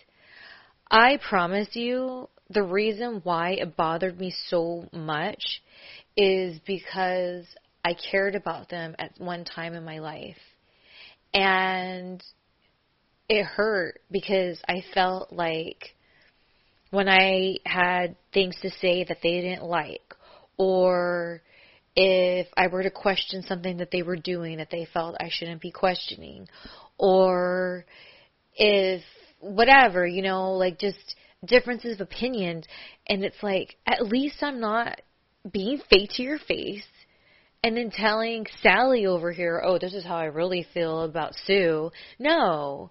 I 0.90 1.18
promise 1.28 1.68
you, 1.72 2.28
the 2.50 2.62
reason 2.62 3.20
why 3.24 3.52
it 3.52 3.76
bothered 3.76 4.18
me 4.18 4.32
so 4.48 4.88
much 4.92 5.62
is 6.16 6.58
because 6.66 7.44
I 7.84 7.94
cared 8.10 8.34
about 8.34 8.68
them 8.68 8.94
at 8.98 9.12
one 9.18 9.44
time 9.44 9.74
in 9.74 9.84
my 9.84 9.98
life. 9.98 10.36
And 11.34 12.22
it 13.28 13.44
hurt 13.44 14.00
because 14.10 14.58
I 14.68 14.84
felt 14.94 15.32
like 15.32 15.94
when 16.90 17.08
I 17.08 17.56
had 17.64 18.16
things 18.32 18.56
to 18.62 18.70
say 18.70 19.04
that 19.04 19.18
they 19.22 19.40
didn't 19.40 19.64
like, 19.64 20.14
or 20.56 21.42
if 21.96 22.46
I 22.56 22.66
were 22.66 22.82
to 22.82 22.90
question 22.90 23.42
something 23.42 23.78
that 23.78 23.90
they 23.90 24.02
were 24.02 24.16
doing 24.16 24.58
that 24.58 24.70
they 24.70 24.86
felt 24.92 25.16
I 25.18 25.30
shouldn't 25.30 25.62
be 25.62 25.70
questioning, 25.70 26.46
or 26.98 27.86
if 28.54 29.02
whatever, 29.40 30.06
you 30.06 30.22
know, 30.22 30.52
like 30.52 30.78
just 30.78 31.16
differences 31.44 31.94
of 31.94 32.02
opinions, 32.02 32.66
and 33.08 33.24
it's 33.24 33.42
like, 33.42 33.76
at 33.86 34.06
least 34.06 34.42
I'm 34.42 34.60
not 34.60 35.00
being 35.50 35.80
fake 35.88 36.10
to 36.14 36.22
your 36.22 36.38
face 36.38 36.84
and 37.64 37.76
then 37.76 37.90
telling 37.90 38.46
Sally 38.62 39.06
over 39.06 39.32
here, 39.32 39.62
oh, 39.64 39.78
this 39.78 39.94
is 39.94 40.04
how 40.04 40.16
I 40.16 40.26
really 40.26 40.66
feel 40.74 41.02
about 41.02 41.34
Sue. 41.46 41.90
No. 42.18 42.90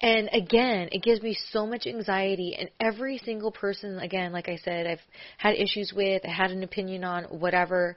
And 0.00 0.30
again, 0.32 0.88
it 0.92 1.02
gives 1.02 1.20
me 1.22 1.36
so 1.50 1.66
much 1.66 1.86
anxiety. 1.86 2.54
And 2.58 2.70
every 2.78 3.18
single 3.18 3.50
person, 3.50 3.98
again, 3.98 4.32
like 4.32 4.48
I 4.48 4.56
said, 4.56 4.86
I've 4.86 5.00
had 5.38 5.56
issues 5.56 5.92
with, 5.94 6.22
I 6.24 6.30
had 6.30 6.52
an 6.52 6.62
opinion 6.62 7.02
on, 7.02 7.24
whatever. 7.24 7.96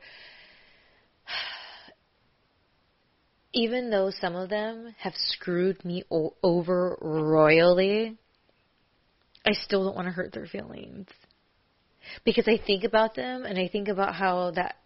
Even 3.53 3.91
though 3.91 4.09
some 4.09 4.35
of 4.35 4.49
them 4.49 4.95
have 4.97 5.13
screwed 5.15 5.83
me 5.85 6.03
o- 6.09 6.33
over 6.41 6.97
royally, 7.01 8.17
I 9.45 9.51
still 9.53 9.83
don't 9.83 9.95
want 9.95 10.07
to 10.07 10.11
hurt 10.11 10.31
their 10.33 10.47
feelings. 10.47 11.07
Because 12.25 12.47
I 12.47 12.57
think 12.65 12.83
about 12.83 13.13
them 13.13 13.45
and 13.45 13.59
I 13.59 13.67
think 13.67 13.87
about 13.87 14.15
how 14.15 14.51
that 14.51 14.77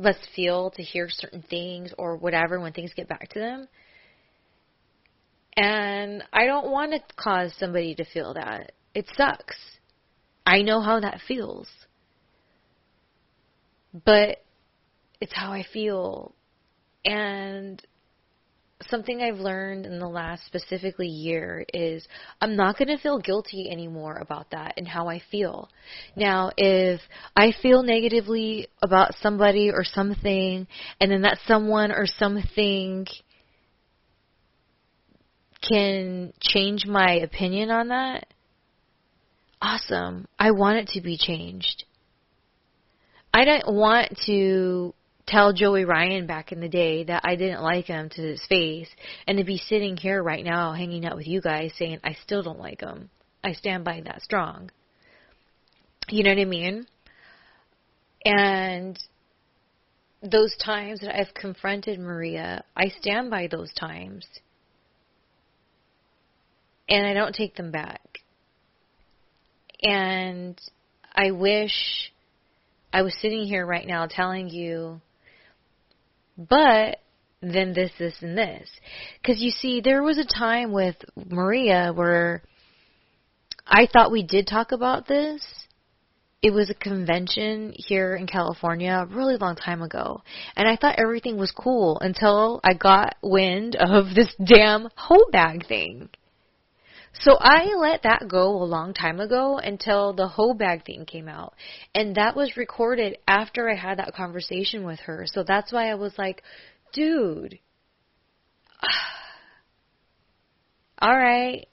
must 0.00 0.28
feel 0.34 0.70
to 0.72 0.82
hear 0.82 1.08
certain 1.08 1.42
things 1.42 1.92
or 1.96 2.16
whatever 2.16 2.58
when 2.58 2.72
things 2.72 2.92
get 2.94 3.06
back 3.06 3.28
to 3.28 3.38
them. 3.38 3.68
And 5.60 6.24
I 6.32 6.46
don't 6.46 6.70
want 6.70 6.92
to 6.92 7.00
cause 7.16 7.52
somebody 7.58 7.94
to 7.96 8.04
feel 8.06 8.32
that. 8.32 8.72
It 8.94 9.06
sucks. 9.14 9.58
I 10.46 10.62
know 10.62 10.80
how 10.80 11.00
that 11.00 11.20
feels. 11.28 11.68
But 13.92 14.42
it's 15.20 15.34
how 15.34 15.52
I 15.52 15.62
feel. 15.70 16.34
And 17.04 17.78
something 18.88 19.20
I've 19.20 19.36
learned 19.36 19.84
in 19.84 19.98
the 19.98 20.08
last 20.08 20.46
specifically 20.46 21.08
year 21.08 21.66
is 21.74 22.08
I'm 22.40 22.56
not 22.56 22.78
going 22.78 22.88
to 22.88 22.96
feel 22.96 23.18
guilty 23.18 23.68
anymore 23.70 24.16
about 24.16 24.52
that 24.52 24.72
and 24.78 24.88
how 24.88 25.08
I 25.08 25.20
feel. 25.30 25.68
Now, 26.16 26.52
if 26.56 27.02
I 27.36 27.52
feel 27.60 27.82
negatively 27.82 28.68
about 28.80 29.14
somebody 29.20 29.70
or 29.70 29.84
something, 29.84 30.66
and 31.02 31.12
then 31.12 31.20
that 31.20 31.38
someone 31.46 31.92
or 31.92 32.06
something 32.06 33.06
can 35.66 36.32
change 36.40 36.86
my 36.86 37.14
opinion 37.14 37.70
on 37.70 37.88
that, 37.88 38.26
awesome. 39.60 40.26
I 40.38 40.52
want 40.52 40.78
it 40.78 40.88
to 40.94 41.00
be 41.00 41.18
changed. 41.18 41.84
I 43.32 43.44
don't 43.44 43.74
want 43.74 44.18
to 44.26 44.94
tell 45.26 45.52
Joey 45.52 45.84
Ryan 45.84 46.26
back 46.26 46.50
in 46.50 46.60
the 46.60 46.68
day 46.68 47.04
that 47.04 47.22
I 47.24 47.36
didn't 47.36 47.62
like 47.62 47.86
him 47.86 48.08
to 48.10 48.22
his 48.22 48.44
face 48.48 48.88
and 49.26 49.38
to 49.38 49.44
be 49.44 49.58
sitting 49.58 49.96
here 49.96 50.22
right 50.22 50.44
now 50.44 50.72
hanging 50.72 51.06
out 51.06 51.16
with 51.16 51.28
you 51.28 51.40
guys 51.40 51.72
saying 51.78 52.00
I 52.02 52.16
still 52.24 52.42
don't 52.42 52.58
like 52.58 52.80
him. 52.80 53.10
I 53.44 53.52
stand 53.52 53.84
by 53.84 54.00
that 54.04 54.22
strong. 54.22 54.70
You 56.08 56.24
know 56.24 56.30
what 56.30 56.40
I 56.40 56.44
mean? 56.44 56.86
And 58.24 58.98
those 60.22 60.54
times 60.56 61.00
that 61.00 61.16
I've 61.16 61.32
confronted 61.32 61.98
Maria, 62.00 62.64
I 62.76 62.88
stand 63.00 63.30
by 63.30 63.46
those 63.46 63.72
times. 63.74 64.26
And 66.90 67.06
I 67.06 67.14
don't 67.14 67.34
take 67.34 67.56
them 67.56 67.70
back. 67.70 68.18
And 69.82 70.60
I 71.14 71.30
wish 71.30 72.12
I 72.92 73.02
was 73.02 73.16
sitting 73.22 73.44
here 73.44 73.64
right 73.64 73.86
now 73.86 74.06
telling 74.06 74.50
you 74.50 75.00
but 76.48 76.98
then 77.42 77.72
this, 77.72 77.90
this, 77.98 78.14
and 78.20 78.36
this. 78.36 78.68
Because 79.20 79.42
you 79.42 79.50
see, 79.50 79.80
there 79.80 80.02
was 80.02 80.18
a 80.18 80.24
time 80.24 80.72
with 80.72 80.96
Maria 81.16 81.92
where 81.94 82.42
I 83.66 83.86
thought 83.86 84.12
we 84.12 84.22
did 84.22 84.46
talk 84.46 84.72
about 84.72 85.06
this. 85.06 85.42
It 86.42 86.52
was 86.52 86.70
a 86.70 86.74
convention 86.74 87.74
here 87.76 88.16
in 88.16 88.26
California 88.26 88.92
a 88.92 89.14
really 89.14 89.36
long 89.36 89.56
time 89.56 89.82
ago. 89.82 90.22
And 90.56 90.66
I 90.66 90.76
thought 90.76 90.98
everything 90.98 91.36
was 91.36 91.50
cool 91.50 91.98
until 92.00 92.60
I 92.64 92.72
got 92.72 93.16
wind 93.22 93.76
of 93.76 94.14
this 94.14 94.34
damn 94.42 94.88
hoe 94.96 95.28
bag 95.30 95.66
thing. 95.66 96.08
So 97.12 97.36
I 97.38 97.74
let 97.74 98.04
that 98.04 98.28
go 98.28 98.62
a 98.62 98.64
long 98.64 98.94
time 98.94 99.20
ago 99.20 99.58
until 99.58 100.12
the 100.12 100.28
hoe 100.28 100.54
bag 100.54 100.84
thing 100.84 101.04
came 101.04 101.28
out. 101.28 101.54
And 101.94 102.14
that 102.14 102.36
was 102.36 102.56
recorded 102.56 103.18
after 103.26 103.68
I 103.68 103.74
had 103.74 103.98
that 103.98 104.14
conversation 104.14 104.84
with 104.84 105.00
her. 105.00 105.24
So 105.26 105.42
that's 105.46 105.72
why 105.72 105.90
I 105.90 105.96
was 105.96 106.12
like, 106.16 106.42
dude, 106.92 107.58
all 111.02 111.16
right. 111.16 111.66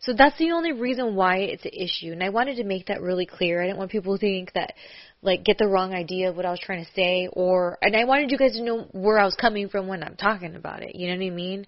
So 0.00 0.12
that's 0.12 0.36
the 0.38 0.52
only 0.52 0.72
reason 0.72 1.14
why 1.14 1.38
it's 1.38 1.64
an 1.64 1.70
issue. 1.72 2.12
And 2.12 2.22
I 2.22 2.28
wanted 2.28 2.56
to 2.56 2.64
make 2.64 2.86
that 2.86 3.00
really 3.00 3.24
clear. 3.24 3.62
I 3.62 3.66
didn't 3.66 3.78
want 3.78 3.90
people 3.90 4.16
to 4.16 4.20
think 4.20 4.52
that, 4.52 4.74
like, 5.22 5.44
get 5.44 5.56
the 5.56 5.66
wrong 5.66 5.94
idea 5.94 6.28
of 6.28 6.36
what 6.36 6.44
I 6.44 6.50
was 6.50 6.60
trying 6.60 6.84
to 6.84 6.90
say 6.92 7.28
or, 7.32 7.78
and 7.80 7.96
I 7.96 8.04
wanted 8.04 8.30
you 8.30 8.36
guys 8.36 8.52
to 8.52 8.62
know 8.62 8.86
where 8.92 9.18
I 9.18 9.24
was 9.24 9.34
coming 9.34 9.68
from 9.70 9.86
when 9.86 10.02
I'm 10.02 10.16
talking 10.16 10.56
about 10.56 10.82
it. 10.82 10.94
You 10.94 11.08
know 11.08 11.16
what 11.16 11.26
I 11.26 11.34
mean? 11.34 11.66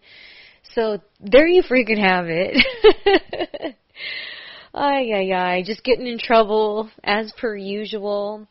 So 0.74 1.00
there 1.20 1.46
you 1.46 1.62
freaking 1.62 1.98
have 1.98 2.26
it. 2.28 2.56
ay, 4.74 5.10
ay, 5.14 5.32
ay. 5.32 5.62
Just 5.64 5.84
getting 5.84 6.06
in 6.06 6.18
trouble 6.18 6.90
as 7.02 7.32
per 7.38 7.56
usual. 7.56 8.46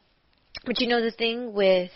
But 0.65 0.79
you 0.79 0.87
know 0.87 1.01
the 1.01 1.11
thing 1.11 1.53
with 1.53 1.91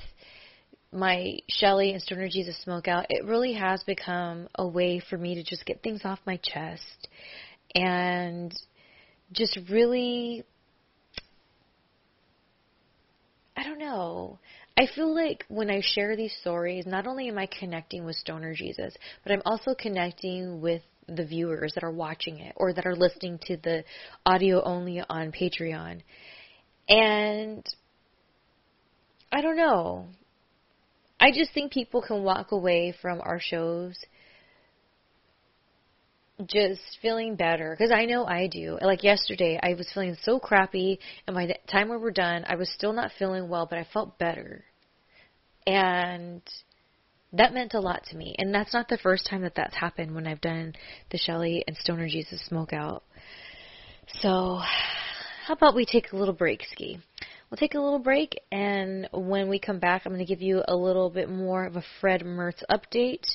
my 0.91 1.37
Shelly 1.47 1.91
and 1.91 2.01
Stoner 2.01 2.27
Jesus 2.29 2.61
Smokeout, 2.65 3.05
it 3.09 3.25
really 3.25 3.53
has 3.53 3.83
become 3.83 4.47
a 4.55 4.67
way 4.67 5.01
for 5.09 5.17
me 5.17 5.35
to 5.35 5.43
just 5.43 5.65
get 5.65 5.81
things 5.81 6.01
off 6.03 6.19
my 6.25 6.39
chest 6.43 7.07
and 7.75 8.53
just 9.31 9.57
really 9.69 10.43
I 13.55 13.63
don't 13.63 13.79
know. 13.79 14.39
I 14.79 14.87
feel 14.95 15.13
like 15.13 15.43
when 15.49 15.69
I 15.69 15.81
share 15.83 16.15
these 16.15 16.33
stories, 16.39 16.85
not 16.85 17.05
only 17.05 17.27
am 17.27 17.37
I 17.37 17.47
connecting 17.47 18.05
with 18.05 18.15
Stoner 18.15 18.53
Jesus, 18.53 18.95
but 19.23 19.33
I'm 19.33 19.41
also 19.43 19.75
connecting 19.75 20.61
with 20.61 20.81
the 21.05 21.25
viewers 21.25 21.73
that 21.73 21.83
are 21.83 21.91
watching 21.91 22.39
it 22.39 22.53
or 22.55 22.71
that 22.71 22.85
are 22.85 22.95
listening 22.95 23.39
to 23.47 23.57
the 23.57 23.83
audio 24.25 24.63
only 24.63 25.01
on 25.09 25.33
Patreon. 25.33 26.01
And 26.87 27.65
I 29.33 29.41
don't 29.41 29.57
know. 29.57 30.05
I 31.19 31.31
just 31.31 31.53
think 31.53 31.73
people 31.73 32.01
can 32.01 32.23
walk 32.23 32.53
away 32.53 32.93
from 33.01 33.19
our 33.19 33.41
shows 33.41 33.97
just 36.45 36.79
feeling 37.01 37.35
better 37.35 37.75
because 37.77 37.91
I 37.91 38.05
know 38.05 38.25
I 38.25 38.47
do. 38.47 38.77
Like 38.81 39.03
yesterday, 39.03 39.59
I 39.61 39.73
was 39.73 39.91
feeling 39.93 40.15
so 40.23 40.39
crappy, 40.39 40.99
and 41.27 41.35
by 41.35 41.47
the 41.47 41.57
time 41.69 41.89
we 41.89 41.97
were 41.97 42.11
done, 42.11 42.45
I 42.47 42.55
was 42.55 42.69
still 42.69 42.93
not 42.93 43.11
feeling 43.19 43.49
well, 43.49 43.67
but 43.69 43.77
I 43.77 43.85
felt 43.91 44.17
better. 44.17 44.63
And 45.69 46.41
that 47.33 47.53
meant 47.53 47.75
a 47.75 47.79
lot 47.79 48.03
to 48.05 48.17
me. 48.17 48.33
And 48.39 48.51
that's 48.51 48.73
not 48.73 48.87
the 48.87 48.97
first 48.97 49.27
time 49.29 49.43
that 49.43 49.53
that's 49.53 49.75
happened 49.75 50.15
when 50.15 50.25
I've 50.25 50.41
done 50.41 50.73
the 51.11 51.19
Shelly 51.19 51.63
and 51.67 51.77
Stoner 51.77 52.07
Jesus 52.07 52.43
Smoke 52.47 52.73
Out. 52.73 53.03
So, 54.21 54.59
how 55.45 55.53
about 55.53 55.75
we 55.75 55.85
take 55.85 56.11
a 56.11 56.15
little 56.15 56.33
break, 56.33 56.63
Ski? 56.71 56.97
We'll 57.49 57.57
take 57.57 57.75
a 57.75 57.79
little 57.79 57.99
break, 57.99 58.39
and 58.51 59.07
when 59.11 59.47
we 59.47 59.59
come 59.59 59.79
back, 59.79 60.03
I'm 60.05 60.11
going 60.11 60.25
to 60.25 60.31
give 60.31 60.41
you 60.41 60.63
a 60.67 60.75
little 60.75 61.11
bit 61.11 61.29
more 61.29 61.65
of 61.65 61.75
a 61.75 61.83
Fred 62.01 62.21
Mertz 62.21 62.63
update. 62.71 63.25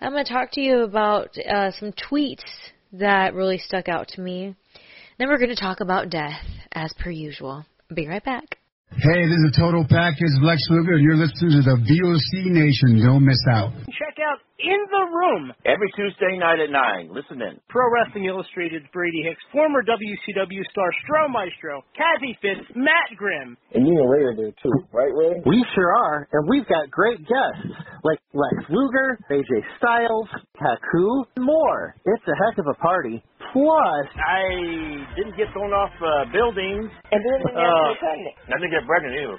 I'm 0.00 0.12
going 0.12 0.24
to 0.24 0.32
talk 0.32 0.52
to 0.52 0.60
you 0.60 0.82
about 0.82 1.36
uh, 1.38 1.70
some 1.78 1.92
tweets 1.92 2.44
that 2.92 3.34
really 3.34 3.58
stuck 3.58 3.88
out 3.88 4.08
to 4.08 4.20
me. 4.20 4.56
Then 5.18 5.28
we're 5.28 5.38
going 5.38 5.54
to 5.54 5.56
talk 5.56 5.80
about 5.80 6.10
death, 6.10 6.40
as 6.72 6.92
per 6.98 7.10
usual. 7.10 7.64
Be 7.94 8.08
right 8.08 8.24
back. 8.24 8.58
Hey, 9.00 9.24
this 9.26 9.40
is 9.40 9.56
a 9.56 9.58
Total 9.58 9.84
Package, 9.88 10.36
Lex 10.42 10.60
Luger, 10.68 10.92
and 10.94 11.02
you're 11.02 11.16
listening 11.16 11.50
to 11.58 11.62
the 11.64 11.76
VOC 11.80 12.52
Nation. 12.52 13.00
Don't 13.00 13.24
miss 13.24 13.40
out. 13.50 13.72
Check 13.88 14.11
in 14.62 14.80
the 14.90 15.04
room. 15.10 15.52
Every 15.66 15.90
Tuesday 15.96 16.38
night 16.38 16.60
at 16.62 16.70
9. 16.70 17.10
Listen 17.10 17.42
in. 17.42 17.58
Pro 17.68 17.84
Wrestling 17.90 18.26
Illustrated's 18.26 18.86
Brady 18.92 19.22
Hicks, 19.26 19.42
former 19.52 19.82
WCW 19.82 20.62
star 20.70 20.90
Stro 21.04 21.30
Maestro, 21.30 21.82
Kathie 21.98 22.38
Fitz, 22.40 22.66
Matt 22.74 23.10
Grimm. 23.16 23.56
And 23.74 23.86
you 23.86 23.94
and 23.98 24.10
Ray 24.10 24.22
are 24.24 24.36
there 24.36 24.54
too, 24.62 24.74
right, 24.92 25.12
Ray? 25.12 25.42
We 25.44 25.64
sure 25.74 25.90
are, 25.90 26.28
and 26.32 26.48
we've 26.48 26.66
got 26.66 26.90
great 26.90 27.18
guests 27.18 27.74
like 28.04 28.18
Lex 28.32 28.70
Luger, 28.70 29.18
AJ 29.30 29.50
Styles, 29.78 30.28
Haku, 30.56 31.24
and 31.36 31.44
more. 31.44 31.94
It's 32.06 32.24
a 32.26 32.36
heck 32.46 32.58
of 32.58 32.66
a 32.66 32.74
party. 32.80 33.22
Plus, 33.52 34.06
I 34.16 35.04
didn't 35.16 35.36
get 35.36 35.52
thrown 35.52 35.72
off 35.72 35.92
uh, 36.00 36.24
buildings. 36.32 36.88
And 37.12 37.20
then 37.20 37.40
uh, 37.52 37.92
pregnant. 38.00 38.34
I 38.48 38.56
didn't 38.56 38.72
get 38.72 38.86
pregnant 38.86 39.14
either. 39.20 39.38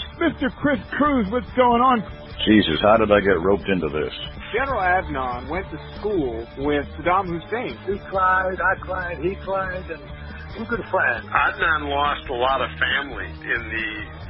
Mr. 0.21 0.53
Chris 0.55 0.77
Cruz, 0.91 1.25
what's 1.31 1.49
going 1.57 1.81
on? 1.81 2.05
Jesus, 2.45 2.77
how 2.85 2.97
did 2.97 3.09
I 3.11 3.19
get 3.21 3.41
roped 3.41 3.65
into 3.65 3.89
this? 3.89 4.13
General 4.53 4.77
Adnan 4.77 5.49
went 5.49 5.65
to 5.73 5.79
school 5.97 6.45
with 6.61 6.85
Saddam 7.01 7.25
Hussein. 7.25 7.73
He 7.89 7.97
cried, 8.05 8.61
I 8.61 8.77
cried, 8.81 9.17
he 9.17 9.33
cried, 9.41 9.81
and 9.89 10.01
we're 10.59 10.69
good 10.69 10.85
friends. 10.93 11.25
Adnan 11.25 11.89
lost 11.89 12.29
a 12.29 12.37
lot 12.37 12.61
of 12.61 12.69
family 12.77 13.25
in 13.33 13.61
the 13.65 13.89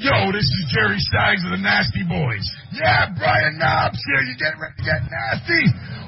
Yo, 0.00 0.32
this 0.32 0.48
is 0.48 0.72
Jerry 0.72 0.96
Sags 1.12 1.44
of 1.44 1.52
the 1.52 1.60
Nasty 1.60 2.00
Boys. 2.08 2.46
Yeah, 2.72 3.12
Brian 3.12 3.60
Knobbs 3.60 4.00
here. 4.08 4.24
You 4.24 4.34
getting 4.40 4.56
ready 4.56 4.72
to 4.80 4.84
get 4.88 5.04
nasty? 5.04 5.64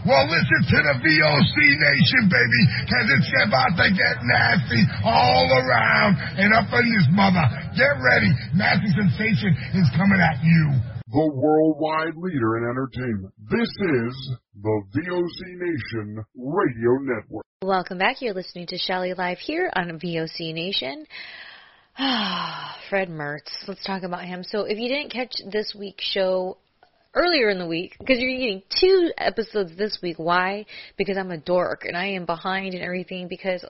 Well, 0.08 0.24
listen 0.24 0.60
to 0.72 0.78
the 0.88 0.94
VOC 1.04 1.56
Nation, 1.76 2.22
baby, 2.32 2.60
because 2.80 3.06
it's 3.12 3.30
about 3.44 3.76
to 3.76 3.88
get 3.92 4.16
nasty 4.24 4.82
all 5.04 5.44
around 5.60 6.16
and 6.40 6.56
up 6.56 6.72
in 6.72 6.84
this 6.96 7.08
mother. 7.12 7.44
Get 7.76 7.92
ready. 8.00 8.32
Nasty 8.56 8.88
Sensation 8.96 9.52
is 9.76 9.88
coming 9.92 10.20
at 10.20 10.40
you. 10.40 10.80
The 11.12 11.28
worldwide 11.36 12.16
leader 12.16 12.56
in 12.56 12.64
entertainment. 12.64 13.36
This 13.52 13.68
is 13.68 14.14
the 14.64 14.76
VOC 14.96 15.38
Nation 15.60 16.24
Radio 16.34 17.04
Network. 17.04 17.44
Welcome 17.62 17.98
back. 17.98 18.20
You're 18.20 18.34
listening 18.34 18.66
to 18.68 18.78
Shelly 18.78 19.14
Live 19.14 19.38
here 19.38 19.70
on 19.76 20.00
VOC 20.00 20.52
Nation. 20.52 21.06
Fred 22.88 23.08
Mertz. 23.08 23.52
Let's 23.68 23.84
talk 23.84 24.02
about 24.02 24.24
him. 24.24 24.42
So, 24.42 24.64
if 24.64 24.78
you 24.78 24.88
didn't 24.88 25.12
catch 25.12 25.36
this 25.52 25.76
week's 25.78 26.04
show 26.04 26.56
earlier 27.14 27.50
in 27.50 27.58
the 27.60 27.66
week, 27.66 27.94
because 28.00 28.18
you're 28.18 28.36
getting 28.36 28.62
two 28.80 29.12
episodes 29.16 29.76
this 29.76 30.00
week, 30.02 30.18
why? 30.18 30.66
Because 30.98 31.16
I'm 31.16 31.30
a 31.30 31.38
dork 31.38 31.84
and 31.84 31.96
I 31.96 32.06
am 32.06 32.26
behind 32.26 32.74
and 32.74 32.82
everything 32.82 33.28
because 33.28 33.64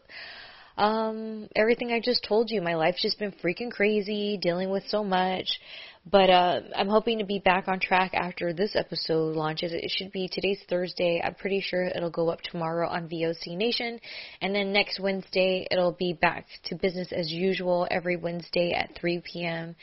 um 0.78 1.48
everything 1.54 1.92
I 1.92 2.00
just 2.00 2.24
told 2.24 2.50
you, 2.50 2.62
my 2.62 2.74
life's 2.74 3.02
just 3.02 3.18
been 3.18 3.34
freaking 3.44 3.70
crazy, 3.70 4.38
dealing 4.40 4.70
with 4.70 4.84
so 4.88 5.04
much. 5.04 5.46
But 6.10 6.28
uh, 6.28 6.60
I'm 6.76 6.88
hoping 6.88 7.18
to 7.18 7.24
be 7.24 7.38
back 7.38 7.66
on 7.66 7.80
track 7.80 8.12
after 8.12 8.52
this 8.52 8.76
episode 8.76 9.36
launches. 9.36 9.72
It 9.72 9.90
should 9.90 10.12
be 10.12 10.28
today's 10.30 10.60
Thursday. 10.68 11.22
I'm 11.24 11.34
pretty 11.34 11.60
sure 11.60 11.84
it'll 11.84 12.10
go 12.10 12.28
up 12.28 12.42
tomorrow 12.42 12.88
on 12.88 13.08
VOC 13.08 13.56
Nation. 13.56 13.98
And 14.42 14.54
then 14.54 14.72
next 14.72 15.00
Wednesday, 15.00 15.66
it'll 15.70 15.92
be 15.92 16.12
back 16.12 16.46
to 16.64 16.74
business 16.74 17.08
as 17.10 17.32
usual 17.32 17.88
every 17.90 18.16
Wednesday 18.16 18.72
at 18.72 18.94
3 19.00 19.22
p.m. 19.24 19.76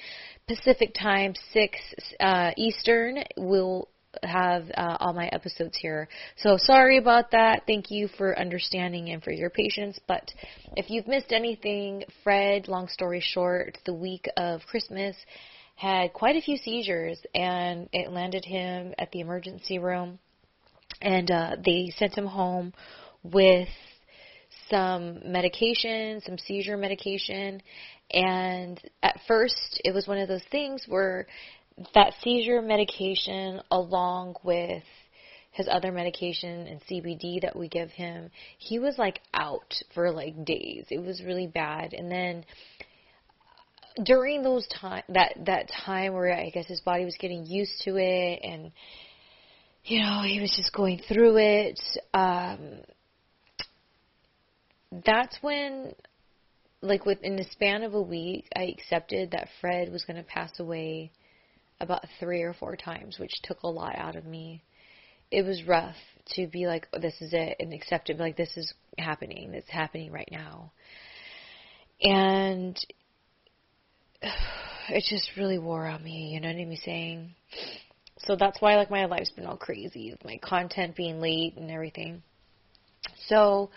Pacific 0.47 0.93
time, 0.93 1.33
6 1.53 1.77
uh, 2.19 2.51
Eastern. 2.55 3.23
We'll 3.35 3.87
have 4.23 4.65
uh, 4.75 4.97
all 4.99 5.13
my 5.13 5.27
episodes 5.27 5.77
here. 5.77 6.07
So 6.37 6.57
sorry 6.57 6.97
about 6.97 7.31
that. 7.31 7.63
Thank 7.65 7.89
you 7.89 8.09
for 8.17 8.37
understanding 8.37 9.09
and 9.09 9.23
for 9.23 9.31
your 9.31 9.49
patience. 9.49 9.99
But 10.07 10.29
if 10.75 10.89
you've 10.89 11.07
missed 11.07 11.31
anything, 11.31 12.03
Fred, 12.23 12.67
long 12.67 12.87
story 12.89 13.21
short, 13.21 13.77
the 13.85 13.93
week 13.93 14.27
of 14.37 14.61
Christmas, 14.69 15.15
had 15.75 16.13
quite 16.13 16.35
a 16.35 16.41
few 16.41 16.57
seizures 16.57 17.19
and 17.33 17.89
it 17.91 18.11
landed 18.11 18.45
him 18.45 18.93
at 18.97 19.11
the 19.11 19.19
emergency 19.19 19.79
room 19.79 20.19
and 21.01 21.31
uh 21.31 21.55
they 21.63 21.91
sent 21.97 22.13
him 22.13 22.27
home 22.27 22.73
with 23.23 23.69
some 24.69 25.19
medication, 25.25 26.21
some 26.21 26.37
seizure 26.37 26.77
medication 26.77 27.61
and 28.11 28.79
at 29.03 29.19
first 29.27 29.81
it 29.83 29.93
was 29.93 30.07
one 30.07 30.17
of 30.17 30.27
those 30.27 30.43
things 30.51 30.85
where 30.87 31.27
that 31.93 32.13
seizure 32.21 32.61
medication 32.61 33.61
along 33.71 34.35
with 34.43 34.83
his 35.51 35.67
other 35.69 35.91
medication 35.91 36.67
and 36.67 36.81
CBD 36.81 37.41
that 37.41 37.55
we 37.55 37.67
give 37.67 37.91
him, 37.91 38.29
he 38.57 38.79
was 38.79 38.97
like 38.97 39.19
out 39.33 39.75
for 39.93 40.11
like 40.11 40.45
days. 40.45 40.85
It 40.89 41.01
was 41.01 41.21
really 41.23 41.47
bad. 41.47 41.93
And 41.93 42.09
then 42.09 42.45
during 44.03 44.43
those 44.43 44.67
time 44.67 45.03
that 45.09 45.33
that 45.45 45.69
time 45.85 46.13
where 46.13 46.33
I 46.33 46.49
guess 46.49 46.67
his 46.67 46.81
body 46.81 47.05
was 47.05 47.15
getting 47.19 47.45
used 47.45 47.81
to 47.83 47.97
it 47.97 48.39
and 48.43 48.71
you 49.83 50.01
know 50.01 50.21
he 50.23 50.39
was 50.39 50.53
just 50.55 50.73
going 50.73 51.01
through 51.07 51.37
it 51.37 51.79
um 52.13 52.79
that's 55.05 55.37
when 55.41 55.93
like 56.81 57.05
within 57.05 57.35
the 57.35 57.45
span 57.51 57.83
of 57.83 57.93
a 57.93 58.01
week 58.01 58.47
I 58.55 58.63
accepted 58.63 59.31
that 59.31 59.49
Fred 59.59 59.91
was 59.91 60.03
going 60.03 60.17
to 60.17 60.23
pass 60.23 60.59
away 60.59 61.11
about 61.79 62.05
3 62.19 62.41
or 62.43 62.53
4 62.53 62.75
times 62.75 63.17
which 63.19 63.31
took 63.43 63.63
a 63.63 63.67
lot 63.67 63.95
out 63.97 64.15
of 64.15 64.25
me. 64.25 64.63
It 65.31 65.43
was 65.43 65.63
rough 65.63 65.95
to 66.35 66.47
be 66.47 66.67
like 66.67 66.87
oh, 66.93 66.99
this 66.99 67.15
is 67.21 67.33
it 67.33 67.57
and 67.59 67.73
accept 67.73 68.09
it 68.09 68.19
like 68.19 68.37
this 68.37 68.55
is 68.55 68.73
happening. 68.97 69.53
It's 69.53 69.69
happening 69.69 70.11
right 70.11 70.29
now. 70.31 70.71
And 72.01 72.77
it 74.89 75.03
just 75.09 75.31
really 75.37 75.59
wore 75.59 75.87
on 75.87 76.03
me, 76.03 76.31
you 76.33 76.39
know 76.39 76.49
what 76.49 76.57
I'm 76.57 76.75
saying? 76.77 77.35
So 78.19 78.35
that's 78.35 78.61
why 78.61 78.75
like 78.75 78.91
my 78.91 79.05
life's 79.05 79.31
been 79.31 79.45
all 79.45 79.57
crazy 79.57 80.15
my 80.23 80.37
content 80.37 80.95
being 80.95 81.19
late 81.19 81.57
and 81.57 81.71
everything. 81.71 82.21
So 83.27 83.71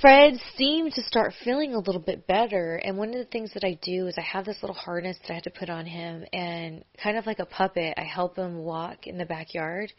Fred 0.00 0.40
seemed 0.56 0.94
to 0.94 1.02
start 1.02 1.34
feeling 1.44 1.74
a 1.74 1.78
little 1.78 2.00
bit 2.00 2.26
better, 2.26 2.76
and 2.76 2.96
one 2.96 3.10
of 3.10 3.16
the 3.16 3.26
things 3.26 3.52
that 3.52 3.64
I 3.64 3.78
do 3.82 4.06
is 4.06 4.14
I 4.16 4.22
have 4.22 4.46
this 4.46 4.62
little 4.62 4.74
harness 4.74 5.18
that 5.18 5.30
I 5.30 5.34
have 5.34 5.42
to 5.42 5.50
put 5.50 5.68
on 5.68 5.84
him, 5.84 6.24
and 6.32 6.82
kind 7.02 7.18
of 7.18 7.26
like 7.26 7.38
a 7.38 7.44
puppet, 7.44 7.92
I 7.98 8.04
help 8.04 8.36
him 8.36 8.58
walk 8.58 9.06
in 9.06 9.18
the 9.18 9.26
backyard. 9.26 9.92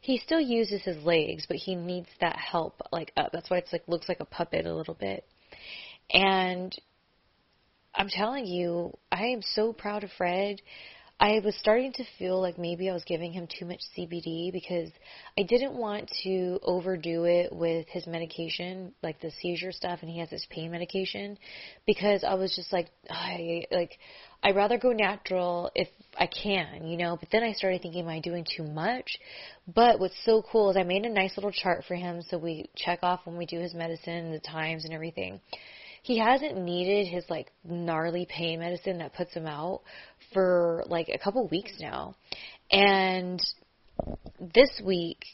He 0.00 0.18
still 0.18 0.40
uses 0.40 0.82
his 0.82 0.96
legs, 1.04 1.46
but 1.48 1.56
he 1.56 1.74
needs 1.74 2.08
that 2.20 2.36
help 2.36 2.80
like 2.92 3.12
up. 3.16 3.30
That's 3.32 3.50
why 3.50 3.58
it's 3.58 3.72
like 3.72 3.82
looks 3.88 4.08
like 4.08 4.20
a 4.20 4.24
puppet 4.24 4.64
a 4.64 4.74
little 4.74 4.94
bit. 4.94 5.26
And 6.12 6.72
I'm 7.94 8.08
telling 8.08 8.46
you, 8.46 8.92
I 9.10 9.26
am 9.26 9.42
so 9.54 9.72
proud 9.72 10.02
of 10.02 10.10
Fred. 10.16 10.60
I 11.20 11.40
was 11.44 11.54
starting 11.56 11.92
to 11.92 12.04
feel 12.18 12.40
like 12.40 12.58
maybe 12.58 12.90
I 12.90 12.94
was 12.94 13.04
giving 13.04 13.32
him 13.32 13.46
too 13.46 13.64
much 13.64 13.80
CBD 13.96 14.50
because 14.50 14.88
I 15.38 15.42
didn't 15.42 15.74
want 15.74 16.10
to 16.24 16.58
overdo 16.64 17.24
it 17.24 17.52
with 17.52 17.86
his 17.88 18.06
medication, 18.06 18.92
like 19.02 19.20
the 19.20 19.30
seizure 19.40 19.70
stuff, 19.70 20.00
and 20.00 20.10
he 20.10 20.18
has 20.18 20.30
his 20.30 20.44
pain 20.50 20.72
medication, 20.72 21.38
because 21.86 22.24
I 22.24 22.34
was 22.34 22.56
just 22.56 22.72
like, 22.72 22.88
I 23.08 23.66
like, 23.70 23.98
I'd 24.42 24.56
rather 24.56 24.78
go 24.78 24.90
natural 24.92 25.70
if 25.76 25.88
I 26.18 26.26
can, 26.26 26.88
you 26.88 26.96
know. 26.96 27.16
But 27.20 27.28
then 27.30 27.44
I 27.44 27.52
started 27.52 27.82
thinking, 27.82 28.02
am 28.02 28.08
I 28.08 28.18
doing 28.18 28.44
too 28.56 28.64
much? 28.64 29.18
But 29.72 30.00
what's 30.00 30.16
so 30.24 30.42
cool 30.50 30.70
is 30.70 30.76
I 30.76 30.82
made 30.82 31.04
a 31.04 31.10
nice 31.10 31.36
little 31.36 31.52
chart 31.52 31.84
for 31.86 31.94
him, 31.94 32.22
so 32.22 32.38
we 32.38 32.68
check 32.74 33.00
off 33.02 33.20
when 33.24 33.36
we 33.36 33.46
do 33.46 33.60
his 33.60 33.74
medicine, 33.74 34.32
the 34.32 34.40
times, 34.40 34.84
and 34.84 34.94
everything 34.94 35.40
he 36.02 36.18
hasn't 36.18 36.58
needed 36.58 37.06
his 37.06 37.24
like 37.30 37.52
gnarly 37.64 38.26
pain 38.28 38.60
medicine 38.60 38.98
that 38.98 39.14
puts 39.14 39.32
him 39.32 39.46
out 39.46 39.82
for 40.32 40.84
like 40.86 41.08
a 41.08 41.18
couple 41.18 41.46
weeks 41.48 41.72
now. 41.80 42.14
And 42.70 43.40
this 44.54 44.80
week 44.84 45.24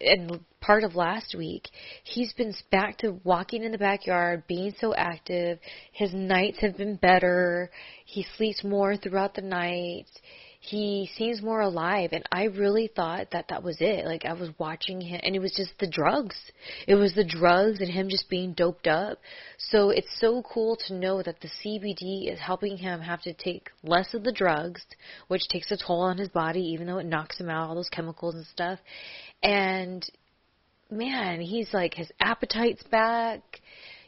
and 0.00 0.40
part 0.60 0.84
of 0.84 0.94
last 0.94 1.34
week, 1.36 1.68
he's 2.04 2.32
been 2.34 2.52
back 2.70 2.98
to 2.98 3.18
walking 3.24 3.62
in 3.62 3.72
the 3.72 3.78
backyard, 3.78 4.42
being 4.46 4.74
so 4.78 4.94
active. 4.94 5.58
His 5.92 6.12
nights 6.12 6.58
have 6.60 6.76
been 6.76 6.96
better. 6.96 7.70
He 8.04 8.26
sleeps 8.36 8.62
more 8.62 8.96
throughout 8.96 9.34
the 9.34 9.42
night 9.42 10.06
he 10.60 11.10
seems 11.16 11.42
more 11.42 11.60
alive 11.60 12.10
and 12.12 12.24
i 12.32 12.44
really 12.44 12.90
thought 12.94 13.30
that 13.32 13.46
that 13.48 13.62
was 13.62 13.76
it. 13.80 14.04
Like 14.04 14.24
i 14.24 14.32
was 14.32 14.50
watching 14.58 15.00
him 15.00 15.20
and 15.22 15.34
it 15.34 15.40
was 15.40 15.52
just 15.52 15.72
the 15.78 15.86
drugs. 15.86 16.36
It 16.86 16.94
was 16.94 17.14
the 17.14 17.24
drugs 17.24 17.80
and 17.80 17.90
him 17.90 18.08
just 18.08 18.28
being 18.28 18.52
doped 18.52 18.86
up. 18.86 19.18
So 19.58 19.90
it's 19.90 20.20
so 20.20 20.42
cool 20.42 20.76
to 20.86 20.94
know 20.94 21.22
that 21.22 21.40
the 21.40 21.50
cbd 21.64 22.32
is 22.32 22.38
helping 22.38 22.76
him 22.76 23.00
have 23.00 23.22
to 23.22 23.32
take 23.32 23.70
less 23.82 24.14
of 24.14 24.24
the 24.24 24.32
drugs 24.32 24.84
which 25.28 25.48
takes 25.48 25.70
a 25.70 25.76
toll 25.76 26.00
on 26.00 26.18
his 26.18 26.28
body 26.28 26.60
even 26.60 26.86
though 26.86 26.98
it 26.98 27.06
knocks 27.06 27.38
him 27.38 27.50
out 27.50 27.68
all 27.68 27.74
those 27.74 27.88
chemicals 27.88 28.34
and 28.34 28.46
stuff. 28.46 28.78
And 29.42 30.04
man 30.90 31.40
he's 31.40 31.72
like 31.72 31.94
his 31.94 32.10
appetite's 32.20 32.82
back 32.84 33.42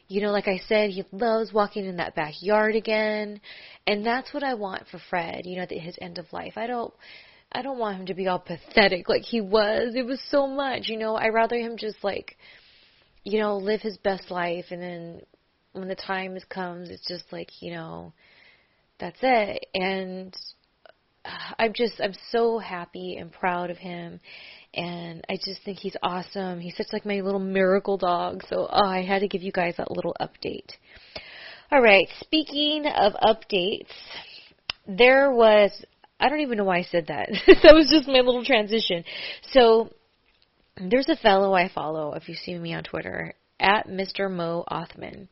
you 0.09 0.21
know, 0.21 0.31
like 0.31 0.47
I 0.47 0.59
said, 0.67 0.89
he 0.89 1.05
loves 1.11 1.53
walking 1.53 1.85
in 1.85 1.97
that 1.97 2.15
backyard 2.15 2.75
again, 2.75 3.39
and 3.85 4.03
that's 4.03 4.33
what 4.33 4.43
I 4.43 4.55
want 4.55 4.87
for 4.89 4.99
Fred. 5.09 5.45
You 5.45 5.57
know, 5.57 5.61
at 5.61 5.71
his 5.71 5.97
end 6.01 6.17
of 6.17 6.33
life. 6.33 6.53
I 6.57 6.65
don't, 6.65 6.93
I 7.51 7.61
don't 7.61 7.77
want 7.77 7.99
him 7.99 8.05
to 8.07 8.15
be 8.15 8.27
all 8.27 8.39
pathetic 8.39 9.07
like 9.07 9.21
he 9.21 9.39
was. 9.39 9.93
It 9.95 10.05
was 10.05 10.19
so 10.29 10.47
much, 10.47 10.87
you 10.87 10.97
know. 10.97 11.15
I 11.15 11.27
rather 11.29 11.57
him 11.57 11.77
just 11.77 12.03
like, 12.03 12.35
you 13.23 13.39
know, 13.39 13.57
live 13.57 13.81
his 13.81 13.97
best 13.97 14.31
life, 14.31 14.65
and 14.71 14.81
then 14.81 15.21
when 15.73 15.87
the 15.87 15.95
time 15.95 16.35
comes, 16.49 16.89
it's 16.89 17.07
just 17.07 17.31
like, 17.31 17.61
you 17.61 17.71
know, 17.71 18.11
that's 18.99 19.19
it. 19.21 19.67
And 19.75 20.35
uh, 21.23 21.53
I'm 21.59 21.73
just, 21.73 22.01
I'm 22.01 22.15
so 22.31 22.57
happy 22.57 23.15
and 23.17 23.31
proud 23.31 23.69
of 23.69 23.77
him 23.77 24.19
and 24.73 25.25
I 25.29 25.37
just 25.43 25.63
think 25.63 25.79
he's 25.79 25.95
awesome. 26.03 26.59
He's 26.59 26.77
such 26.77 26.87
like 26.93 27.05
my 27.05 27.21
little 27.21 27.39
miracle 27.39 27.97
dog. 27.97 28.43
So 28.49 28.67
oh, 28.69 28.87
I 28.87 29.03
had 29.03 29.19
to 29.19 29.27
give 29.27 29.41
you 29.41 29.51
guys 29.51 29.75
that 29.77 29.91
little 29.91 30.15
update. 30.19 30.71
All 31.71 31.81
right, 31.81 32.07
speaking 32.19 32.85
of 32.85 33.13
updates, 33.13 33.91
there 34.87 35.31
was 35.31 35.71
I 36.19 36.29
don't 36.29 36.41
even 36.41 36.57
know 36.57 36.65
why 36.65 36.79
I 36.79 36.83
said 36.83 37.07
that. 37.07 37.29
that 37.63 37.73
was 37.73 37.89
just 37.89 38.07
my 38.07 38.19
little 38.19 38.43
transition. 38.43 39.03
So 39.51 39.89
there's 40.77 41.09
a 41.09 41.15
fellow 41.15 41.53
I 41.53 41.69
follow 41.69 42.13
if 42.13 42.27
you 42.27 42.35
see 42.35 42.57
me 42.57 42.73
on 42.73 42.83
Twitter 42.83 43.33
at 43.59 43.87
Mr. 43.87 44.29
Mo 44.31 44.63
Othman. 44.67 45.29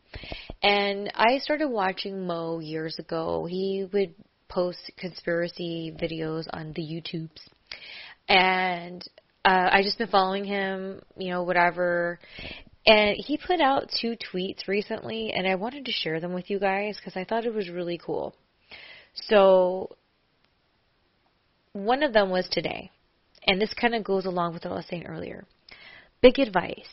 And 0.61 1.11
I 1.13 1.39
started 1.39 1.69
watching 1.69 2.25
Mo 2.25 2.59
years 2.59 2.97
ago. 2.99 3.45
He 3.49 3.85
would 3.91 4.15
post 4.49 4.91
conspiracy 4.97 5.95
videos 6.01 6.45
on 6.51 6.73
the 6.73 6.81
YouTubes. 6.81 7.41
And 8.27 9.05
uh, 9.47 9.69
I 9.71 9.81
just 9.81 9.97
been 9.97 10.09
following 10.09 10.43
him, 10.43 11.01
you 11.15 11.29
know, 11.29 11.43
whatever. 11.43 12.19
And 12.85 13.15
he 13.17 13.37
put 13.37 13.61
out 13.61 13.89
two 14.01 14.17
tweets 14.17 14.67
recently, 14.67 15.31
and 15.31 15.47
I 15.47 15.55
wanted 15.55 15.85
to 15.85 15.91
share 15.93 16.19
them 16.19 16.33
with 16.33 16.49
you 16.49 16.59
guys 16.59 16.97
because 16.97 17.15
I 17.15 17.23
thought 17.23 17.45
it 17.45 17.53
was 17.53 17.69
really 17.69 17.97
cool. 17.97 18.35
So, 19.13 19.95
one 21.71 22.03
of 22.03 22.11
them 22.11 22.29
was 22.29 22.47
today, 22.51 22.91
and 23.45 23.61
this 23.61 23.73
kind 23.73 23.95
of 23.95 24.03
goes 24.03 24.25
along 24.25 24.53
with 24.53 24.65
what 24.65 24.73
I 24.73 24.77
was 24.77 24.85
saying 24.89 25.05
earlier. 25.05 25.45
Big 26.21 26.39
advice 26.39 26.89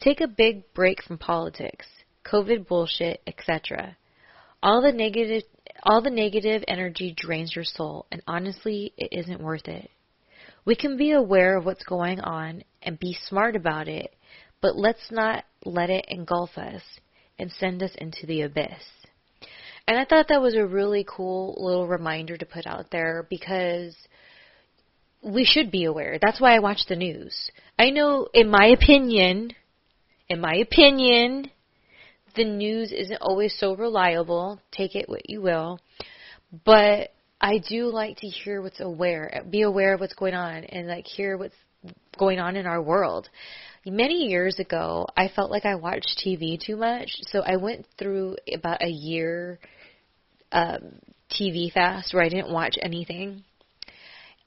take 0.00 0.20
a 0.20 0.28
big 0.28 0.72
break 0.74 1.02
from 1.02 1.18
politics, 1.18 1.86
COVID 2.24 2.68
bullshit, 2.68 3.20
etc. 3.26 3.96
All 4.62 4.80
the 4.80 4.92
negative 4.92 5.42
all 5.82 6.02
the 6.02 6.10
negative 6.10 6.62
energy 6.68 7.14
drains 7.16 7.54
your 7.56 7.64
soul, 7.64 8.06
and 8.12 8.22
honestly, 8.28 8.92
it 8.96 9.08
isn't 9.10 9.40
worth 9.40 9.66
it. 9.66 9.90
We 10.68 10.76
can 10.76 10.98
be 10.98 11.12
aware 11.12 11.56
of 11.56 11.64
what's 11.64 11.82
going 11.82 12.20
on 12.20 12.62
and 12.82 13.00
be 13.00 13.16
smart 13.24 13.56
about 13.56 13.88
it, 13.88 14.14
but 14.60 14.76
let's 14.76 15.10
not 15.10 15.44
let 15.64 15.88
it 15.88 16.04
engulf 16.08 16.58
us 16.58 16.82
and 17.38 17.50
send 17.50 17.82
us 17.82 17.92
into 17.96 18.26
the 18.26 18.42
abyss. 18.42 18.82
And 19.86 19.98
I 19.98 20.04
thought 20.04 20.28
that 20.28 20.42
was 20.42 20.54
a 20.54 20.66
really 20.66 21.06
cool 21.08 21.54
little 21.56 21.88
reminder 21.88 22.36
to 22.36 22.44
put 22.44 22.66
out 22.66 22.90
there 22.92 23.26
because 23.30 23.96
we 25.22 25.46
should 25.46 25.70
be 25.70 25.84
aware. 25.84 26.18
That's 26.20 26.38
why 26.38 26.54
I 26.54 26.58
watch 26.58 26.82
the 26.86 26.96
news. 26.96 27.50
I 27.78 27.88
know, 27.88 28.28
in 28.34 28.50
my 28.50 28.66
opinion, 28.66 29.52
in 30.28 30.38
my 30.38 30.56
opinion, 30.56 31.50
the 32.36 32.44
news 32.44 32.92
isn't 32.92 33.22
always 33.22 33.58
so 33.58 33.74
reliable. 33.74 34.60
Take 34.70 34.96
it 34.96 35.08
what 35.08 35.30
you 35.30 35.40
will. 35.40 35.80
But 36.66 37.14
I 37.40 37.58
do 37.58 37.86
like 37.86 38.18
to 38.18 38.26
hear 38.26 38.60
what's 38.60 38.80
aware, 38.80 39.42
be 39.48 39.62
aware 39.62 39.94
of 39.94 40.00
what's 40.00 40.14
going 40.14 40.34
on, 40.34 40.64
and 40.64 40.88
like 40.88 41.06
hear 41.06 41.36
what's 41.36 41.54
going 42.18 42.40
on 42.40 42.56
in 42.56 42.66
our 42.66 42.82
world. 42.82 43.28
Many 43.86 44.28
years 44.28 44.58
ago, 44.58 45.06
I 45.16 45.28
felt 45.28 45.50
like 45.50 45.64
I 45.64 45.76
watched 45.76 46.20
TV 46.24 46.60
too 46.60 46.76
much, 46.76 47.10
so 47.22 47.40
I 47.40 47.56
went 47.56 47.86
through 47.98 48.36
about 48.52 48.82
a 48.82 48.88
year 48.88 49.60
um, 50.50 50.98
TV 51.30 51.72
fast 51.72 52.12
where 52.12 52.24
I 52.24 52.28
didn't 52.28 52.52
watch 52.52 52.74
anything, 52.82 53.44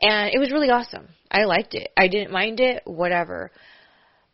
and 0.01 0.33
it 0.33 0.39
was 0.39 0.51
really 0.51 0.69
awesome. 0.69 1.07
I 1.31 1.45
liked 1.45 1.73
it. 1.75 1.91
I 1.95 2.07
didn't 2.07 2.31
mind 2.31 2.59
it, 2.59 2.83
whatever. 2.85 3.51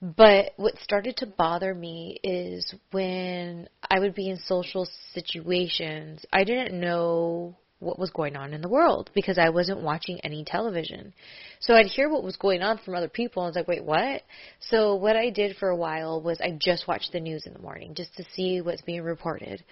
But 0.02 0.54
what 0.58 0.78
started 0.80 1.17
to 1.17 1.26
bother 1.26 1.74
me 1.74 2.20
is 2.24 2.74
when 2.91 3.67
I 3.89 4.00
would 4.00 4.15
be 4.15 4.30
in 4.30 4.38
social 4.38 4.88
situations, 5.13 6.24
I 6.32 6.43
didn't 6.43 6.80
know 6.80 7.56
what 7.80 8.00
was 8.00 8.10
going 8.10 8.36
on 8.36 8.54
in 8.54 8.62
the 8.62 8.70
world 8.70 9.12
because 9.13 9.38
I 9.38 9.50
wasn't 9.50 9.82
watching 9.82 10.20
any 10.22 10.44
television. 10.44 11.13
So 11.60 11.76
I'd 11.76 11.86
hear 11.86 12.10
what 12.10 12.24
was 12.24 12.36
going 12.36 12.63
on 12.63 12.80
from 12.80 12.96
other 12.96 13.08
people 13.08 13.44
and 13.44 13.48
I 13.48 13.50
was 13.50 13.56
like, 13.56 13.68
wait, 13.68 13.84
what? 13.84 14.24
So 14.60 14.96
what 14.96 15.16
I 15.16 15.30
did 15.30 15.58
for 15.58 15.70
a 15.70 15.76
while 15.76 16.22
was 16.22 16.40
I 16.42 16.58
just 16.60 16.88
watched 16.88 17.12
the 17.12 17.20
news 17.20 17.46
in 17.46 17.54
the 17.54 17.60
morning 17.60 17.94
just 17.96 18.16
to 18.18 18.24
see 18.34 18.62
what's 18.62 18.82
being 18.82 19.04
reported. 19.04 19.63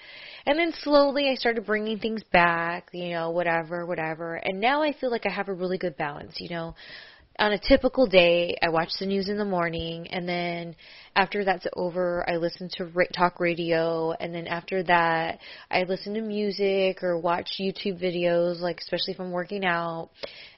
And 0.46 0.60
then 0.60 0.72
slowly 0.82 1.30
I 1.30 1.36
started 1.36 1.65
bringing 1.65 1.98
things 1.98 2.22
back, 2.32 2.89
you 2.94 3.10
know, 3.10 3.32
whatever, 3.32 3.86
whatever. 3.86 4.36
And 4.36 4.60
now 4.60 4.84
I 4.84 4.94
feel 4.94 5.10
like 5.10 5.26
I 5.26 5.32
have 5.32 5.50
a 5.50 5.54
really 5.54 5.80
good 5.80 5.98
balance, 5.98 6.36
you 6.38 6.50
know 6.50 6.76
on 7.38 7.52
a 7.52 7.60
typical 7.60 8.08
day, 8.08 8.56
I 8.62 8.69
watch 8.69 8.89
the 9.00 9.06
news 9.06 9.28
in 9.30 9.38
the 9.38 9.45
morning, 9.45 10.08
and 10.08 10.28
then 10.28 10.76
after 11.15 11.43
that's 11.43 11.65
over, 11.76 12.28
I 12.30 12.38
listen 12.38 12.69
to 12.78 12.89
talk 13.13 13.39
radio, 13.39 14.12
and 14.12 14.34
then 14.34 14.48
after 14.48 14.84
that, 14.84 15.39
I 15.69 15.84
listen 15.84 16.13
to 16.13 16.21
music 16.21 17.04
or 17.04 17.17
watch 17.17 17.60
YouTube 17.60 18.02
videos, 18.02 18.60
like 18.60 18.80
especially 18.80 19.13
if 19.13 19.19
I'm 19.19 19.32
working 19.32 19.65
out, 19.65 20.12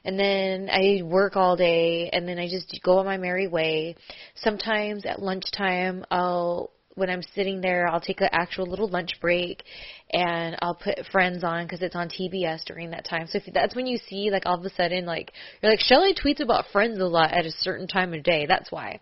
and 0.04 0.18
then 0.18 0.68
I 0.70 1.02
work 1.02 1.36
all 1.36 1.56
day, 1.56 2.10
and 2.12 2.28
then 2.28 2.38
I 2.38 2.48
just 2.48 2.80
go 2.84 2.98
on 2.98 3.06
my 3.06 3.16
merry 3.16 3.48
way. 3.48 3.96
Sometimes 4.36 5.04
at 5.04 5.20
lunchtime, 5.20 6.04
I'll 6.10 6.70
when 6.98 7.10
I'm 7.10 7.22
sitting 7.34 7.60
there, 7.60 7.86
I'll 7.86 8.00
take 8.00 8.20
an 8.20 8.28
actual 8.32 8.66
little 8.66 8.88
lunch 8.88 9.12
break 9.20 9.62
and 10.10 10.56
I'll 10.62 10.74
put 10.74 10.98
Friends 11.12 11.44
on 11.44 11.64
because 11.64 11.82
it's 11.82 11.96
on 11.96 12.08
TBS 12.08 12.64
during 12.64 12.90
that 12.90 13.04
time. 13.04 13.26
So 13.28 13.38
if 13.38 13.52
that's 13.52 13.74
when 13.74 13.86
you 13.86 13.98
see 14.08 14.30
like 14.30 14.44
all 14.46 14.58
of 14.58 14.64
a 14.64 14.70
sudden 14.70 15.04
like 15.04 15.32
you're 15.62 15.70
like 15.70 15.80
Shelly 15.80 16.14
tweets 16.14 16.40
about 16.40 16.66
Friends 16.72 16.98
a 16.98 17.04
lot 17.04 17.32
at 17.32 17.46
a 17.46 17.50
certain 17.50 17.86
time 17.86 18.14
of 18.14 18.22
day. 18.22 18.46
That's 18.46 18.72
why. 18.72 19.00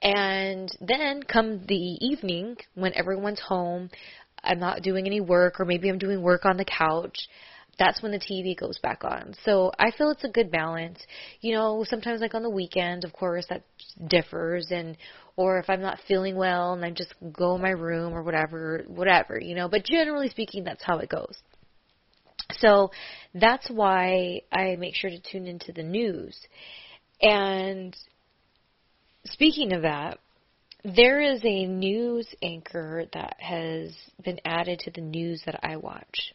And 0.00 0.70
then 0.80 1.22
come 1.24 1.64
the 1.66 1.98
evening 2.00 2.56
when 2.74 2.94
everyone's 2.94 3.40
home, 3.40 3.90
I'm 4.44 4.60
not 4.60 4.82
doing 4.82 5.06
any 5.06 5.20
work 5.20 5.58
or 5.58 5.64
maybe 5.64 5.88
I'm 5.88 5.98
doing 5.98 6.22
work 6.22 6.44
on 6.44 6.56
the 6.56 6.64
couch. 6.64 7.28
That's 7.78 8.02
when 8.02 8.12
the 8.12 8.18
TV 8.18 8.58
goes 8.58 8.78
back 8.78 9.04
on. 9.04 9.34
So 9.44 9.72
I 9.78 9.90
feel 9.92 10.10
it's 10.10 10.24
a 10.24 10.28
good 10.28 10.50
balance. 10.50 10.98
You 11.40 11.54
know, 11.54 11.84
sometimes 11.88 12.20
like 12.20 12.34
on 12.34 12.42
the 12.42 12.50
weekend, 12.50 13.04
of 13.04 13.12
course, 13.12 13.46
that 13.50 13.62
differs 14.08 14.68
and 14.70 14.96
or 15.36 15.58
if 15.60 15.70
I'm 15.70 15.80
not 15.80 16.00
feeling 16.08 16.36
well 16.36 16.72
and 16.72 16.84
I 16.84 16.90
just 16.90 17.14
go 17.32 17.54
in 17.54 17.62
my 17.62 17.70
room 17.70 18.12
or 18.12 18.24
whatever, 18.24 18.82
whatever, 18.88 19.40
you 19.40 19.54
know, 19.54 19.68
but 19.68 19.84
generally 19.84 20.28
speaking, 20.28 20.64
that's 20.64 20.82
how 20.82 20.98
it 20.98 21.08
goes. 21.08 21.38
So 22.58 22.90
that's 23.34 23.68
why 23.70 24.42
I 24.50 24.76
make 24.76 24.96
sure 24.96 25.10
to 25.10 25.20
tune 25.20 25.46
into 25.46 25.72
the 25.72 25.82
news. 25.84 26.36
And 27.20 27.96
speaking 29.26 29.72
of 29.72 29.82
that, 29.82 30.18
there 30.84 31.20
is 31.20 31.40
a 31.44 31.66
news 31.66 32.26
anchor 32.42 33.04
that 33.12 33.36
has 33.38 33.94
been 34.24 34.40
added 34.44 34.80
to 34.80 34.90
the 34.90 35.00
news 35.00 35.42
that 35.46 35.60
I 35.62 35.76
watch. 35.76 36.32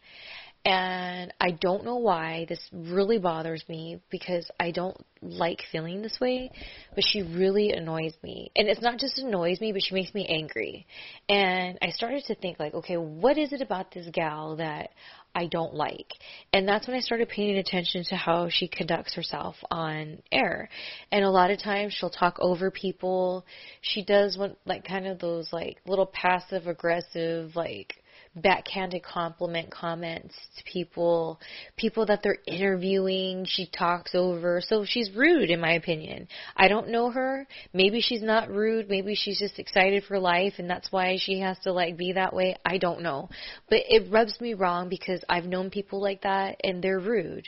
And 0.65 1.33
I 1.41 1.51
don't 1.51 1.83
know 1.83 1.97
why 1.97 2.45
this 2.47 2.59
really 2.71 3.19
bothers 3.19 3.63
me 3.67 4.01
because 4.09 4.49
I 4.59 4.71
don't 4.71 4.95
like 5.21 5.61
feeling 5.73 6.01
this 6.01 6.17
way, 6.21 6.51
but 6.95 7.03
she 7.05 7.21
really 7.21 7.71
annoys 7.71 8.13
me. 8.23 8.49
And 8.55 8.69
it's 8.69 8.81
not 8.81 8.97
just 8.97 9.19
annoys 9.19 9.59
me, 9.59 9.73
but 9.73 9.81
she 9.83 9.93
makes 9.93 10.13
me 10.13 10.25
angry. 10.25 10.87
And 11.27 11.77
I 11.81 11.89
started 11.89 12.23
to 12.27 12.35
think 12.35 12.59
like, 12.59 12.73
okay, 12.75 12.95
what 12.95 13.37
is 13.37 13.51
it 13.51 13.61
about 13.61 13.91
this 13.91 14.07
gal 14.13 14.55
that 14.55 14.91
I 15.35 15.47
don't 15.47 15.73
like. 15.73 16.13
And 16.51 16.67
that's 16.67 16.87
when 16.87 16.95
I 16.95 16.99
started 16.99 17.29
paying 17.29 17.57
attention 17.57 18.03
to 18.09 18.15
how 18.15 18.49
she 18.49 18.67
conducts 18.67 19.15
herself 19.15 19.55
on 19.71 20.19
air. 20.31 20.69
And 21.11 21.25
a 21.25 21.29
lot 21.29 21.49
of 21.49 21.59
times 21.59 21.93
she'll 21.93 22.11
talk 22.11 22.37
over 22.39 22.69
people. 22.69 23.45
She 23.81 24.03
does 24.03 24.37
what 24.37 24.57
like 24.65 24.85
kind 24.85 25.07
of 25.07 25.19
those 25.19 25.51
like 25.51 25.77
little 25.87 26.05
passive 26.05 26.67
aggressive 26.67 27.55
like 27.55 27.95
backhanded 28.35 29.03
compliment 29.03 29.71
comments 29.71 30.33
to 30.57 30.63
people, 30.63 31.39
people 31.77 32.05
that 32.07 32.21
they're 32.23 32.37
interviewing, 32.47 33.45
she 33.47 33.67
talks 33.67 34.15
over. 34.15 34.61
So 34.61 34.85
she's 34.85 35.11
rude 35.15 35.49
in 35.49 35.59
my 35.59 35.73
opinion. 35.73 36.27
I 36.55 36.67
don't 36.67 36.89
know 36.89 37.11
her. 37.11 37.47
Maybe 37.73 38.01
she's 38.01 38.23
not 38.23 38.49
rude, 38.49 38.89
maybe 38.89 39.15
she's 39.15 39.39
just 39.39 39.59
excited 39.59 40.03
for 40.03 40.19
life 40.19 40.53
and 40.57 40.69
that's 40.69 40.91
why 40.91 41.17
she 41.19 41.39
has 41.39 41.59
to 41.59 41.71
like 41.71 41.97
be 41.97 42.13
that 42.13 42.33
way. 42.33 42.55
I 42.65 42.77
don't 42.77 43.01
know. 43.01 43.29
But 43.69 43.79
it 43.87 44.11
rubs 44.11 44.39
me 44.41 44.53
wrong 44.53 44.89
because 44.89 45.23
I've 45.29 45.45
known 45.45 45.69
people 45.69 46.01
like 46.01 46.21
that 46.23 46.57
and 46.63 46.83
they're 46.83 46.99
rude. 46.99 47.47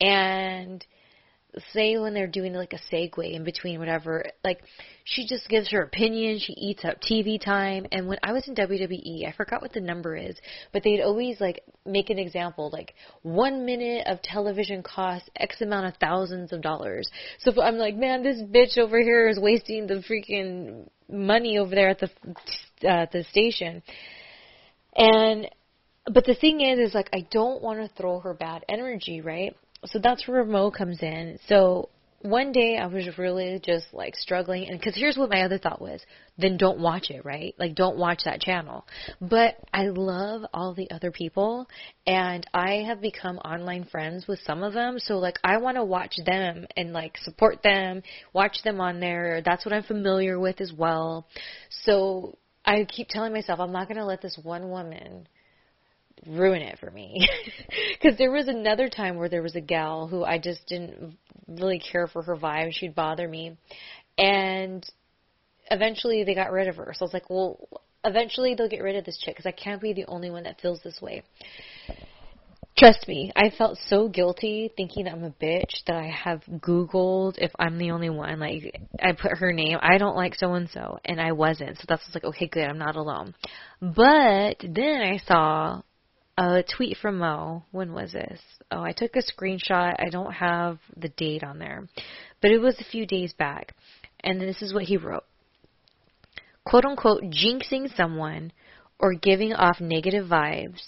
And 0.00 0.84
say 1.72 1.96
when 1.98 2.14
they're 2.14 2.26
doing 2.26 2.54
like 2.54 2.72
a 2.72 2.94
segue 2.94 3.32
in 3.32 3.44
between 3.44 3.78
whatever, 3.78 4.24
like 4.42 4.62
she 5.04 5.26
just 5.26 5.48
gives 5.48 5.70
her 5.70 5.82
opinion, 5.82 6.38
she 6.38 6.52
eats 6.54 6.84
up 6.84 7.00
TV 7.00 7.40
time, 7.40 7.86
and 7.92 8.08
when 8.08 8.18
I 8.22 8.32
was 8.32 8.48
in 8.48 8.54
WWE, 8.54 9.28
I 9.28 9.32
forgot 9.32 9.62
what 9.62 9.72
the 9.72 9.80
number 9.80 10.16
is, 10.16 10.36
but 10.72 10.82
they'd 10.82 11.02
always 11.02 11.40
like 11.40 11.62
make 11.84 12.10
an 12.10 12.18
example, 12.18 12.70
like 12.72 12.94
one 13.22 13.64
minute 13.64 14.06
of 14.06 14.22
television 14.22 14.82
costs 14.82 15.28
X 15.36 15.60
amount 15.60 15.86
of 15.86 15.94
thousands 16.00 16.52
of 16.52 16.62
dollars. 16.62 17.08
So 17.40 17.52
I'm 17.62 17.76
like, 17.76 17.96
man, 17.96 18.22
this 18.22 18.40
bitch 18.42 18.78
over 18.78 19.00
here 19.00 19.28
is 19.28 19.38
wasting 19.38 19.86
the 19.86 20.02
freaking 20.08 20.88
money 21.08 21.58
over 21.58 21.74
there 21.74 21.90
at 21.90 22.00
the 22.00 22.10
uh, 22.88 23.06
the 23.12 23.24
station, 23.30 23.82
and 24.96 25.48
but 26.12 26.24
the 26.24 26.34
thing 26.34 26.60
is, 26.60 26.78
is 26.78 26.94
like 26.94 27.08
I 27.12 27.26
don't 27.30 27.62
want 27.62 27.80
to 27.80 27.94
throw 27.96 28.20
her 28.20 28.34
bad 28.34 28.64
energy, 28.68 29.20
right? 29.20 29.56
So 29.86 29.98
that's 29.98 30.26
where 30.26 30.44
Mo 30.44 30.70
comes 30.70 31.02
in. 31.02 31.38
So 31.48 31.90
one 32.24 32.52
day 32.52 32.78
I 32.78 32.86
was 32.86 33.18
really 33.18 33.60
just 33.62 33.92
like 33.92 34.16
struggling, 34.16 34.66
and 34.68 34.78
because 34.78 34.96
here's 34.96 35.16
what 35.18 35.28
my 35.28 35.42
other 35.42 35.58
thought 35.58 35.82
was: 35.82 36.00
then 36.38 36.56
don't 36.56 36.80
watch 36.80 37.10
it, 37.10 37.22
right? 37.24 37.54
Like 37.58 37.74
don't 37.74 37.98
watch 37.98 38.22
that 38.24 38.40
channel. 38.40 38.86
But 39.20 39.56
I 39.74 39.88
love 39.88 40.42
all 40.54 40.72
the 40.72 40.90
other 40.90 41.10
people, 41.10 41.68
and 42.06 42.46
I 42.54 42.84
have 42.86 43.02
become 43.02 43.36
online 43.38 43.84
friends 43.84 44.26
with 44.26 44.40
some 44.40 44.62
of 44.62 44.72
them. 44.72 44.98
So 44.98 45.18
like 45.18 45.38
I 45.44 45.58
want 45.58 45.76
to 45.76 45.84
watch 45.84 46.16
them 46.24 46.66
and 46.78 46.94
like 46.94 47.18
support 47.18 47.62
them, 47.62 48.02
watch 48.32 48.62
them 48.64 48.80
on 48.80 49.00
there. 49.00 49.42
That's 49.44 49.66
what 49.66 49.74
I'm 49.74 49.82
familiar 49.82 50.40
with 50.40 50.62
as 50.62 50.72
well. 50.72 51.26
So 51.84 52.38
I 52.64 52.84
keep 52.84 53.08
telling 53.08 53.34
myself 53.34 53.60
I'm 53.60 53.72
not 53.72 53.86
going 53.86 53.98
to 53.98 54.06
let 54.06 54.22
this 54.22 54.38
one 54.42 54.70
woman 54.70 55.28
ruin 56.26 56.62
it 56.62 56.78
for 56.78 56.90
me. 56.90 57.28
Because 58.00 58.18
there 58.18 58.30
was 58.30 58.48
another 58.48 58.90
time 58.90 59.16
where 59.16 59.30
there 59.30 59.42
was 59.42 59.56
a 59.56 59.62
gal 59.62 60.06
who 60.06 60.24
I 60.24 60.38
just 60.38 60.66
didn't 60.66 61.16
really 61.48 61.78
care 61.78 62.06
for 62.06 62.22
her 62.22 62.36
vibe. 62.36 62.72
She'd 62.72 62.94
bother 62.94 63.26
me. 63.26 63.56
And 64.18 64.84
eventually 65.70 66.22
they 66.24 66.34
got 66.34 66.52
rid 66.52 66.68
of 66.68 66.76
her. 66.76 66.92
So 66.94 67.04
I 67.04 67.06
was 67.06 67.14
like, 67.14 67.30
well, 67.30 67.66
eventually 68.04 68.54
they'll 68.54 68.68
get 68.68 68.82
rid 68.82 68.96
of 68.96 69.04
this 69.04 69.18
chick 69.18 69.36
because 69.36 69.46
I 69.46 69.52
can't 69.52 69.80
be 69.80 69.94
the 69.94 70.04
only 70.06 70.30
one 70.30 70.44
that 70.44 70.60
feels 70.60 70.82
this 70.82 71.00
way. 71.00 71.22
Trust 72.76 73.06
me, 73.06 73.30
I 73.36 73.50
felt 73.56 73.78
so 73.86 74.08
guilty 74.08 74.70
thinking 74.76 75.04
that 75.04 75.12
I'm 75.12 75.22
a 75.22 75.30
bitch 75.30 75.84
that 75.86 75.94
I 75.94 76.08
have 76.08 76.42
Googled 76.58 77.34
if 77.38 77.52
I'm 77.56 77.78
the 77.78 77.92
only 77.92 78.10
one. 78.10 78.40
Like, 78.40 78.80
I 79.00 79.12
put 79.12 79.38
her 79.38 79.52
name. 79.52 79.78
I 79.80 79.96
don't 79.96 80.16
like 80.16 80.34
so 80.34 80.54
and 80.54 80.68
so, 80.68 80.98
and 81.04 81.20
I 81.20 81.32
wasn't. 81.32 81.78
So 81.78 81.84
that's 81.88 82.02
like, 82.12 82.24
okay, 82.24 82.48
good, 82.48 82.64
I'm 82.64 82.78
not 82.78 82.96
alone. 82.96 83.34
But 83.80 84.56
then 84.60 85.02
I 85.02 85.18
saw 85.18 85.82
a 86.36 86.62
tweet 86.62 86.96
from 86.96 87.18
Mo. 87.18 87.64
When 87.70 87.92
was 87.92 88.12
this? 88.12 88.40
Oh, 88.70 88.82
I 88.82 88.92
took 88.92 89.16
a 89.16 89.22
screenshot. 89.22 89.94
I 89.98 90.08
don't 90.10 90.32
have 90.32 90.78
the 90.96 91.08
date 91.08 91.44
on 91.44 91.58
there, 91.58 91.86
but 92.40 92.50
it 92.50 92.58
was 92.58 92.78
a 92.80 92.90
few 92.90 93.06
days 93.06 93.32
back. 93.32 93.74
And 94.20 94.40
this 94.40 94.62
is 94.62 94.74
what 94.74 94.84
he 94.84 94.96
wrote. 94.96 95.24
Quote 96.64 96.84
unquote, 96.84 97.22
jinxing 97.24 97.94
someone 97.94 98.52
or 98.98 99.14
giving 99.14 99.52
off 99.52 99.80
negative 99.80 100.26
vibes, 100.26 100.80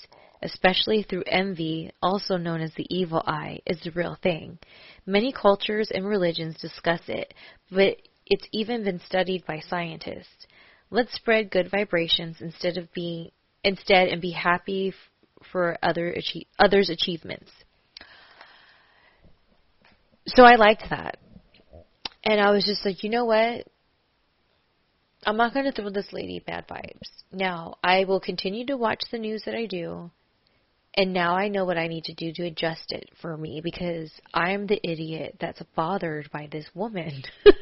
especially 0.43 1.03
through 1.03 1.25
envy, 1.27 1.91
also 2.03 2.37
known 2.37 2.61
as 2.61 2.73
the 2.75 2.87
evil 2.89 3.23
eye, 3.27 3.61
is 3.67 3.79
the 3.81 3.91
real 3.91 4.17
thing. 4.23 4.59
Many 5.05 5.33
cultures 5.33 5.91
and 5.95 6.07
religions 6.07 6.57
discuss 6.61 7.03
it, 7.09 7.35
but 7.71 7.97
it's 8.25 8.47
even 8.53 8.85
been 8.85 9.01
studied 9.01 9.45
by 9.47 9.61
scientists. 9.61 10.47
Let's 10.91 11.15
spread 11.15 11.51
good 11.51 11.71
vibrations 11.71 12.39
instead 12.41 12.79
of 12.79 12.93
being 12.93 13.31
instead 13.65 14.09
and 14.09 14.23
be 14.23 14.31
happy 14.31 14.95
for 15.53 15.79
other 15.83 16.09
achieve, 16.11 16.47
others' 16.59 16.91
achievements. 16.91 17.51
So 20.27 20.43
I 20.43 20.57
liked 20.57 20.85
that. 20.91 21.19
And 22.25 22.41
I 22.41 22.51
was 22.51 22.65
just 22.65 22.85
like, 22.85 23.05
you 23.05 23.11
know 23.11 23.25
what? 23.25 23.67
I'm 25.25 25.37
not 25.37 25.55
going 25.55 25.67
to 25.67 25.73
throw 25.73 25.91
this 25.91 26.13
lady 26.13 26.41
bad 26.45 26.67
vibes. 26.69 27.09
Now, 27.33 27.77
I 27.83 28.05
will 28.05 28.21
continue 28.21 28.67
to 28.67 28.77
watch 28.77 29.03
the 29.11 29.19
news 29.19 29.43
that 29.45 29.55
I 29.55 29.67
do. 29.67 30.11
And 30.97 31.13
now 31.13 31.37
I 31.37 31.49
know 31.49 31.65
what 31.65 31.77
I 31.77 31.89
need 31.89 32.05
to 32.05 32.15
do 32.15 32.33
to 32.33 32.47
adjust 32.47 32.91
it 32.91 33.11
for 33.21 33.37
me 33.37 33.61
because 33.63 34.11
I'm 34.33 34.67
the 34.67 34.81
idiot 34.83 35.37
that's 35.41 35.61
bothered 35.75 36.31
by 36.33 36.49
this 36.51 36.67
woman. 36.75 37.23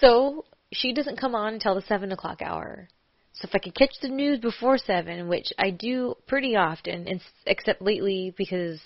so 0.00 0.44
she 0.72 0.92
doesn't 0.92 1.18
come 1.18 1.34
on 1.34 1.54
until 1.54 1.74
the 1.74 1.82
7 1.82 2.12
o'clock 2.12 2.42
hour. 2.42 2.88
So 3.34 3.48
if 3.48 3.54
I 3.54 3.58
could 3.58 3.74
catch 3.74 3.94
the 4.00 4.08
news 4.08 4.38
before 4.40 4.78
seven, 4.78 5.28
which 5.28 5.52
I 5.58 5.70
do 5.70 6.14
pretty 6.26 6.54
often, 6.54 7.08
and 7.08 7.20
except 7.46 7.80
lately 7.80 8.34
because 8.36 8.80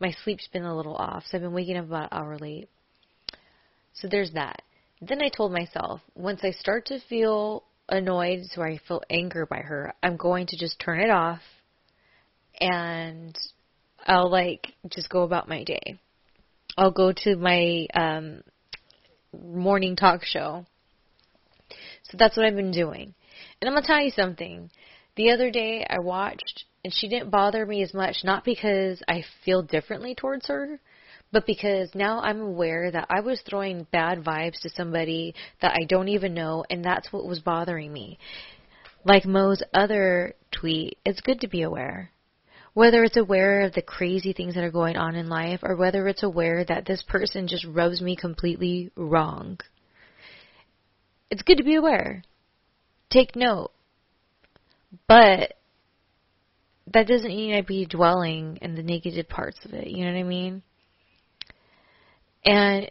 my 0.00 0.12
sleep's 0.24 0.48
been 0.48 0.64
a 0.64 0.76
little 0.76 0.96
off, 0.96 1.24
so 1.26 1.36
I've 1.36 1.42
been 1.42 1.52
waking 1.52 1.76
up 1.76 1.86
about 1.86 2.12
an 2.12 2.18
hour 2.18 2.36
late. 2.38 2.68
So 3.94 4.08
there's 4.08 4.32
that. 4.32 4.62
Then 5.00 5.22
I 5.22 5.28
told 5.28 5.52
myself, 5.52 6.00
once 6.14 6.40
I 6.42 6.50
start 6.50 6.86
to 6.86 7.00
feel 7.08 7.64
annoyed, 7.88 8.46
so 8.46 8.62
I 8.62 8.78
feel 8.88 9.02
anger 9.08 9.46
by 9.46 9.58
her, 9.58 9.94
I'm 10.02 10.16
going 10.16 10.46
to 10.48 10.58
just 10.58 10.80
turn 10.80 11.00
it 11.00 11.10
off, 11.10 11.40
and 12.60 13.38
I'll 14.04 14.30
like 14.30 14.72
just 14.90 15.10
go 15.10 15.22
about 15.22 15.48
my 15.48 15.64
day. 15.64 15.98
I'll 16.76 16.90
go 16.90 17.12
to 17.12 17.36
my 17.36 17.86
um 17.94 18.42
morning 19.32 19.96
talk 19.96 20.24
show. 20.24 20.66
So 22.04 22.16
that's 22.18 22.36
what 22.36 22.46
I've 22.46 22.56
been 22.56 22.70
doing. 22.72 23.14
And 23.60 23.68
I'm 23.68 23.74
going 23.74 23.82
to 23.82 23.86
tell 23.86 24.02
you 24.02 24.10
something. 24.10 24.70
The 25.16 25.30
other 25.30 25.50
day 25.50 25.86
I 25.88 25.98
watched 25.98 26.64
and 26.84 26.92
she 26.94 27.08
didn't 27.08 27.30
bother 27.30 27.66
me 27.66 27.82
as 27.82 27.92
much, 27.92 28.18
not 28.22 28.44
because 28.44 29.02
I 29.08 29.24
feel 29.44 29.62
differently 29.62 30.14
towards 30.14 30.46
her, 30.46 30.78
but 31.32 31.46
because 31.46 31.90
now 31.94 32.20
I'm 32.20 32.40
aware 32.40 32.90
that 32.92 33.06
I 33.10 33.20
was 33.20 33.40
throwing 33.40 33.88
bad 33.90 34.22
vibes 34.22 34.60
to 34.60 34.70
somebody 34.70 35.34
that 35.60 35.72
I 35.72 35.84
don't 35.88 36.08
even 36.08 36.32
know, 36.32 36.64
and 36.70 36.84
that's 36.84 37.12
what 37.12 37.26
was 37.26 37.40
bothering 37.40 37.92
me. 37.92 38.18
Like 39.04 39.24
Mo's 39.24 39.62
other 39.74 40.34
tweet, 40.52 40.98
it's 41.04 41.20
good 41.20 41.40
to 41.40 41.48
be 41.48 41.62
aware. 41.62 42.12
Whether 42.74 43.02
it's 43.02 43.16
aware 43.16 43.62
of 43.62 43.72
the 43.72 43.82
crazy 43.82 44.32
things 44.32 44.54
that 44.54 44.62
are 44.62 44.70
going 44.70 44.96
on 44.96 45.16
in 45.16 45.28
life, 45.28 45.60
or 45.62 45.76
whether 45.76 46.06
it's 46.06 46.22
aware 46.22 46.64
that 46.64 46.86
this 46.86 47.02
person 47.02 47.48
just 47.48 47.64
rubs 47.64 48.00
me 48.00 48.14
completely 48.14 48.90
wrong. 48.94 49.58
It's 51.30 51.42
good 51.42 51.56
to 51.56 51.64
be 51.64 51.74
aware 51.74 52.22
take 53.10 53.36
note. 53.36 53.70
But 55.08 55.54
that 56.92 57.06
doesn't 57.06 57.28
mean 57.28 57.54
I'd 57.54 57.66
be 57.66 57.86
dwelling 57.86 58.58
in 58.62 58.74
the 58.74 58.82
negative 58.82 59.28
parts 59.28 59.58
of 59.64 59.72
it. 59.72 59.88
You 59.88 60.04
know 60.04 60.12
what 60.12 60.18
I 60.18 60.22
mean? 60.22 60.62
And 62.44 62.90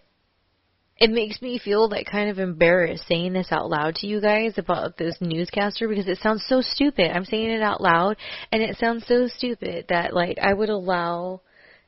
it 0.98 1.10
makes 1.10 1.42
me 1.42 1.60
feel 1.60 1.90
like 1.90 2.08
kind 2.10 2.30
of 2.30 2.40
embarrassed 2.40 3.06
saying 3.08 3.34
this 3.34 3.52
out 3.52 3.70
loud 3.70 3.96
to 3.96 4.08
you 4.08 4.22
guys 4.22 4.58
about 4.58 4.98
this 4.98 5.18
newscaster 5.20 5.88
because 5.88 6.08
it 6.08 6.20
sounds 6.20 6.46
so 6.48 6.62
stupid. 6.62 7.12
I'm 7.12 7.26
saying 7.26 7.50
it 7.50 7.62
out 7.62 7.82
loud 7.82 8.18
and 8.52 8.62
it 8.62 8.78
sounds 8.78 9.06
so 9.08 9.28
stupid 9.28 9.88
that 9.90 10.14
like 10.14 10.38
I 10.42 10.54
would 10.54 10.70
allow 10.70 11.42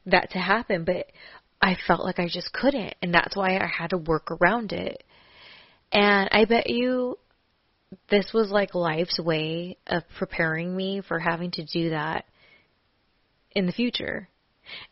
that 0.05 0.31
to 0.31 0.39
happen, 0.39 0.83
but 0.83 1.07
I 1.61 1.77
felt 1.87 2.03
like 2.03 2.19
I 2.19 2.27
just 2.27 2.51
couldn't 2.51 2.95
and 3.01 3.13
that's 3.13 3.35
why 3.35 3.57
I 3.57 3.67
had 3.67 3.91
to 3.91 3.97
work 3.97 4.29
around 4.29 4.73
it. 4.73 5.03
And 5.91 6.29
I 6.31 6.43
bet 6.43 6.69
you 6.69 7.17
this 8.09 8.31
was 8.33 8.49
like 8.51 8.75
life's 8.75 9.19
way 9.19 9.77
of 9.87 10.03
preparing 10.17 10.75
me 10.75 11.01
for 11.07 11.19
having 11.19 11.51
to 11.51 11.65
do 11.65 11.91
that 11.91 12.25
in 13.51 13.65
the 13.65 13.71
future. 13.71 14.27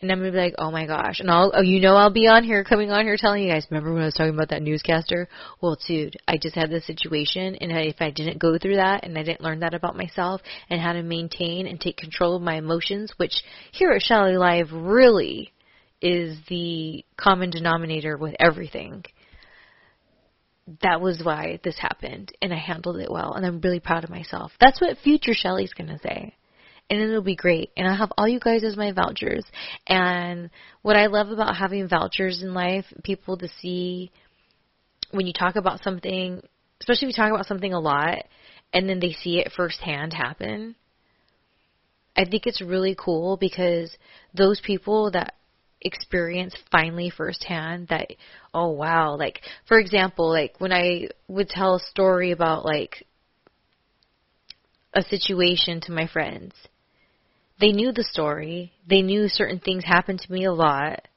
And 0.02 0.10
I'm 0.10 0.20
gonna 0.20 0.32
be 0.32 0.38
like, 0.38 0.56
oh 0.58 0.72
my 0.72 0.86
gosh, 0.86 1.20
and 1.20 1.30
I'll, 1.30 1.52
oh, 1.54 1.62
you 1.62 1.82
know, 1.82 1.96
I'll 1.96 2.14
be 2.14 2.28
on 2.28 2.46
here, 2.46 2.64
coming 2.64 2.91
on 2.91 3.06
here, 3.06 3.18
telling 3.18 3.43
you 3.43 3.52
guys. 3.52 3.68
Remember 3.70 3.93
when 3.93 4.04
I 4.04 4.06
was 4.06 4.14
talking 4.14 4.34
about 4.34 4.50
that 4.50 4.62
newscaster? 4.62 5.28
Well, 5.62 5.78
dude, 5.86 6.16
I 6.28 6.38
just 6.41 6.56
had 6.56 6.70
this 6.70 6.88
situation, 6.88 7.56
and 7.56 7.72
if 7.72 7.98
I 8.00 8.12
didn't 8.12 8.39
go 8.39 8.58
through 8.58 8.76
that, 8.76 9.04
and 9.04 9.18
I 9.18 9.24
didn't 9.24 9.41
learn 9.41 9.60
that 9.60 9.74
about 9.74 9.98
myself, 9.98 10.41
and 10.70 10.80
how 10.80 10.93
to 10.93 11.04
maintain 11.04 11.68
and 11.68 11.80
take 11.80 11.98
control 11.98 12.38
of 12.38 12.41
my 12.41 12.56
emotions, 12.56 13.14
which 13.18 13.34
here 13.74 13.91
at 13.91 14.02
Shelly 14.02 14.38
Live 14.38 14.72
really 14.72 15.52
is 16.02 16.38
the 16.50 17.04
common 17.18 17.50
denominator 17.50 18.18
with 18.18 18.36
everything. 18.39 19.04
That 20.82 20.99
was 20.99 21.22
why 21.24 21.59
this 21.63 21.78
happened, 21.78 22.32
and 22.41 22.53
I 22.53 22.57
handled 22.57 22.97
it 22.97 23.11
well, 23.11 23.34
and 23.34 23.45
I'm 23.45 23.61
really 23.61 23.80
proud 23.80 24.03
of 24.03 24.09
myself. 24.09 24.51
That's 24.59 24.82
what 24.82 24.97
future 24.97 25.34
Shelly's 25.34 25.74
gonna 25.74 25.99
say 25.99 26.36
and 26.89 27.01
it'll 27.01 27.22
be 27.22 27.36
great. 27.36 27.72
And 27.76 27.88
I'll 27.88 27.97
have 27.97 28.11
all 28.18 28.28
you 28.28 28.39
guys 28.39 28.63
as 28.63 28.78
my 28.78 28.91
vouchers. 28.91 29.45
And 29.88 30.49
what 30.82 30.95
I 30.95 31.07
love 31.07 31.30
about 31.30 31.55
having 31.55 31.88
vouchers 31.88 32.41
in 32.43 32.53
life, 32.53 32.86
people 33.03 33.38
to 33.38 33.47
see 33.59 34.11
when 35.11 35.26
you 35.26 35.34
talk 35.34 35.55
about 35.55 35.82
something, 35.84 36.41
especially 36.80 37.07
if 37.07 37.18
you 37.18 37.24
talk 37.24 37.32
about 37.32 37.47
something 37.47 37.74
a 37.74 37.80
lot, 37.80 38.26
and 38.74 38.88
then 38.88 38.99
they 38.99 39.13
see 39.13 39.39
it 39.39 39.51
firsthand 39.55 40.13
happen. 40.13 40.76
I 42.16 42.26
think 42.26 42.45
it's 42.45 42.61
really 42.61 42.95
cool 42.97 43.38
because 43.38 43.95
those 44.34 44.61
people 44.61 45.11
that 45.11 45.36
experience 45.86 46.54
finally 46.72 47.10
firsthand 47.10 47.88
that 47.88 48.12
oh 48.54 48.70
wow 48.70 49.16
like 49.16 49.42
for 49.68 49.80
example 49.80 50.30
like 50.30 50.54
when 50.60 50.74
i 50.74 51.08
would 51.28 51.48
tell 51.48 51.76
a 51.76 51.80
story 51.80 52.32
about 52.32 52.66
like 52.66 53.06
a 54.94 55.02
situation 55.04 55.80
to 55.80 55.92
my 55.92 56.08
friends 56.08 56.54
they 57.60 57.72
knew 57.72 57.92
the 57.92 58.04
story. 58.04 58.74
They 58.88 59.02
knew 59.02 59.30
certain 59.30 59.60
things 59.60 59.84
happened 59.86 60.20
to 60.20 60.32
me 60.32 60.46
a 60.46 60.54
lot. 60.54 61.08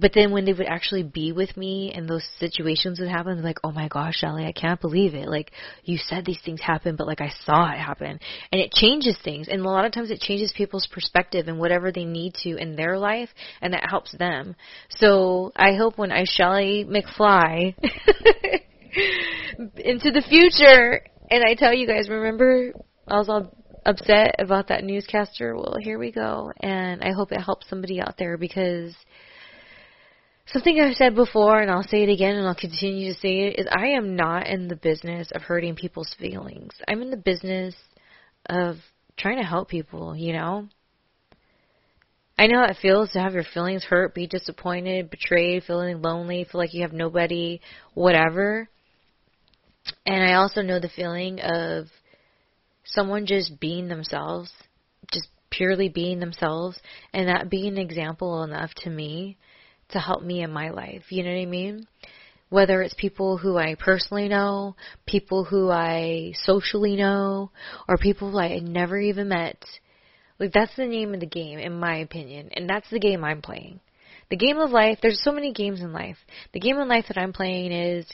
But 0.00 0.12
then 0.14 0.30
when 0.30 0.46
they 0.46 0.54
would 0.54 0.66
actually 0.66 1.02
be 1.02 1.32
with 1.32 1.56
me 1.56 1.92
and 1.94 2.08
those 2.08 2.26
situations 2.38 2.98
would 2.98 3.10
happen, 3.10 3.42
like, 3.42 3.58
oh 3.62 3.70
my 3.70 3.88
gosh, 3.88 4.16
Shelly, 4.16 4.46
I 4.46 4.52
can't 4.52 4.80
believe 4.80 5.14
it. 5.14 5.28
Like, 5.28 5.52
you 5.84 5.98
said 5.98 6.24
these 6.24 6.40
things 6.42 6.62
happen, 6.62 6.96
but 6.96 7.06
like 7.06 7.20
I 7.20 7.30
saw 7.44 7.70
it 7.70 7.78
happen. 7.78 8.18
And 8.50 8.60
it 8.60 8.72
changes 8.72 9.18
things. 9.22 9.48
And 9.48 9.60
a 9.60 9.68
lot 9.68 9.84
of 9.84 9.92
times 9.92 10.10
it 10.10 10.20
changes 10.20 10.54
people's 10.56 10.86
perspective 10.86 11.48
and 11.48 11.58
whatever 11.58 11.92
they 11.92 12.06
need 12.06 12.32
to 12.42 12.56
in 12.56 12.76
their 12.76 12.98
life, 12.98 13.28
and 13.60 13.74
that 13.74 13.90
helps 13.90 14.12
them. 14.12 14.56
So 14.88 15.52
I 15.54 15.74
hope 15.74 15.98
when 15.98 16.12
I 16.12 16.24
Shelly 16.24 16.86
McFly 16.88 17.74
into 19.76 20.10
the 20.10 20.24
future, 20.28 21.02
and 21.30 21.44
I 21.44 21.54
tell 21.54 21.74
you 21.74 21.86
guys, 21.86 22.08
remember, 22.08 22.72
I 23.06 23.18
was 23.18 23.28
all 23.28 23.54
upset 23.84 24.36
about 24.38 24.68
that 24.68 24.84
newscaster, 24.84 25.54
well, 25.56 25.76
here 25.80 25.98
we 25.98 26.12
go. 26.12 26.52
And 26.60 27.02
I 27.02 27.12
hope 27.12 27.32
it 27.32 27.40
helps 27.40 27.68
somebody 27.68 28.00
out 28.00 28.14
there 28.18 28.36
because 28.36 28.94
something 30.52 30.80
I've 30.80 30.96
said 30.96 31.14
before, 31.14 31.60
and 31.60 31.70
I'll 31.70 31.82
say 31.82 32.02
it 32.02 32.08
again, 32.08 32.36
and 32.36 32.46
I'll 32.46 32.54
continue 32.54 33.12
to 33.12 33.20
say 33.20 33.48
it, 33.48 33.60
is 33.60 33.66
I 33.70 33.88
am 33.88 34.16
not 34.16 34.46
in 34.46 34.68
the 34.68 34.76
business 34.76 35.30
of 35.34 35.42
hurting 35.42 35.76
people's 35.76 36.14
feelings. 36.18 36.72
I'm 36.88 37.02
in 37.02 37.10
the 37.10 37.16
business 37.16 37.74
of 38.46 38.76
trying 39.16 39.38
to 39.38 39.46
help 39.46 39.68
people, 39.68 40.16
you 40.16 40.32
know? 40.32 40.68
I 42.38 42.46
know 42.46 42.62
it 42.64 42.78
feels 42.80 43.10
to 43.10 43.20
have 43.20 43.34
your 43.34 43.44
feelings 43.44 43.84
hurt, 43.84 44.14
be 44.14 44.26
disappointed, 44.26 45.10
betrayed, 45.10 45.64
feeling 45.64 46.00
lonely, 46.00 46.44
feel 46.50 46.60
like 46.60 46.72
you 46.72 46.82
have 46.82 46.92
nobody, 46.92 47.60
whatever. 47.94 48.68
And 50.06 50.24
I 50.24 50.34
also 50.34 50.62
know 50.62 50.80
the 50.80 50.88
feeling 50.88 51.40
of 51.40 51.86
someone 52.84 53.26
just 53.26 53.60
being 53.60 53.88
themselves, 53.88 54.50
just 55.12 55.28
purely 55.50 55.90
being 55.90 56.18
themselves, 56.18 56.80
and 57.12 57.28
that 57.28 57.50
being 57.50 57.74
an 57.74 57.78
example 57.78 58.42
enough 58.42 58.70
to 58.78 58.90
me 58.90 59.36
to 59.92 60.00
help 60.00 60.22
me 60.22 60.42
in 60.42 60.52
my 60.52 60.70
life. 60.70 61.04
You 61.10 61.22
know 61.22 61.30
what 61.30 61.42
I 61.42 61.46
mean? 61.46 61.86
Whether 62.48 62.82
it's 62.82 62.94
people 62.94 63.38
who 63.38 63.56
I 63.56 63.76
personally 63.78 64.28
know, 64.28 64.74
people 65.06 65.44
who 65.44 65.70
I 65.70 66.32
socially 66.42 66.96
know, 66.96 67.50
or 67.88 67.96
people 67.96 68.36
I 68.38 68.48
had 68.48 68.64
never 68.64 68.98
even 68.98 69.28
met. 69.28 69.64
Like 70.38 70.52
that's 70.52 70.74
the 70.74 70.86
name 70.86 71.14
of 71.14 71.20
the 71.20 71.26
game, 71.26 71.58
in 71.58 71.78
my 71.78 71.98
opinion, 71.98 72.50
and 72.52 72.68
that's 72.68 72.90
the 72.90 72.98
game 72.98 73.24
I'm 73.24 73.42
playing. 73.42 73.80
The 74.30 74.36
game 74.36 74.58
of 74.58 74.70
life, 74.70 74.98
there's 75.02 75.22
so 75.22 75.32
many 75.32 75.52
games 75.52 75.80
in 75.80 75.92
life. 75.92 76.16
The 76.52 76.60
game 76.60 76.78
of 76.78 76.88
life 76.88 77.06
that 77.08 77.18
I'm 77.18 77.32
playing 77.32 77.72
is 77.72 78.06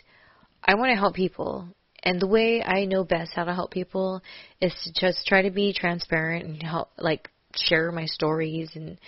I 0.64 0.74
want 0.74 0.90
to 0.90 0.96
help 0.96 1.14
people. 1.14 1.68
And 2.02 2.20
the 2.20 2.26
way 2.26 2.62
I 2.62 2.84
know 2.84 3.04
best 3.04 3.32
how 3.34 3.44
to 3.44 3.54
help 3.54 3.70
people 3.70 4.22
is 4.60 4.72
to 4.84 4.92
just 4.92 5.26
try 5.26 5.42
to 5.42 5.50
be 5.50 5.72
transparent 5.72 6.44
and 6.44 6.62
help, 6.62 6.90
like, 6.98 7.28
share 7.54 7.90
my 7.92 8.06
stories 8.06 8.70
and 8.74 8.98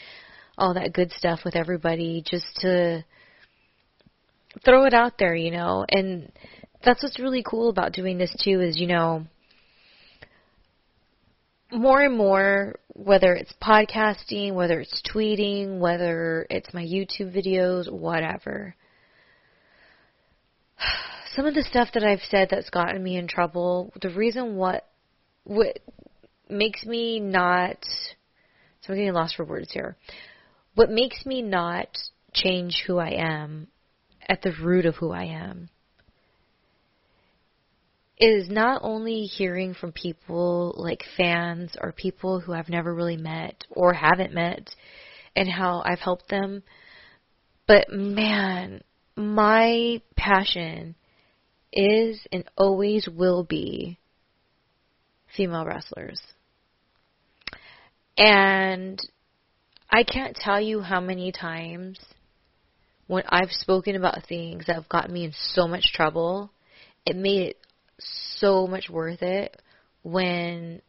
all 0.59 0.75
that 0.75 0.93
good 0.93 1.13
stuff 1.13 1.41
with 1.45 1.57
everybody 1.57 2.23
just 2.27 2.47
to 2.61 3.05
throw 4.65 4.85
it 4.85 4.93
out 4.93 5.15
there, 5.19 5.35
you 5.35 5.51
know. 5.51 5.87
And 5.89 6.31
that's 6.85 7.03
what's 7.03 7.19
really 7.19 7.43
cool 7.49 7.71
about 7.71 7.93
doing 7.93 8.19
this 8.19 8.35
too 8.43 8.61
is, 8.61 8.79
you 8.79 8.89
know, 8.89 9.25
more 11.71 12.03
and 12.03 12.17
more, 12.17 12.79
whether 12.95 13.35
it's 13.35 13.53
podcasting, 13.63 14.55
whether 14.55 14.81
it's 14.81 15.03
tweeting, 15.15 15.79
whether 15.79 16.47
it's 16.51 16.75
my 16.75 16.83
YouTube 16.83 17.35
videos, 17.35 17.91
whatever 17.91 18.75
some 21.35 21.47
of 21.47 21.55
the 21.55 21.63
stuff 21.63 21.89
that 21.95 22.05
I've 22.05 22.23
said 22.31 22.49
that's 22.51 22.71
gotten 22.71 23.03
me 23.03 23.17
in 23.17 23.29
trouble, 23.29 23.93
the 24.01 24.11
reason 24.11 24.57
what 24.57 24.87
what 25.45 25.79
makes 26.51 26.85
me 26.85 27.21
not 27.21 27.79
so 28.81 28.93
I'm 28.93 28.99
getting 28.99 29.13
lost 29.13 29.37
for 29.37 29.45
words 29.45 29.73
here. 29.73 29.97
What 30.79 30.91
makes 30.91 31.27
me 31.27 31.43
not 31.43 31.89
change 32.33 32.85
who 32.87 32.99
I 32.99 33.11
am 33.11 33.67
at 34.29 34.43
the 34.43 34.55
root 34.63 34.87
of 34.87 34.95
who 34.95 35.11
I 35.11 35.25
am 35.25 35.71
is 38.17 38.49
not 38.49 38.83
only 38.85 39.23
hearing 39.23 39.75
from 39.75 39.91
people 39.91 40.77
like 40.77 41.03
fans 41.17 41.73
or 41.81 41.91
people 41.91 42.39
who 42.39 42.53
I've 42.53 42.69
never 42.69 42.95
really 42.95 43.17
met 43.17 43.65
or 43.71 43.93
haven't 43.93 44.33
met 44.33 44.73
and 45.35 45.49
how 45.49 45.83
I've 45.85 45.99
helped 45.99 46.29
them, 46.29 46.63
but 47.67 47.91
man, 47.91 48.83
my 49.17 50.01
passion 50.15 50.95
is 51.73 52.25
and 52.31 52.45
always 52.57 53.09
will 53.09 53.43
be 53.43 53.99
female 55.37 55.65
wrestlers. 55.65 56.23
And 58.17 59.01
I 59.91 60.03
can't 60.03 60.37
tell 60.37 60.61
you 60.61 60.81
how 60.81 61.01
many 61.01 61.33
times 61.33 61.99
when 63.07 63.25
I've 63.29 63.51
spoken 63.51 63.97
about 63.97 64.27
things 64.27 64.67
that 64.67 64.77
have 64.77 64.89
gotten 64.89 65.13
me 65.13 65.25
in 65.25 65.33
so 65.55 65.67
much 65.67 65.93
trouble, 65.95 66.51
it 67.07 67.17
made 67.17 67.49
it 67.49 67.57
so 67.99 68.67
much 68.67 68.91
worth 68.91 69.23
it 69.23 69.61
when 70.03 70.83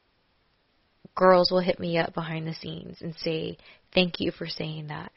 girls 1.16 1.50
will 1.50 1.62
hit 1.62 1.80
me 1.80 1.98
up 1.98 2.14
behind 2.14 2.46
the 2.46 2.54
scenes 2.54 2.98
and 3.02 3.16
say, 3.16 3.58
Thank 3.94 4.20
you 4.20 4.32
for 4.32 4.48
saying 4.48 4.88
that 4.88 5.12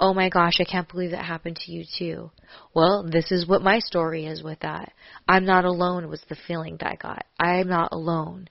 oh 0.00 0.14
my 0.14 0.30
gosh, 0.30 0.58
I 0.58 0.64
can't 0.64 0.88
believe 0.88 1.10
that 1.10 1.24
happened 1.24 1.56
to 1.56 1.72
you 1.72 1.84
too. 1.98 2.30
Well, 2.74 3.06
this 3.08 3.30
is 3.30 3.46
what 3.46 3.62
my 3.62 3.78
story 3.78 4.26
is 4.26 4.42
with 4.42 4.60
that. 4.60 4.92
I'm 5.28 5.44
not 5.44 5.66
alone 5.66 6.08
was 6.08 6.22
the 6.28 6.36
feeling 6.48 6.78
that 6.80 6.88
I 6.88 6.96
got. 6.96 7.26
I'm 7.38 7.68
not 7.68 7.92
alone. 7.92 8.48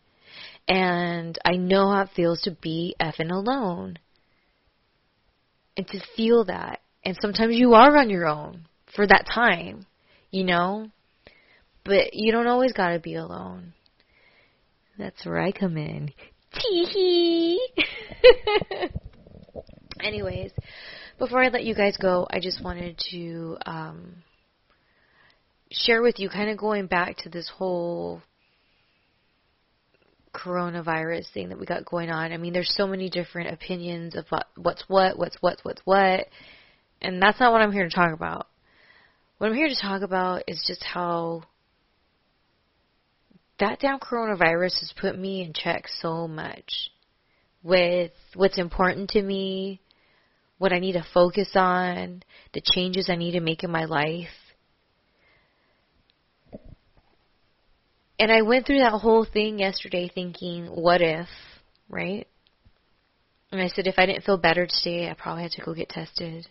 And 0.68 1.38
I 1.44 1.56
know 1.56 1.92
how 1.92 2.04
it 2.04 2.10
feels 2.16 2.42
to 2.42 2.52
be 2.52 2.96
effing 3.02 3.32
alone. 3.32 3.98
And 5.80 5.88
to 5.88 6.02
feel 6.18 6.44
that. 6.44 6.82
And 7.06 7.18
sometimes 7.22 7.56
you 7.56 7.74
are 7.74 7.96
on 7.96 8.10
your 8.10 8.28
own 8.28 8.66
for 8.94 9.08
that 9.08 9.26
time, 9.34 9.86
you 10.30 10.44
know? 10.44 10.90
But 11.86 12.10
you 12.12 12.34
don't 12.34 12.48
always 12.48 12.74
gotta 12.74 13.00
be 13.00 13.16
alone. 13.16 13.72
That's 14.98 15.26
where 15.26 15.40
I 15.40 15.54
come 15.54 15.78
in. 15.78 16.12
Tee 16.54 16.84
hee! 16.84 17.84
Anyways, 20.02 20.52
before 21.18 21.42
I 21.42 21.48
let 21.48 21.64
you 21.64 21.74
guys 21.74 21.96
go, 21.96 22.28
I 22.30 22.42
just 22.42 22.62
wanted 22.62 23.00
to 23.12 23.58
um, 23.66 24.16
share 25.72 26.02
with 26.02 26.20
you, 26.20 26.28
kind 26.28 26.50
of 26.50 26.58
going 26.58 26.88
back 26.88 27.16
to 27.20 27.30
this 27.30 27.50
whole 27.58 28.22
coronavirus 30.34 31.32
thing 31.34 31.50
that 31.50 31.60
we 31.60 31.66
got 31.66 31.86
going 31.86 32.10
on. 32.10 32.32
I 32.32 32.38
mean, 32.38 32.54
there's 32.54 32.74
so 32.76 32.88
many 32.88 33.10
different 33.10 33.54
opinions 33.54 34.16
of 34.16 34.26
what, 34.30 34.48
what's 34.56 34.84
what, 34.88 35.18
what's 35.18 35.38
what, 35.42 35.60
what's 35.64 35.82
what, 35.86 36.28
and 37.02 37.22
that's 37.22 37.40
not 37.40 37.52
what 37.52 37.62
I'm 37.62 37.72
here 37.72 37.88
to 37.88 37.96
talk 37.96 38.14
about. 38.14 38.48
what 39.38 39.48
I'm 39.48 39.56
here 39.56 39.70
to 39.70 39.82
talk 39.82 40.02
about 40.02 40.44
is 40.48 40.64
just 40.68 40.84
how 40.84 41.44
that 43.60 43.80
damn 43.80 44.00
coronavirus 44.00 44.80
has 44.80 44.94
put 45.00 45.18
me 45.18 45.42
in 45.42 45.54
check 45.54 45.86
so 46.02 46.28
much 46.28 46.92
with 47.62 48.12
what's 48.36 48.58
important 48.58 49.10
to 49.12 49.22
me, 49.22 49.82
what 50.58 50.74
I 50.74 50.80
need 50.80 50.94
to 50.94 51.06
focus 51.14 51.52
on, 51.56 52.24
the 52.54 52.62
changes 52.74 53.10
I 53.10 53.16
need 53.16 53.32
to 53.32 53.42
make 53.42 53.64
in 53.64 53.72
my 53.72 53.86
life. 53.86 54.28
And 58.20 58.32
I 58.32 58.42
went 58.42 58.68
through 58.68 58.80
that 58.80 58.92
whole 58.92 59.26
thing 59.26 59.60
yesterday 59.60 60.12
thinking, 60.14 60.66
what 60.66 61.02
if, 61.02 61.30
right? 61.88 62.28
And 63.52 63.62
I 63.62 63.70
said, 63.70 63.88
if 63.88 63.96
I 63.98 64.06
didn't 64.06 64.26
feel 64.26 64.38
better 64.38 64.68
today, 64.68 65.10
I 65.10 65.14
probably 65.14 65.44
had 65.44 65.54
to 65.54 65.62
go 65.62 65.74
get 65.74 65.90
tested. 65.90 66.46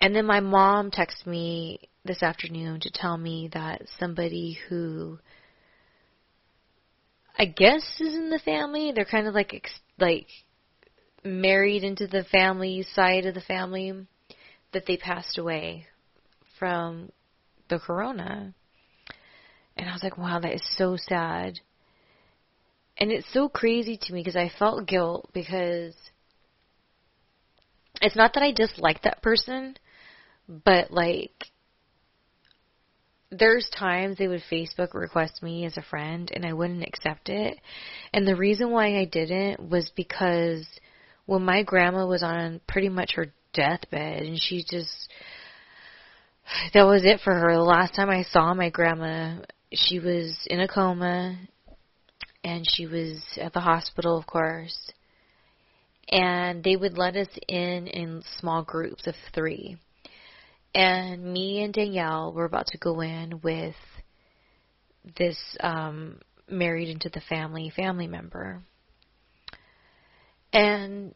And 0.00 0.14
then 0.14 0.26
my 0.26 0.40
mom 0.40 0.90
texted 0.90 1.26
me 1.26 1.80
this 2.04 2.22
afternoon 2.22 2.80
to 2.80 2.90
tell 2.92 3.16
me 3.16 3.48
that 3.54 3.82
somebody 3.98 4.58
who 4.68 5.18
I 7.38 7.46
guess 7.46 7.82
is 8.00 8.14
in 8.14 8.28
the 8.28 8.38
family, 8.38 8.92
they're 8.94 9.06
kind 9.06 9.26
of 9.26 9.34
like 9.34 9.54
ex- 9.54 9.80
like 9.98 10.26
married 11.24 11.82
into 11.82 12.06
the 12.06 12.24
family 12.24 12.86
side 12.94 13.24
of 13.24 13.34
the 13.34 13.40
family 13.40 14.06
that 14.72 14.84
they 14.86 14.98
passed 14.98 15.38
away 15.38 15.86
from 16.58 17.10
the 17.68 17.78
corona. 17.78 18.54
And 19.76 19.88
I 19.88 19.92
was 19.92 20.02
like, 20.02 20.18
wow, 20.18 20.38
that 20.40 20.54
is 20.54 20.62
so 20.76 20.96
sad. 20.96 21.60
And 22.96 23.10
it's 23.10 23.32
so 23.32 23.48
crazy 23.48 23.98
to 24.02 24.12
me 24.12 24.20
because 24.20 24.36
I 24.36 24.50
felt 24.58 24.86
guilt 24.86 25.30
because 25.32 25.94
it's 28.00 28.16
not 28.16 28.34
that 28.34 28.42
I 28.42 28.52
dislike 28.52 29.02
that 29.02 29.22
person, 29.22 29.76
but 30.48 30.90
like 30.92 31.46
there's 33.30 33.68
times 33.76 34.16
they 34.16 34.28
would 34.28 34.42
Facebook 34.50 34.94
request 34.94 35.42
me 35.42 35.64
as 35.64 35.76
a 35.76 35.82
friend 35.82 36.30
and 36.32 36.44
I 36.46 36.52
wouldn't 36.52 36.84
accept 36.84 37.28
it. 37.28 37.58
And 38.12 38.26
the 38.26 38.36
reason 38.36 38.70
why 38.70 38.98
I 38.98 39.06
didn't 39.06 39.68
was 39.70 39.90
because 39.96 40.66
when 41.26 41.42
my 41.44 41.62
grandma 41.62 42.06
was 42.06 42.22
on 42.22 42.60
pretty 42.68 42.88
much 42.88 43.14
her 43.14 43.32
deathbed 43.52 44.22
and 44.22 44.38
she 44.40 44.64
just 44.68 45.08
that 46.74 46.82
was 46.82 47.04
it 47.04 47.20
for 47.24 47.32
her. 47.32 47.54
The 47.54 47.62
last 47.62 47.94
time 47.94 48.10
I 48.10 48.22
saw 48.22 48.52
my 48.52 48.68
grandma, 48.68 49.38
she 49.74 49.98
was 49.98 50.36
in 50.46 50.60
a 50.60 50.68
coma 50.68 51.38
and 52.42 52.66
she 52.68 52.86
was 52.86 53.22
at 53.40 53.52
the 53.52 53.60
hospital, 53.60 54.18
of 54.18 54.26
course. 54.26 54.78
And 56.08 56.62
they 56.62 56.76
would 56.76 56.98
let 56.98 57.16
us 57.16 57.28
in 57.48 57.86
in 57.86 58.22
small 58.38 58.62
groups 58.62 59.06
of 59.06 59.14
3 59.34 59.78
and 60.74 61.22
me 61.22 61.62
and 61.62 61.72
Danielle 61.72 62.32
were 62.32 62.44
about 62.44 62.66
to 62.68 62.78
go 62.78 63.00
in 63.00 63.40
with 63.42 63.76
this 65.16 65.38
um 65.60 66.18
married 66.48 66.88
into 66.88 67.08
the 67.08 67.20
family 67.20 67.72
family 67.74 68.06
member. 68.06 68.62
And 70.52 71.14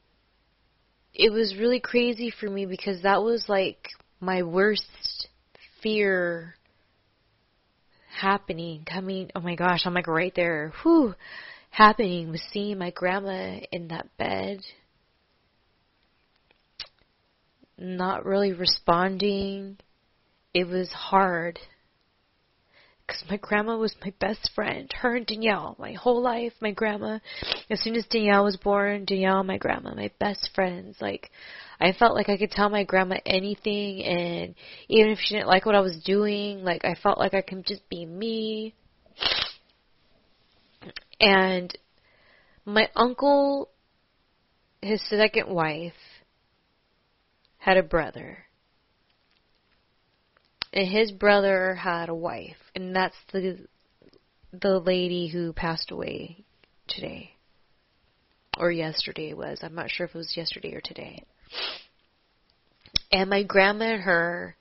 it 1.12 1.32
was 1.32 1.56
really 1.58 1.80
crazy 1.80 2.30
for 2.30 2.48
me 2.48 2.66
because 2.66 3.02
that 3.02 3.22
was 3.22 3.48
like 3.48 3.88
my 4.20 4.42
worst 4.42 5.28
fear 5.82 6.54
happening, 8.20 8.84
coming, 8.84 9.30
oh 9.34 9.40
my 9.40 9.54
gosh, 9.54 9.82
I'm 9.84 9.94
like 9.94 10.06
right 10.06 10.32
there, 10.34 10.72
whew, 10.82 11.14
happening 11.70 12.30
was 12.30 12.42
seeing 12.52 12.78
my 12.78 12.90
grandma 12.90 13.60
in 13.72 13.88
that 13.88 14.08
bed 14.16 14.60
not 17.78 18.26
really 18.26 18.52
responding. 18.52 19.78
It 20.52 20.66
was 20.66 20.90
hard. 20.92 21.58
Because 23.08 23.24
my 23.30 23.38
grandma 23.38 23.78
was 23.78 23.96
my 24.04 24.12
best 24.20 24.50
friend. 24.54 24.92
Her 24.92 25.16
and 25.16 25.26
Danielle. 25.26 25.76
My 25.78 25.92
whole 25.92 26.20
life, 26.20 26.52
my 26.60 26.72
grandma. 26.72 27.20
As 27.70 27.80
soon 27.80 27.96
as 27.96 28.04
Danielle 28.06 28.44
was 28.44 28.58
born, 28.58 29.06
Danielle 29.06 29.38
and 29.38 29.48
my 29.48 29.56
grandma, 29.56 29.94
my 29.94 30.10
best 30.20 30.50
friends. 30.54 30.98
Like, 31.00 31.30
I 31.80 31.92
felt 31.92 32.14
like 32.14 32.28
I 32.28 32.36
could 32.36 32.50
tell 32.50 32.68
my 32.68 32.84
grandma 32.84 33.16
anything, 33.24 34.02
and 34.02 34.54
even 34.88 35.10
if 35.10 35.20
she 35.22 35.36
didn't 35.36 35.48
like 35.48 35.64
what 35.64 35.74
I 35.74 35.80
was 35.80 35.96
doing, 36.04 36.62
like, 36.64 36.84
I 36.84 36.96
felt 37.02 37.18
like 37.18 37.32
I 37.32 37.40
could 37.40 37.64
just 37.64 37.88
be 37.88 38.04
me. 38.04 38.74
And 41.18 41.74
my 42.66 42.90
uncle, 42.94 43.70
his 44.82 45.02
second 45.08 45.48
wife, 45.48 45.94
had 47.56 47.78
a 47.78 47.82
brother. 47.82 48.47
And 50.72 50.86
his 50.86 51.10
brother 51.10 51.74
had 51.74 52.08
a 52.08 52.14
wife, 52.14 52.56
and 52.74 52.94
that's 52.94 53.16
the 53.32 53.66
the 54.52 54.78
lady 54.78 55.28
who 55.28 55.52
passed 55.52 55.90
away 55.90 56.44
today. 56.86 57.32
Or 58.58 58.70
yesterday 58.70 59.34
was. 59.34 59.60
I'm 59.62 59.74
not 59.74 59.90
sure 59.90 60.06
if 60.06 60.14
it 60.14 60.18
was 60.18 60.36
yesterday 60.36 60.74
or 60.74 60.80
today. 60.80 61.22
And 63.12 63.30
my 63.30 63.44
grandma 63.44 63.92
and 63.92 64.02
her 64.02 64.56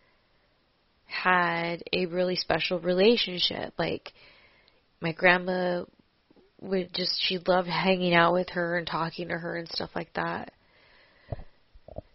had 1.06 1.84
a 1.92 2.06
really 2.06 2.36
special 2.36 2.80
relationship. 2.80 3.74
Like 3.78 4.14
my 5.02 5.14
grandma 5.14 5.86
would 6.62 6.94
just 6.94 7.20
she 7.22 7.40
loved 7.48 7.68
hanging 7.68 8.14
out 8.14 8.34
with 8.34 8.50
her 8.50 8.78
and 8.78 8.88
talking 8.88 9.30
to 9.30 9.38
her 9.38 9.58
and 9.58 9.68
stuff 9.70 9.92
like 9.96 10.14
that 10.14 10.52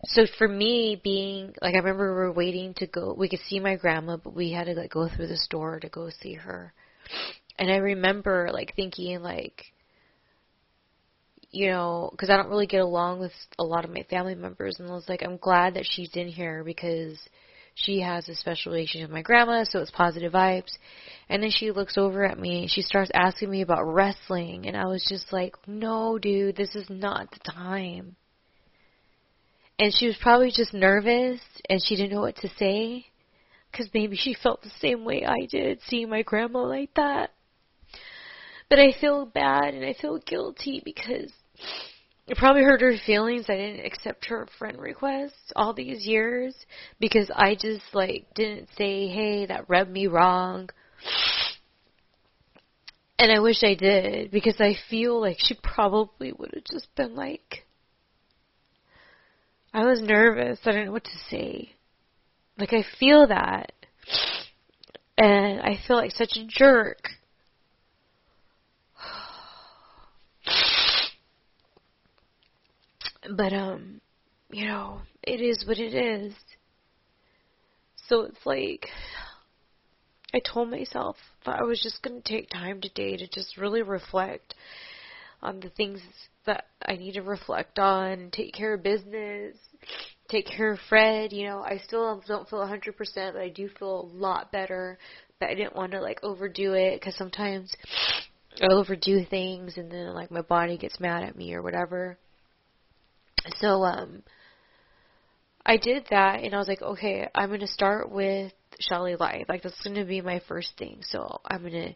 so 0.04 0.26
for 0.38 0.48
me 0.48 1.00
being 1.02 1.54
like 1.62 1.74
I 1.74 1.78
remember 1.78 2.10
we 2.10 2.20
were 2.20 2.32
waiting 2.32 2.74
to 2.74 2.86
go 2.86 3.14
we 3.16 3.28
could 3.28 3.40
see 3.48 3.60
my 3.60 3.76
grandma 3.76 4.16
but 4.16 4.34
we 4.34 4.52
had 4.52 4.64
to 4.64 4.74
like 4.74 4.90
go 4.90 5.08
through 5.08 5.28
the 5.28 5.36
store 5.36 5.80
to 5.80 5.88
go 5.88 6.10
see 6.10 6.34
her. 6.34 6.72
And 7.58 7.70
I 7.70 7.76
remember 7.76 8.50
like 8.52 8.74
thinking 8.74 9.22
like 9.22 9.72
you 11.52 11.68
know, 11.68 12.08
because 12.10 12.30
I 12.30 12.36
don't 12.36 12.48
really 12.48 12.66
get 12.66 12.80
along 12.80 13.20
with 13.20 13.32
a 13.58 13.62
lot 13.62 13.84
of 13.84 13.90
my 13.90 14.02
family 14.08 14.34
members, 14.34 14.76
and 14.80 14.88
I 14.88 14.94
was 14.94 15.06
like, 15.06 15.22
I'm 15.22 15.36
glad 15.36 15.74
that 15.74 15.86
she's 15.88 16.10
in 16.14 16.26
here 16.26 16.64
because 16.64 17.18
she 17.74 18.00
has 18.00 18.26
a 18.28 18.34
special 18.34 18.72
relationship 18.72 19.10
with 19.10 19.14
my 19.14 19.22
grandma, 19.22 19.64
so 19.64 19.80
it's 19.80 19.90
positive 19.90 20.32
vibes. 20.32 20.72
And 21.28 21.42
then 21.42 21.50
she 21.50 21.70
looks 21.70 21.98
over 21.98 22.24
at 22.24 22.38
me 22.38 22.62
and 22.62 22.70
she 22.70 22.80
starts 22.80 23.10
asking 23.14 23.50
me 23.50 23.60
about 23.60 23.84
wrestling, 23.84 24.66
and 24.66 24.76
I 24.76 24.86
was 24.86 25.04
just 25.08 25.30
like, 25.30 25.54
no, 25.66 26.18
dude, 26.18 26.56
this 26.56 26.74
is 26.74 26.88
not 26.88 27.30
the 27.30 27.50
time 27.50 28.16
and 29.82 29.92
she 29.92 30.06
was 30.06 30.16
probably 30.22 30.52
just 30.54 30.72
nervous 30.72 31.40
and 31.68 31.82
she 31.84 31.96
didn't 31.96 32.12
know 32.12 32.20
what 32.20 32.36
to 32.36 32.48
say 32.56 33.04
because 33.68 33.88
maybe 33.92 34.16
she 34.16 34.32
felt 34.32 34.62
the 34.62 34.70
same 34.80 35.04
way 35.04 35.24
I 35.26 35.46
did 35.50 35.80
seeing 35.88 36.08
my 36.08 36.22
grandma 36.22 36.60
like 36.60 36.94
that. 36.94 37.30
But 38.70 38.78
I 38.78 38.92
feel 39.00 39.26
bad 39.26 39.74
and 39.74 39.84
I 39.84 39.94
feel 40.00 40.20
guilty 40.24 40.82
because 40.84 41.32
it 42.28 42.38
probably 42.38 42.62
hurt 42.62 42.80
her 42.80 42.94
feelings 43.04 43.46
I 43.48 43.56
didn't 43.56 43.84
accept 43.84 44.26
her 44.26 44.46
friend 44.56 44.78
request 44.78 45.34
all 45.56 45.74
these 45.74 46.06
years 46.06 46.54
because 47.00 47.28
I 47.34 47.56
just 47.56 47.82
like 47.92 48.26
didn't 48.36 48.68
say, 48.78 49.08
"Hey, 49.08 49.46
that 49.46 49.68
rubbed 49.68 49.90
me 49.90 50.06
wrong." 50.06 50.70
And 53.18 53.32
I 53.32 53.40
wish 53.40 53.64
I 53.64 53.74
did 53.74 54.30
because 54.30 54.60
I 54.60 54.76
feel 54.88 55.20
like 55.20 55.38
she 55.40 55.58
probably 55.60 56.32
would 56.32 56.52
have 56.54 56.64
just 56.70 56.94
been 56.94 57.16
like, 57.16 57.66
I 59.74 59.84
was 59.84 60.00
nervous. 60.02 60.58
I 60.64 60.72
didn't 60.72 60.86
know 60.86 60.92
what 60.92 61.04
to 61.04 61.18
say. 61.30 61.74
Like 62.58 62.72
I 62.72 62.84
feel 62.98 63.26
that. 63.28 63.72
And 65.16 65.60
I 65.60 65.78
feel 65.86 65.96
like 65.96 66.10
such 66.12 66.36
a 66.36 66.46
jerk. 66.46 67.08
But 73.36 73.52
um, 73.52 74.00
you 74.50 74.66
know, 74.66 75.02
it 75.22 75.40
is 75.40 75.64
what 75.64 75.78
it 75.78 75.94
is. 75.94 76.34
So 78.08 78.22
it's 78.22 78.44
like 78.44 78.88
I 80.34 80.40
told 80.40 80.70
myself 80.70 81.16
that 81.46 81.60
I 81.60 81.62
was 81.62 81.80
just 81.80 82.02
going 82.02 82.20
to 82.20 82.28
take 82.28 82.50
time 82.50 82.80
today 82.80 83.16
to 83.16 83.28
just 83.28 83.56
really 83.56 83.82
reflect 83.82 84.54
on 85.42 85.60
the 85.60 85.70
things 85.70 86.00
that 86.46 86.66
I 86.84 86.96
need 86.96 87.14
to 87.14 87.22
reflect 87.22 87.78
on, 87.78 88.30
take 88.32 88.54
care 88.54 88.74
of 88.74 88.82
business, 88.82 89.56
take 90.28 90.46
care 90.46 90.72
of 90.72 90.78
Fred. 90.88 91.32
You 91.32 91.46
know, 91.46 91.62
I 91.62 91.80
still 91.84 92.22
don't 92.26 92.48
feel 92.48 92.60
100%, 92.60 93.32
but 93.32 93.40
I 93.40 93.48
do 93.48 93.68
feel 93.78 94.00
a 94.00 94.16
lot 94.16 94.52
better. 94.52 94.98
But 95.38 95.50
I 95.50 95.54
didn't 95.54 95.76
want 95.76 95.92
to 95.92 96.00
like 96.00 96.20
overdo 96.22 96.74
it 96.74 97.00
because 97.00 97.16
sometimes 97.16 97.74
I 98.60 98.72
overdo 98.72 99.24
things 99.24 99.76
and 99.76 99.90
then 99.90 100.14
like 100.14 100.30
my 100.30 100.42
body 100.42 100.76
gets 100.76 101.00
mad 101.00 101.24
at 101.24 101.36
me 101.36 101.54
or 101.54 101.62
whatever. 101.62 102.16
So 103.56 103.82
um 103.82 104.22
I 105.64 105.76
did 105.76 106.06
that 106.10 106.42
and 106.42 106.54
I 106.54 106.58
was 106.58 106.68
like, 106.68 106.82
okay, 106.82 107.28
I'm 107.34 107.48
going 107.48 107.60
to 107.60 107.66
start 107.66 108.10
with 108.10 108.52
Shelly 108.80 109.16
Live. 109.16 109.46
Like 109.48 109.62
that's 109.62 109.80
going 109.82 109.96
to 109.96 110.04
be 110.04 110.20
my 110.20 110.40
first 110.48 110.76
thing. 110.76 111.00
So 111.02 111.40
I'm 111.44 111.60
going 111.60 111.72
to 111.72 111.94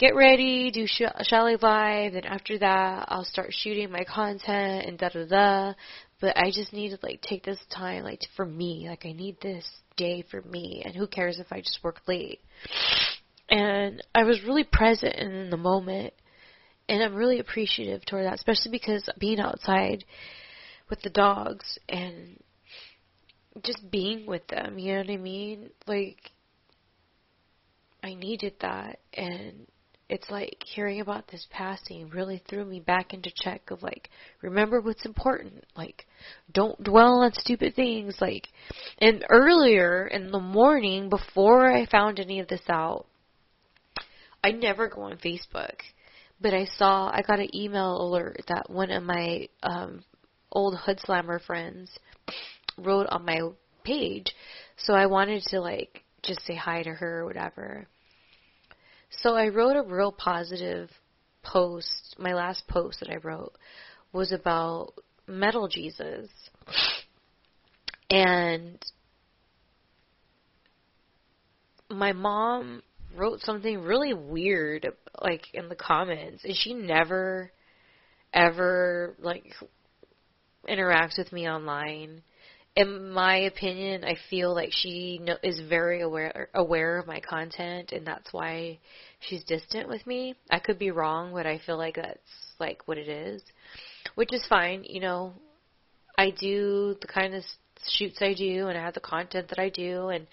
get 0.00 0.16
ready, 0.16 0.70
do 0.70 0.86
sh- 0.86 1.02
Live, 1.30 2.14
and 2.14 2.24
after 2.24 2.58
that, 2.58 3.04
I'll 3.08 3.24
start 3.24 3.50
shooting 3.52 3.92
my 3.92 4.02
content 4.04 4.86
and 4.86 4.98
da 4.98 5.10
da 5.10 5.26
da. 5.26 5.74
but 6.22 6.36
I 6.38 6.50
just 6.50 6.72
need 6.72 6.90
to 6.90 6.98
like 7.02 7.20
take 7.20 7.44
this 7.44 7.58
time 7.70 8.02
like 8.02 8.22
for 8.34 8.46
me. 8.46 8.86
Like 8.88 9.04
I 9.04 9.12
need 9.12 9.36
this 9.42 9.68
day 9.98 10.24
for 10.30 10.40
me, 10.40 10.82
and 10.84 10.96
who 10.96 11.06
cares 11.06 11.38
if 11.38 11.52
I 11.52 11.60
just 11.60 11.80
work 11.84 12.00
late? 12.08 12.40
And 13.50 14.02
I 14.14 14.24
was 14.24 14.42
really 14.42 14.64
present 14.64 15.16
in 15.16 15.50
the 15.50 15.58
moment, 15.58 16.14
and 16.88 17.02
I'm 17.02 17.14
really 17.14 17.38
appreciative 17.38 18.06
toward 18.06 18.24
that, 18.24 18.34
especially 18.34 18.70
because 18.70 19.06
being 19.18 19.38
outside 19.38 20.04
with 20.88 21.02
the 21.02 21.10
dogs 21.10 21.78
and 21.90 22.42
just 23.62 23.90
being 23.90 24.24
with 24.26 24.46
them, 24.48 24.78
you 24.78 24.94
know 24.94 25.00
what 25.00 25.10
I 25.10 25.16
mean? 25.18 25.70
Like 25.86 26.30
I 28.02 28.14
needed 28.14 28.54
that 28.62 29.00
and 29.12 29.66
it's 30.10 30.28
like 30.28 30.64
hearing 30.66 31.00
about 31.00 31.28
this 31.28 31.46
passing 31.50 32.10
really 32.10 32.42
threw 32.48 32.64
me 32.64 32.80
back 32.80 33.14
into 33.14 33.30
check 33.32 33.70
of 33.70 33.80
like 33.80 34.10
remember 34.42 34.80
what's 34.80 35.06
important 35.06 35.64
like 35.76 36.04
don't 36.52 36.82
dwell 36.82 37.20
on 37.20 37.32
stupid 37.32 37.74
things 37.76 38.16
like 38.20 38.48
and 38.98 39.24
earlier 39.30 40.08
in 40.08 40.32
the 40.32 40.40
morning 40.40 41.08
before 41.08 41.72
I 41.72 41.86
found 41.86 42.18
any 42.18 42.40
of 42.40 42.48
this 42.48 42.68
out 42.68 43.06
I 44.42 44.50
never 44.50 44.88
go 44.88 45.02
on 45.02 45.18
Facebook 45.18 45.76
but 46.40 46.52
I 46.54 46.64
saw 46.76 47.08
I 47.08 47.22
got 47.22 47.38
an 47.38 47.54
email 47.54 48.02
alert 48.02 48.42
that 48.48 48.68
one 48.68 48.90
of 48.90 49.04
my 49.04 49.48
um 49.62 50.02
old 50.50 50.76
hood 50.76 50.98
slammer 51.04 51.38
friends 51.38 51.88
wrote 52.76 53.06
on 53.10 53.24
my 53.24 53.38
page 53.84 54.34
so 54.76 54.92
I 54.92 55.06
wanted 55.06 55.44
to 55.44 55.60
like 55.60 56.02
just 56.22 56.44
say 56.44 56.56
hi 56.56 56.82
to 56.82 56.90
her 56.90 57.20
or 57.20 57.26
whatever 57.26 57.86
so 59.10 59.34
I 59.34 59.48
wrote 59.48 59.76
a 59.76 59.82
real 59.82 60.12
positive 60.12 60.90
post. 61.42 62.16
My 62.18 62.32
last 62.32 62.66
post 62.68 63.00
that 63.00 63.10
I 63.10 63.16
wrote 63.16 63.52
was 64.12 64.32
about 64.32 64.94
Metal 65.26 65.68
Jesus. 65.68 66.28
And 68.08 68.78
my 71.88 72.12
mom 72.12 72.82
wrote 73.16 73.40
something 73.40 73.80
really 73.80 74.14
weird 74.14 74.86
like 75.20 75.42
in 75.52 75.68
the 75.68 75.74
comments 75.74 76.44
and 76.44 76.54
she 76.56 76.72
never 76.72 77.50
ever 78.32 79.16
like 79.18 79.52
interacts 80.68 81.18
with 81.18 81.32
me 81.32 81.48
online 81.48 82.22
in 82.76 83.10
my 83.10 83.36
opinion, 83.38 84.04
I 84.04 84.16
feel 84.28 84.54
like 84.54 84.70
she 84.72 85.18
know, 85.18 85.36
is 85.42 85.60
very 85.68 86.02
aware 86.02 86.48
aware 86.54 86.98
of 86.98 87.06
my 87.06 87.20
content, 87.20 87.92
and 87.92 88.06
that's 88.06 88.32
why 88.32 88.78
she's 89.20 89.42
distant 89.44 89.88
with 89.88 90.06
me. 90.06 90.34
I 90.50 90.60
could 90.60 90.78
be 90.78 90.90
wrong, 90.90 91.32
but 91.32 91.46
I 91.46 91.60
feel 91.66 91.76
like 91.76 91.96
that's 91.96 92.18
like 92.58 92.86
what 92.86 92.98
it 92.98 93.08
is, 93.08 93.42
which 94.14 94.32
is 94.32 94.44
fine. 94.48 94.84
You 94.84 95.00
know, 95.00 95.32
I 96.16 96.30
do 96.30 96.96
the 97.00 97.08
kind 97.08 97.34
of 97.34 97.42
shoots 97.88 98.18
I 98.20 98.34
do, 98.34 98.68
and 98.68 98.78
I 98.78 98.82
have 98.82 98.94
the 98.94 99.00
content 99.00 99.48
that 99.48 99.58
I 99.58 99.68
do, 99.68 100.08
and 100.08 100.26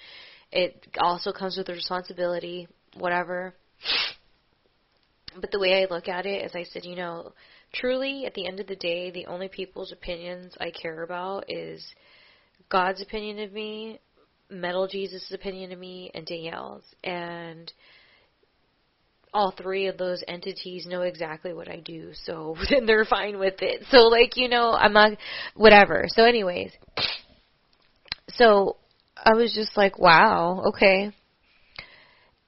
it 0.52 0.88
also 1.00 1.32
comes 1.32 1.58
with 1.58 1.70
a 1.70 1.74
responsibility, 1.74 2.68
whatever. 2.98 3.54
But 5.40 5.52
the 5.52 5.60
way 5.60 5.82
I 5.82 5.94
look 5.94 6.08
at 6.08 6.26
it 6.26 6.46
is, 6.46 6.52
I 6.56 6.64
said, 6.64 6.86
you 6.86 6.96
know, 6.96 7.34
truly, 7.74 8.26
at 8.26 8.34
the 8.34 8.48
end 8.48 8.60
of 8.60 8.68
the 8.68 8.76
day, 8.76 9.12
the 9.12 9.26
only 9.28 9.50
people's 9.50 9.92
opinions 9.92 10.56
I 10.60 10.72
care 10.72 11.04
about 11.04 11.46
is 11.48 11.86
God's 12.70 13.02
opinion 13.02 13.40
of 13.40 13.52
me, 13.52 14.00
Metal 14.50 14.88
Jesus' 14.88 15.32
opinion 15.34 15.72
of 15.72 15.80
me, 15.80 16.12
and 16.14 16.26
Danielle's. 16.26 16.84
And 17.04 17.72
all 19.34 19.52
three 19.52 19.88
of 19.88 19.98
those 19.98 20.24
entities 20.28 20.86
know 20.86 21.02
exactly 21.02 21.54
what 21.54 21.70
I 21.70 21.78
do, 21.80 22.12
so 22.24 22.56
then 22.70 22.86
they're 22.86 23.06
fine 23.06 23.40
with 23.40 23.62
it. 23.62 23.84
So, 23.90 24.08
like, 24.08 24.38
you 24.38 24.50
know, 24.50 24.72
I'm 24.72 24.94
not, 24.94 25.18
whatever. 25.56 26.06
So, 26.08 26.24
anyways, 26.24 26.72
so 28.30 28.78
I 29.16 29.34
was 29.34 29.54
just 29.54 29.78
like, 29.78 30.00
wow, 30.00 30.64
okay. 30.70 31.12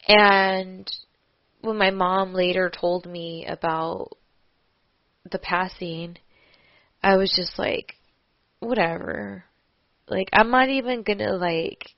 And 0.08 0.90
when 1.62 1.78
my 1.78 1.92
mom 1.92 2.34
later 2.34 2.70
told 2.70 3.06
me 3.06 3.46
about 3.48 4.18
the 5.30 5.40
passing, 5.40 6.18
I 7.04 7.18
was 7.18 7.32
just 7.36 7.60
like, 7.60 7.96
whatever. 8.60 9.46
Like, 10.10 10.30
I'm 10.34 10.52
not 10.52 10.70
even 10.70 11.04
gonna, 11.04 11.34
like, 11.34 11.90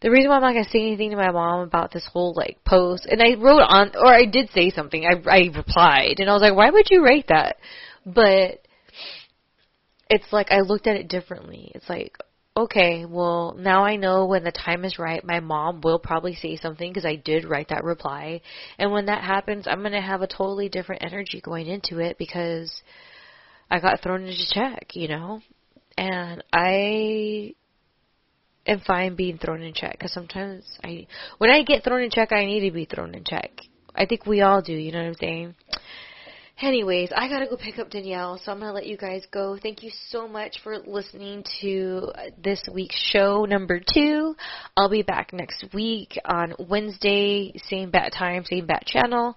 the 0.00 0.10
reason 0.10 0.30
why 0.30 0.36
I'm 0.36 0.42
not 0.42 0.54
gonna 0.54 0.64
say 0.68 0.80
anything 0.80 1.10
to 1.10 1.16
my 1.16 1.30
mom 1.30 1.60
about 1.60 1.92
this 1.92 2.08
whole, 2.12 2.34
like, 2.36 2.64
post, 2.64 3.06
and 3.06 3.22
I 3.22 3.40
wrote 3.40 3.62
on, 3.62 3.92
or 3.96 4.12
I 4.12 4.26
did 4.26 4.50
say 4.50 4.70
something, 4.70 5.04
I, 5.04 5.22
I 5.30 5.50
replied, 5.54 6.16
and 6.18 6.28
I 6.28 6.32
was 6.32 6.42
like, 6.42 6.56
why 6.56 6.70
would 6.70 6.90
you 6.90 7.04
write 7.04 7.28
that? 7.28 7.56
But, 8.04 8.66
it's 10.10 10.32
like, 10.32 10.50
I 10.50 10.60
looked 10.60 10.86
at 10.86 10.96
it 10.96 11.08
differently. 11.08 11.72
It's 11.74 11.88
like, 11.88 12.18
okay, 12.54 13.06
well, 13.06 13.56
now 13.58 13.84
I 13.84 13.96
know 13.96 14.26
when 14.26 14.44
the 14.44 14.52
time 14.52 14.84
is 14.84 14.98
right, 14.98 15.24
my 15.24 15.40
mom 15.40 15.80
will 15.80 15.98
probably 15.98 16.34
say 16.34 16.56
something 16.56 16.90
because 16.90 17.06
I 17.06 17.16
did 17.16 17.46
write 17.46 17.68
that 17.68 17.82
reply. 17.82 18.42
And 18.78 18.92
when 18.92 19.06
that 19.06 19.24
happens, 19.24 19.66
I'm 19.66 19.82
to 19.82 20.00
have 20.00 20.20
a 20.20 20.26
totally 20.26 20.68
different 20.68 21.02
energy 21.02 21.40
going 21.40 21.66
into 21.66 21.98
it 21.98 22.18
because 22.18 22.82
I 23.70 23.80
got 23.80 24.02
thrown 24.02 24.24
into 24.24 24.46
check, 24.52 24.90
you 24.94 25.08
know? 25.08 25.40
And 25.96 26.42
I 26.52 27.54
am 28.66 28.80
fine 28.80 29.16
being 29.16 29.38
thrown 29.38 29.62
in 29.62 29.74
check 29.74 29.92
because 29.92 30.12
sometimes 30.12 30.64
I, 30.84 31.06
when 31.38 31.50
I 31.50 31.62
get 31.62 31.84
thrown 31.84 32.02
in 32.02 32.10
check, 32.10 32.32
I 32.32 32.44
need 32.44 32.68
to 32.68 32.74
be 32.74 32.84
thrown 32.84 33.14
in 33.14 33.24
check. 33.24 33.50
I 33.94 34.06
think 34.06 34.26
we 34.26 34.40
all 34.40 34.62
do. 34.62 34.72
You 34.72 34.92
know 34.92 34.98
what 34.98 35.08
I'm 35.08 35.14
saying? 35.14 35.54
Anyways, 36.60 37.10
I 37.16 37.28
gotta 37.28 37.46
go 37.46 37.56
pick 37.56 37.80
up 37.80 37.90
Danielle, 37.90 38.38
so 38.38 38.52
I'm 38.52 38.60
gonna 38.60 38.72
let 38.72 38.86
you 38.86 38.96
guys 38.96 39.26
go. 39.32 39.58
Thank 39.60 39.82
you 39.82 39.90
so 40.10 40.28
much 40.28 40.58
for 40.62 40.78
listening 40.78 41.44
to 41.60 42.12
this 42.42 42.62
week's 42.72 42.94
show 42.94 43.44
number 43.44 43.80
two. 43.80 44.36
I'll 44.76 44.88
be 44.88 45.02
back 45.02 45.32
next 45.32 45.64
week 45.74 46.16
on 46.24 46.54
Wednesday, 46.68 47.52
same 47.68 47.90
bat 47.90 48.12
time, 48.16 48.44
same 48.44 48.66
bat 48.66 48.84
channel, 48.86 49.36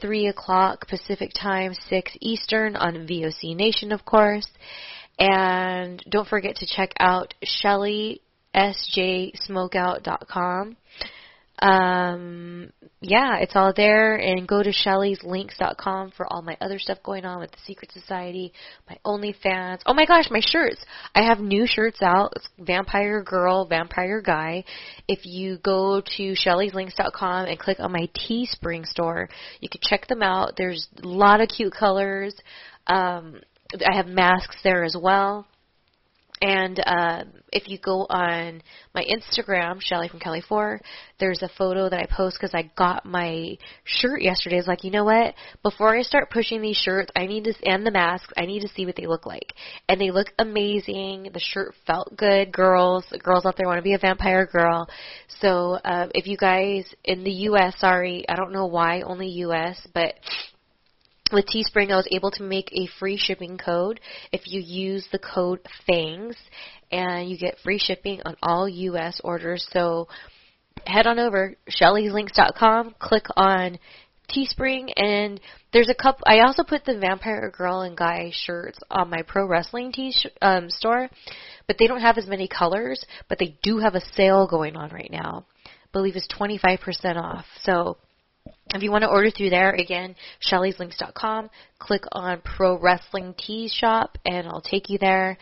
three 0.00 0.26
o'clock 0.26 0.86
Pacific 0.88 1.32
time, 1.32 1.72
six 1.88 2.12
Eastern 2.20 2.76
on 2.76 3.06
VOC 3.06 3.56
Nation, 3.56 3.90
of 3.90 4.04
course. 4.04 4.48
And 5.18 6.02
don't 6.08 6.28
forget 6.28 6.56
to 6.56 6.66
check 6.66 6.92
out 7.00 7.34
Shelly, 7.42 8.20
sjsmokeout.com. 8.54 10.76
Um, 11.60 12.72
yeah, 13.00 13.38
it's 13.38 13.56
all 13.56 13.72
there. 13.74 14.14
And 14.16 14.46
go 14.46 14.62
to 14.62 14.70
shellyslinks.com 14.70 16.12
for 16.16 16.32
all 16.32 16.42
my 16.42 16.56
other 16.60 16.78
stuff 16.78 16.98
going 17.02 17.24
on 17.24 17.40
with 17.40 17.50
the 17.50 17.58
Secret 17.66 17.90
Society, 17.92 18.52
my 18.88 18.96
OnlyFans. 19.04 19.80
Oh 19.86 19.94
my 19.94 20.06
gosh, 20.06 20.30
my 20.30 20.40
shirts. 20.40 20.84
I 21.14 21.22
have 21.22 21.40
new 21.40 21.66
shirts 21.66 22.02
out. 22.02 22.32
It's 22.36 22.48
Vampire 22.58 23.22
Girl, 23.22 23.66
Vampire 23.66 24.20
Guy. 24.20 24.64
If 25.08 25.26
you 25.26 25.58
go 25.58 26.00
to 26.16 26.34
shellyslinks.com 26.34 27.46
and 27.46 27.58
click 27.58 27.80
on 27.80 27.92
my 27.92 28.08
Teespring 28.16 28.86
store, 28.86 29.28
you 29.60 29.68
can 29.68 29.80
check 29.82 30.06
them 30.06 30.22
out. 30.22 30.54
There's 30.56 30.86
a 31.02 31.06
lot 31.06 31.40
of 31.40 31.48
cute 31.48 31.72
colors. 31.72 32.34
Um, 32.86 33.40
I 33.72 33.96
have 33.96 34.06
masks 34.06 34.56
there 34.62 34.84
as 34.84 34.96
well. 35.00 35.46
And 36.40 36.78
uh, 36.86 37.24
if 37.52 37.68
you 37.68 37.78
go 37.78 38.06
on 38.08 38.62
my 38.94 39.04
Instagram, 39.04 39.80
Shelly 39.80 40.08
from 40.08 40.20
Cali 40.20 40.40
Four, 40.40 40.80
there's 41.18 41.42
a 41.42 41.50
photo 41.58 41.88
that 41.88 41.98
I 41.98 42.06
post 42.06 42.36
because 42.40 42.54
I 42.54 42.70
got 42.76 43.04
my 43.04 43.58
shirt 43.84 44.22
yesterday. 44.22 44.58
It's 44.58 44.68
like, 44.68 44.84
you 44.84 44.92
know 44.92 45.04
what? 45.04 45.34
Before 45.64 45.96
I 45.96 46.02
start 46.02 46.30
pushing 46.30 46.62
these 46.62 46.76
shirts, 46.76 47.10
I 47.16 47.26
need 47.26 47.44
to 47.44 47.54
and 47.64 47.84
the 47.84 47.90
masks. 47.90 48.32
I 48.36 48.46
need 48.46 48.60
to 48.60 48.68
see 48.68 48.86
what 48.86 48.94
they 48.94 49.06
look 49.06 49.26
like, 49.26 49.52
and 49.88 50.00
they 50.00 50.12
look 50.12 50.28
amazing. 50.38 51.30
The 51.32 51.40
shirt 51.40 51.74
felt 51.86 52.16
good, 52.16 52.52
girls. 52.52 53.04
Girls 53.22 53.44
out 53.44 53.56
there 53.56 53.66
want 53.66 53.78
to 53.78 53.82
be 53.82 53.94
a 53.94 53.98
vampire 53.98 54.46
girl. 54.46 54.88
So 55.40 55.72
uh, 55.84 56.06
if 56.14 56.28
you 56.28 56.36
guys 56.36 56.84
in 57.04 57.24
the 57.24 57.32
U.S., 57.32 57.74
sorry, 57.78 58.24
I 58.28 58.36
don't 58.36 58.52
know 58.52 58.66
why 58.66 59.00
only 59.00 59.26
U.S., 59.28 59.84
but 59.92 60.14
with 61.32 61.46
Teespring, 61.46 61.90
I 61.90 61.96
was 61.96 62.08
able 62.10 62.30
to 62.32 62.42
make 62.42 62.70
a 62.72 62.88
free 62.98 63.16
shipping 63.16 63.58
code 63.58 64.00
if 64.32 64.42
you 64.46 64.60
use 64.60 65.06
the 65.10 65.18
code 65.18 65.60
FANGS, 65.86 66.36
and 66.90 67.28
you 67.28 67.38
get 67.38 67.58
free 67.62 67.78
shipping 67.78 68.20
on 68.24 68.36
all 68.42 68.68
U.S. 68.68 69.20
orders. 69.22 69.66
So 69.72 70.08
head 70.86 71.06
on 71.06 71.18
over 71.18 71.56
shellyslinks.com, 71.68 72.94
click 72.98 73.26
on 73.36 73.78
Teespring, 74.30 74.90
and 74.96 75.40
there's 75.72 75.88
a 75.88 75.94
couple. 75.94 76.24
I 76.26 76.40
also 76.40 76.62
put 76.62 76.84
the 76.84 76.98
Vampire 76.98 77.50
Girl 77.56 77.80
and 77.80 77.96
Guy 77.96 78.30
shirts 78.32 78.78
on 78.90 79.10
my 79.10 79.22
pro 79.22 79.46
wrestling 79.46 79.92
tee 79.92 80.12
sh- 80.12 80.26
um, 80.42 80.68
store, 80.68 81.08
but 81.66 81.76
they 81.78 81.86
don't 81.86 82.00
have 82.00 82.18
as 82.18 82.26
many 82.26 82.46
colors. 82.46 83.04
But 83.28 83.38
they 83.38 83.56
do 83.62 83.78
have 83.78 83.94
a 83.94 84.04
sale 84.14 84.46
going 84.46 84.76
on 84.76 84.90
right 84.90 85.10
now. 85.10 85.46
I 85.66 85.70
believe 85.92 86.16
it's 86.16 86.28
25% 86.28 87.16
off. 87.16 87.46
So 87.62 87.96
if 88.74 88.82
you 88.82 88.90
want 88.90 89.02
to 89.02 89.08
order 89.08 89.30
through 89.30 89.50
there, 89.50 89.72
again, 89.72 90.14
shellyslinks.com, 90.50 91.50
click 91.78 92.02
on 92.12 92.40
Pro 92.44 92.78
Wrestling 92.78 93.34
Tees 93.38 93.72
Shop, 93.72 94.18
and 94.24 94.46
I'll 94.46 94.60
take 94.60 94.88
you 94.88 94.98
there. 94.98 95.38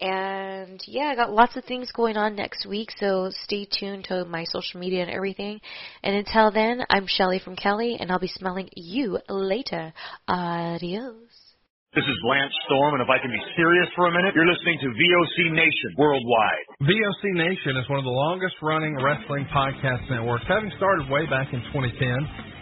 And 0.00 0.82
yeah, 0.86 1.04
I 1.12 1.14
got 1.14 1.32
lots 1.32 1.56
of 1.56 1.64
things 1.64 1.92
going 1.92 2.16
on 2.16 2.34
next 2.34 2.66
week, 2.66 2.90
so 2.98 3.30
stay 3.44 3.68
tuned 3.70 4.06
to 4.06 4.24
my 4.24 4.42
social 4.44 4.80
media 4.80 5.02
and 5.02 5.10
everything. 5.10 5.60
And 6.02 6.16
until 6.16 6.50
then, 6.50 6.82
I'm 6.90 7.06
Shelly 7.06 7.38
from 7.38 7.54
Cali, 7.54 7.96
and 8.00 8.10
I'll 8.10 8.18
be 8.18 8.26
smelling 8.26 8.68
you 8.74 9.18
later. 9.28 9.92
Adios. 10.26 11.52
This 11.94 12.08
is 12.08 12.18
Lance 12.24 12.56
Storm, 12.64 12.96
and 12.96 13.04
if 13.04 13.10
I 13.12 13.20
can 13.20 13.28
be 13.28 13.44
serious 13.54 13.84
for 13.94 14.08
a 14.08 14.12
minute, 14.16 14.32
you're 14.34 14.48
listening 14.48 14.80
to 14.80 14.88
VOC 14.90 15.52
Nation 15.52 15.92
worldwide. 16.00 16.64
VOC 16.88 17.36
Nation 17.36 17.76
is 17.76 17.84
one 17.92 18.00
of 18.00 18.08
the 18.08 18.16
longest 18.32 18.56
running 18.64 18.96
wrestling 18.96 19.44
podcast 19.52 20.08
networks, 20.08 20.48
having 20.48 20.72
started 20.80 21.04
way 21.12 21.28
back 21.28 21.52
in 21.52 21.60
2010. 21.68 22.61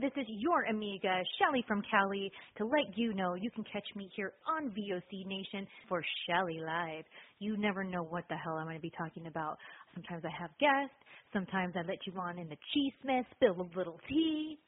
This 0.00 0.12
is 0.16 0.26
your 0.28 0.62
amiga, 0.64 1.24
Shelly 1.38 1.64
from 1.66 1.82
Cali, 1.90 2.30
to 2.58 2.64
let 2.64 2.96
you 2.96 3.14
know 3.14 3.34
you 3.34 3.50
can 3.50 3.64
catch 3.64 3.86
me 3.96 4.08
here 4.14 4.32
on 4.46 4.70
VOC 4.70 5.26
Nation 5.26 5.66
for 5.88 6.04
Shelly 6.24 6.60
Live. 6.64 7.04
You 7.40 7.56
never 7.56 7.82
know 7.82 8.04
what 8.04 8.22
the 8.28 8.36
hell 8.36 8.54
I'm 8.54 8.66
going 8.66 8.76
to 8.76 8.82
be 8.82 8.92
talking 8.96 9.26
about. 9.26 9.58
Sometimes 9.94 10.22
I 10.24 10.30
have 10.40 10.50
guests, 10.60 10.94
sometimes 11.32 11.74
I 11.74 11.80
let 11.80 11.98
you 12.06 12.12
on 12.16 12.38
in 12.38 12.48
the 12.48 12.56
cheese 12.72 12.92
mess, 13.04 13.24
spill 13.34 13.60
a 13.60 13.76
little 13.76 13.98
tea. 14.08 14.60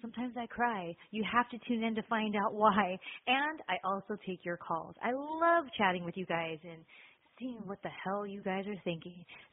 Sometimes 0.00 0.34
I 0.36 0.46
cry. 0.46 0.92
You 1.12 1.24
have 1.30 1.48
to 1.50 1.58
tune 1.68 1.84
in 1.84 1.94
to 1.94 2.02
find 2.08 2.34
out 2.34 2.52
why. 2.52 2.98
And 3.28 3.60
I 3.68 3.76
also 3.84 4.16
take 4.26 4.44
your 4.44 4.56
calls. 4.56 4.96
I 5.02 5.12
love 5.12 5.66
chatting 5.76 6.04
with 6.04 6.16
you 6.16 6.26
guys 6.26 6.58
and 6.64 6.82
seeing 7.38 7.60
what 7.64 7.78
the 7.82 7.90
hell 8.04 8.26
you 8.26 8.42
guys 8.42 8.64
are 8.66 8.80
thinking. 8.82 9.24